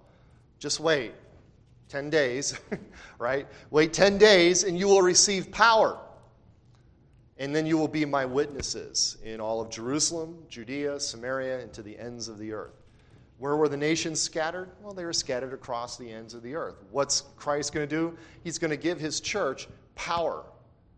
just 0.58 0.80
wait. 0.80 1.12
10 1.88 2.10
days, 2.10 2.58
right? 3.18 3.46
Wait 3.70 3.92
10 3.92 4.18
days, 4.18 4.64
and 4.64 4.78
you 4.78 4.86
will 4.86 5.02
receive 5.02 5.50
power. 5.50 5.98
And 7.38 7.54
then 7.54 7.66
you 7.66 7.78
will 7.78 7.88
be 7.88 8.04
my 8.04 8.24
witnesses 8.24 9.16
in 9.24 9.40
all 9.40 9.60
of 9.60 9.70
Jerusalem, 9.70 10.38
Judea, 10.48 11.00
Samaria, 11.00 11.60
and 11.60 11.72
to 11.72 11.82
the 11.82 11.98
ends 11.98 12.28
of 12.28 12.38
the 12.38 12.52
earth. 12.52 12.82
Where 13.38 13.56
were 13.56 13.68
the 13.68 13.76
nations 13.76 14.20
scattered? 14.20 14.70
Well, 14.82 14.92
they 14.92 15.04
were 15.04 15.12
scattered 15.12 15.52
across 15.52 15.96
the 15.96 16.08
ends 16.08 16.34
of 16.34 16.42
the 16.42 16.54
earth. 16.54 16.76
What's 16.90 17.22
Christ 17.36 17.72
going 17.72 17.88
to 17.88 17.92
do? 17.92 18.16
He's 18.44 18.58
going 18.58 18.70
to 18.70 18.76
give 18.76 19.00
his 19.00 19.20
church 19.20 19.66
power. 19.96 20.44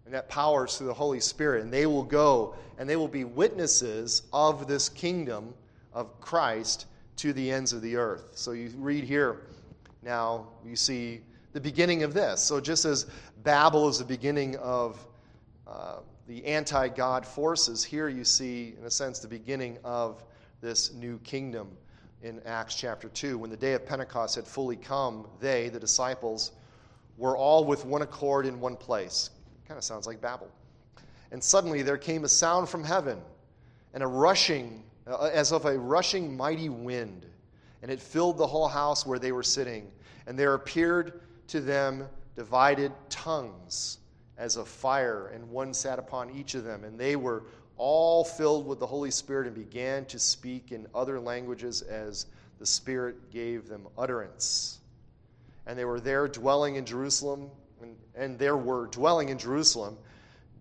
And 0.05 0.12
that 0.12 0.28
power 0.28 0.66
is 0.66 0.76
through 0.76 0.89
the 0.89 0.95
Holy 0.95 1.20
Spirit. 1.20 1.62
And 1.62 1.72
they 1.72 1.87
will 1.87 2.03
go 2.03 2.55
and 2.78 2.87
they 2.89 2.97
will 2.97 3.09
be 3.09 3.24
witnesses 3.24 4.24
of 4.32 4.66
this 4.66 4.89
kingdom 4.89 5.55
of 5.95 6.20
Christ 6.20 6.87
to 7.16 7.32
the 7.32 7.51
ends 7.51 7.72
of 7.72 7.80
the 7.80 7.97
earth. 7.97 8.32
So 8.35 8.53
you 8.53 8.70
read 8.76 9.05
here, 9.05 9.43
now 10.03 10.49
you 10.66 10.76
see 10.76 11.20
the 11.53 11.61
beginning 11.61 12.03
of 12.03 12.12
this. 12.12 12.43
So 12.43 12.61
just 12.61 12.85
as 12.85 13.07
Babel 13.43 13.89
is 13.89 14.01
the 14.01 14.05
beginning 14.05 14.57
of 14.57 15.07
uh, 15.66 16.01
the 16.26 16.44
anti 16.46 16.88
God 16.88 17.26
forces, 17.26 17.84
here 17.84 18.08
you 18.08 18.24
see, 18.24 18.74
in 18.78 18.86
a 18.86 18.90
sense, 18.90 19.18
the 19.18 19.28
beginning 19.28 19.78
of 19.84 20.24
this 20.60 20.92
new 20.94 21.18
kingdom 21.18 21.76
in 22.22 22.40
Acts 22.46 22.74
chapter 22.74 23.08
2. 23.10 23.36
When 23.36 23.50
the 23.50 23.56
day 23.56 23.74
of 23.74 23.84
Pentecost 23.84 24.36
had 24.36 24.46
fully 24.46 24.76
come, 24.76 25.26
they, 25.40 25.68
the 25.68 25.78
disciples, 25.78 26.52
were 27.18 27.36
all 27.36 27.64
with 27.64 27.84
one 27.84 28.02
accord 28.02 28.46
in 28.46 28.58
one 28.58 28.76
place. 28.76 29.30
Kind 29.68 29.76
of 29.76 29.84
sounds 29.84 30.06
like 30.06 30.20
Babel. 30.20 30.48
And 31.30 31.42
suddenly 31.42 31.82
there 31.82 31.98
came 31.98 32.24
a 32.24 32.28
sound 32.28 32.68
from 32.68 32.82
heaven, 32.82 33.20
and 33.92 34.02
a 34.02 34.06
rushing, 34.06 34.82
uh, 35.06 35.30
as 35.32 35.52
of 35.52 35.66
a 35.66 35.78
rushing 35.78 36.34
mighty 36.34 36.70
wind, 36.70 37.26
and 37.82 37.90
it 37.90 38.00
filled 38.00 38.38
the 38.38 38.46
whole 38.46 38.68
house 38.68 39.04
where 39.04 39.18
they 39.18 39.32
were 39.32 39.42
sitting. 39.42 39.90
And 40.26 40.38
there 40.38 40.54
appeared 40.54 41.20
to 41.48 41.60
them 41.60 42.08
divided 42.34 42.92
tongues 43.10 43.98
as 44.39 44.57
a 44.57 44.64
fire, 44.64 45.28
and 45.28 45.49
one 45.51 45.72
sat 45.72 45.99
upon 45.99 46.30
each 46.30 46.55
of 46.55 46.64
them. 46.64 46.85
And 46.85 46.99
they 46.99 47.16
were 47.16 47.45
all 47.76 48.24
filled 48.24 48.66
with 48.66 48.80
the 48.80 48.87
Holy 48.87 49.11
Spirit, 49.11 49.47
and 49.47 49.55
began 49.55 50.05
to 50.07 50.18
speak 50.18 50.72
in 50.72 50.87
other 50.95 51.20
languages 51.20 51.82
as 51.82 52.26
the 52.59 52.66
Spirit 52.66 53.30
gave 53.30 53.68
them 53.68 53.87
utterance. 53.99 54.78
And 55.66 55.78
they 55.78 55.85
were 55.85 56.01
there 56.01 56.28
dwelling 56.28 56.76
in 56.76 56.85
Jerusalem, 56.85 57.51
and, 57.82 57.97
and 58.14 58.39
there 58.39 58.57
were 58.57 58.87
dwelling 58.87 59.30
in 59.30 59.39
Jerusalem 59.39 59.97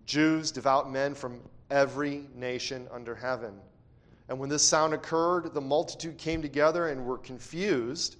Jews, 0.06 0.50
devout 0.50 0.90
men 0.90 1.14
from 1.14 1.40
every 1.70 2.24
nation 2.34 2.86
under 2.92 3.14
heaven. 3.14 3.54
And 4.28 4.38
when 4.38 4.48
this 4.48 4.62
sound 4.62 4.94
occurred, 4.94 5.52
the 5.54 5.60
multitude 5.60 6.18
came 6.18 6.42
together 6.42 6.88
and 6.88 7.04
were 7.04 7.18
confused 7.18 8.16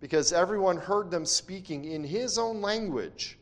because 0.00 0.32
everyone 0.32 0.76
heard 0.76 1.10
them 1.10 1.24
speaking 1.24 1.84
in 1.84 2.02
his 2.02 2.38
own 2.38 2.60
language. 2.60 3.38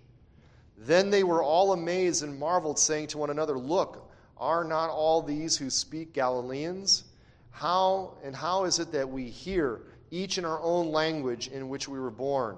Then 0.80 1.10
they 1.10 1.24
were 1.24 1.42
all 1.42 1.74
amazed 1.74 2.22
and 2.22 2.38
marveled, 2.38 2.78
saying 2.78 3.08
to 3.08 3.18
one 3.18 3.28
another, 3.28 3.58
Look, 3.58 4.10
are 4.38 4.64
not 4.64 4.88
all 4.88 5.20
these 5.20 5.56
who 5.58 5.68
speak 5.68 6.14
Galileans? 6.14 7.04
How 7.50 8.14
and 8.24 8.34
how 8.34 8.64
is 8.64 8.78
it 8.78 8.90
that 8.92 9.08
we 9.08 9.24
hear 9.28 9.82
each 10.10 10.38
in 10.38 10.46
our 10.46 10.60
own 10.62 10.90
language 10.90 11.48
in 11.48 11.68
which 11.68 11.86
we 11.86 12.00
were 12.00 12.10
born? 12.10 12.56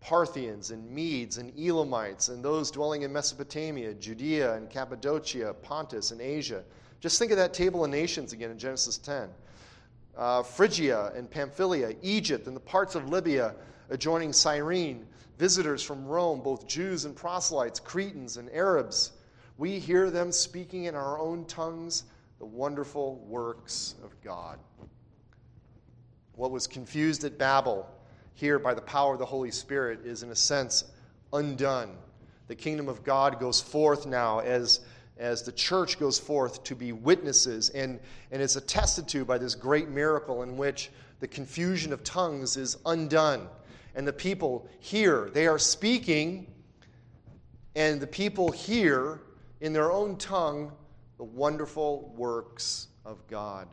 Parthians 0.00 0.70
and 0.70 0.88
Medes 0.88 1.38
and 1.38 1.52
Elamites 1.58 2.28
and 2.28 2.44
those 2.44 2.70
dwelling 2.70 3.02
in 3.02 3.12
Mesopotamia, 3.12 3.94
Judea 3.94 4.54
and 4.54 4.70
Cappadocia, 4.70 5.54
Pontus 5.54 6.12
and 6.12 6.20
Asia. 6.20 6.62
Just 7.00 7.18
think 7.18 7.32
of 7.32 7.38
that 7.38 7.52
table 7.52 7.84
of 7.84 7.90
nations 7.90 8.32
again 8.32 8.50
in 8.50 8.58
Genesis 8.58 8.98
10. 8.98 9.28
Uh, 10.16 10.42
Phrygia 10.44 11.10
and 11.16 11.28
Pamphylia, 11.28 11.96
Egypt 12.02 12.46
and 12.46 12.54
the 12.54 12.60
parts 12.60 12.94
of 12.94 13.08
Libya 13.08 13.54
adjoining 13.90 14.32
Cyrene, 14.32 15.06
visitors 15.38 15.82
from 15.82 16.06
Rome, 16.06 16.40
both 16.40 16.66
Jews 16.66 17.04
and 17.04 17.14
proselytes, 17.14 17.80
Cretans 17.80 18.36
and 18.36 18.50
Arabs. 18.52 19.12
We 19.58 19.78
hear 19.78 20.10
them 20.10 20.32
speaking 20.32 20.84
in 20.84 20.94
our 20.94 21.18
own 21.18 21.44
tongues 21.46 22.04
the 22.38 22.46
wonderful 22.46 23.16
works 23.26 23.94
of 24.04 24.20
God. 24.22 24.58
What 26.34 26.50
was 26.50 26.66
confused 26.66 27.24
at 27.24 27.38
Babel, 27.38 27.88
here 28.34 28.58
by 28.58 28.74
the 28.74 28.82
power 28.82 29.12
of 29.12 29.20
the 29.20 29.24
Holy 29.24 29.52
Spirit, 29.52 30.04
is 30.04 30.22
in 30.22 30.30
a 30.30 30.36
sense 30.36 30.84
undone. 31.32 31.96
The 32.48 32.54
kingdom 32.54 32.88
of 32.88 33.04
God 33.04 33.38
goes 33.38 33.60
forth 33.60 34.06
now 34.06 34.40
as, 34.40 34.80
as 35.16 35.42
the 35.42 35.52
church 35.52 35.98
goes 35.98 36.18
forth 36.18 36.64
to 36.64 36.74
be 36.74 36.92
witnesses, 36.92 37.70
and, 37.70 38.00
and 38.32 38.42
is 38.42 38.56
attested 38.56 39.08
to 39.08 39.24
by 39.24 39.38
this 39.38 39.54
great 39.54 39.88
miracle 39.88 40.42
in 40.42 40.56
which 40.56 40.90
the 41.20 41.28
confusion 41.28 41.92
of 41.92 42.02
tongues 42.02 42.56
is 42.56 42.76
undone. 42.84 43.48
And 43.94 44.06
the 44.06 44.12
people 44.12 44.68
hear, 44.80 45.30
they 45.32 45.46
are 45.46 45.58
speaking, 45.58 46.46
and 47.76 48.00
the 48.00 48.06
people 48.06 48.50
hear 48.50 49.20
in 49.60 49.72
their 49.72 49.90
own 49.90 50.16
tongue 50.16 50.72
the 51.16 51.24
wonderful 51.24 52.12
works 52.16 52.88
of 53.04 53.24
God. 53.28 53.68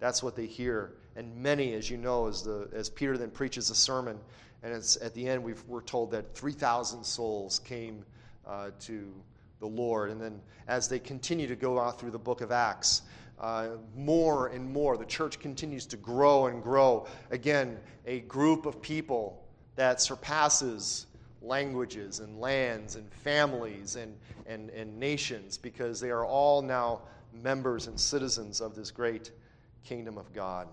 That's 0.00 0.22
what 0.22 0.36
they 0.36 0.46
hear. 0.46 0.94
And 1.16 1.34
many, 1.36 1.74
as 1.74 1.90
you 1.90 1.96
know, 1.96 2.28
as, 2.28 2.42
the, 2.42 2.68
as 2.72 2.88
Peter 2.88 3.18
then 3.18 3.30
preaches 3.30 3.70
a 3.70 3.74
sermon, 3.74 4.18
and 4.62 4.72
it's, 4.72 4.96
at 4.96 5.14
the 5.14 5.28
end 5.28 5.42
we 5.42 5.54
are 5.72 5.82
told 5.82 6.10
that 6.12 6.34
3,000 6.34 7.04
souls 7.04 7.58
came 7.60 8.04
uh, 8.46 8.70
to 8.80 9.12
the 9.60 9.66
Lord. 9.66 10.10
And 10.10 10.20
then 10.20 10.40
as 10.68 10.88
they 10.88 10.98
continue 10.98 11.46
to 11.46 11.56
go 11.56 11.80
out 11.80 11.98
through 11.98 12.12
the 12.12 12.18
book 12.18 12.40
of 12.40 12.52
Acts, 12.52 13.02
uh, 13.40 13.68
more 13.96 14.48
and 14.48 14.72
more, 14.72 14.96
the 14.96 15.04
church 15.04 15.38
continues 15.38 15.86
to 15.86 15.96
grow 15.96 16.46
and 16.46 16.62
grow. 16.62 17.06
Again, 17.30 17.78
a 18.06 18.20
group 18.20 18.66
of 18.66 18.82
people 18.82 19.44
that 19.78 20.00
surpasses 20.00 21.06
languages 21.40 22.18
and 22.18 22.40
lands 22.40 22.96
and 22.96 23.08
families 23.12 23.94
and, 23.94 24.16
and, 24.44 24.70
and 24.70 24.98
nations 24.98 25.56
because 25.56 26.00
they 26.00 26.10
are 26.10 26.26
all 26.26 26.62
now 26.62 27.00
members 27.32 27.86
and 27.86 27.98
citizens 27.98 28.60
of 28.60 28.74
this 28.74 28.90
great 28.90 29.30
kingdom 29.84 30.18
of 30.18 30.32
God. 30.32 30.66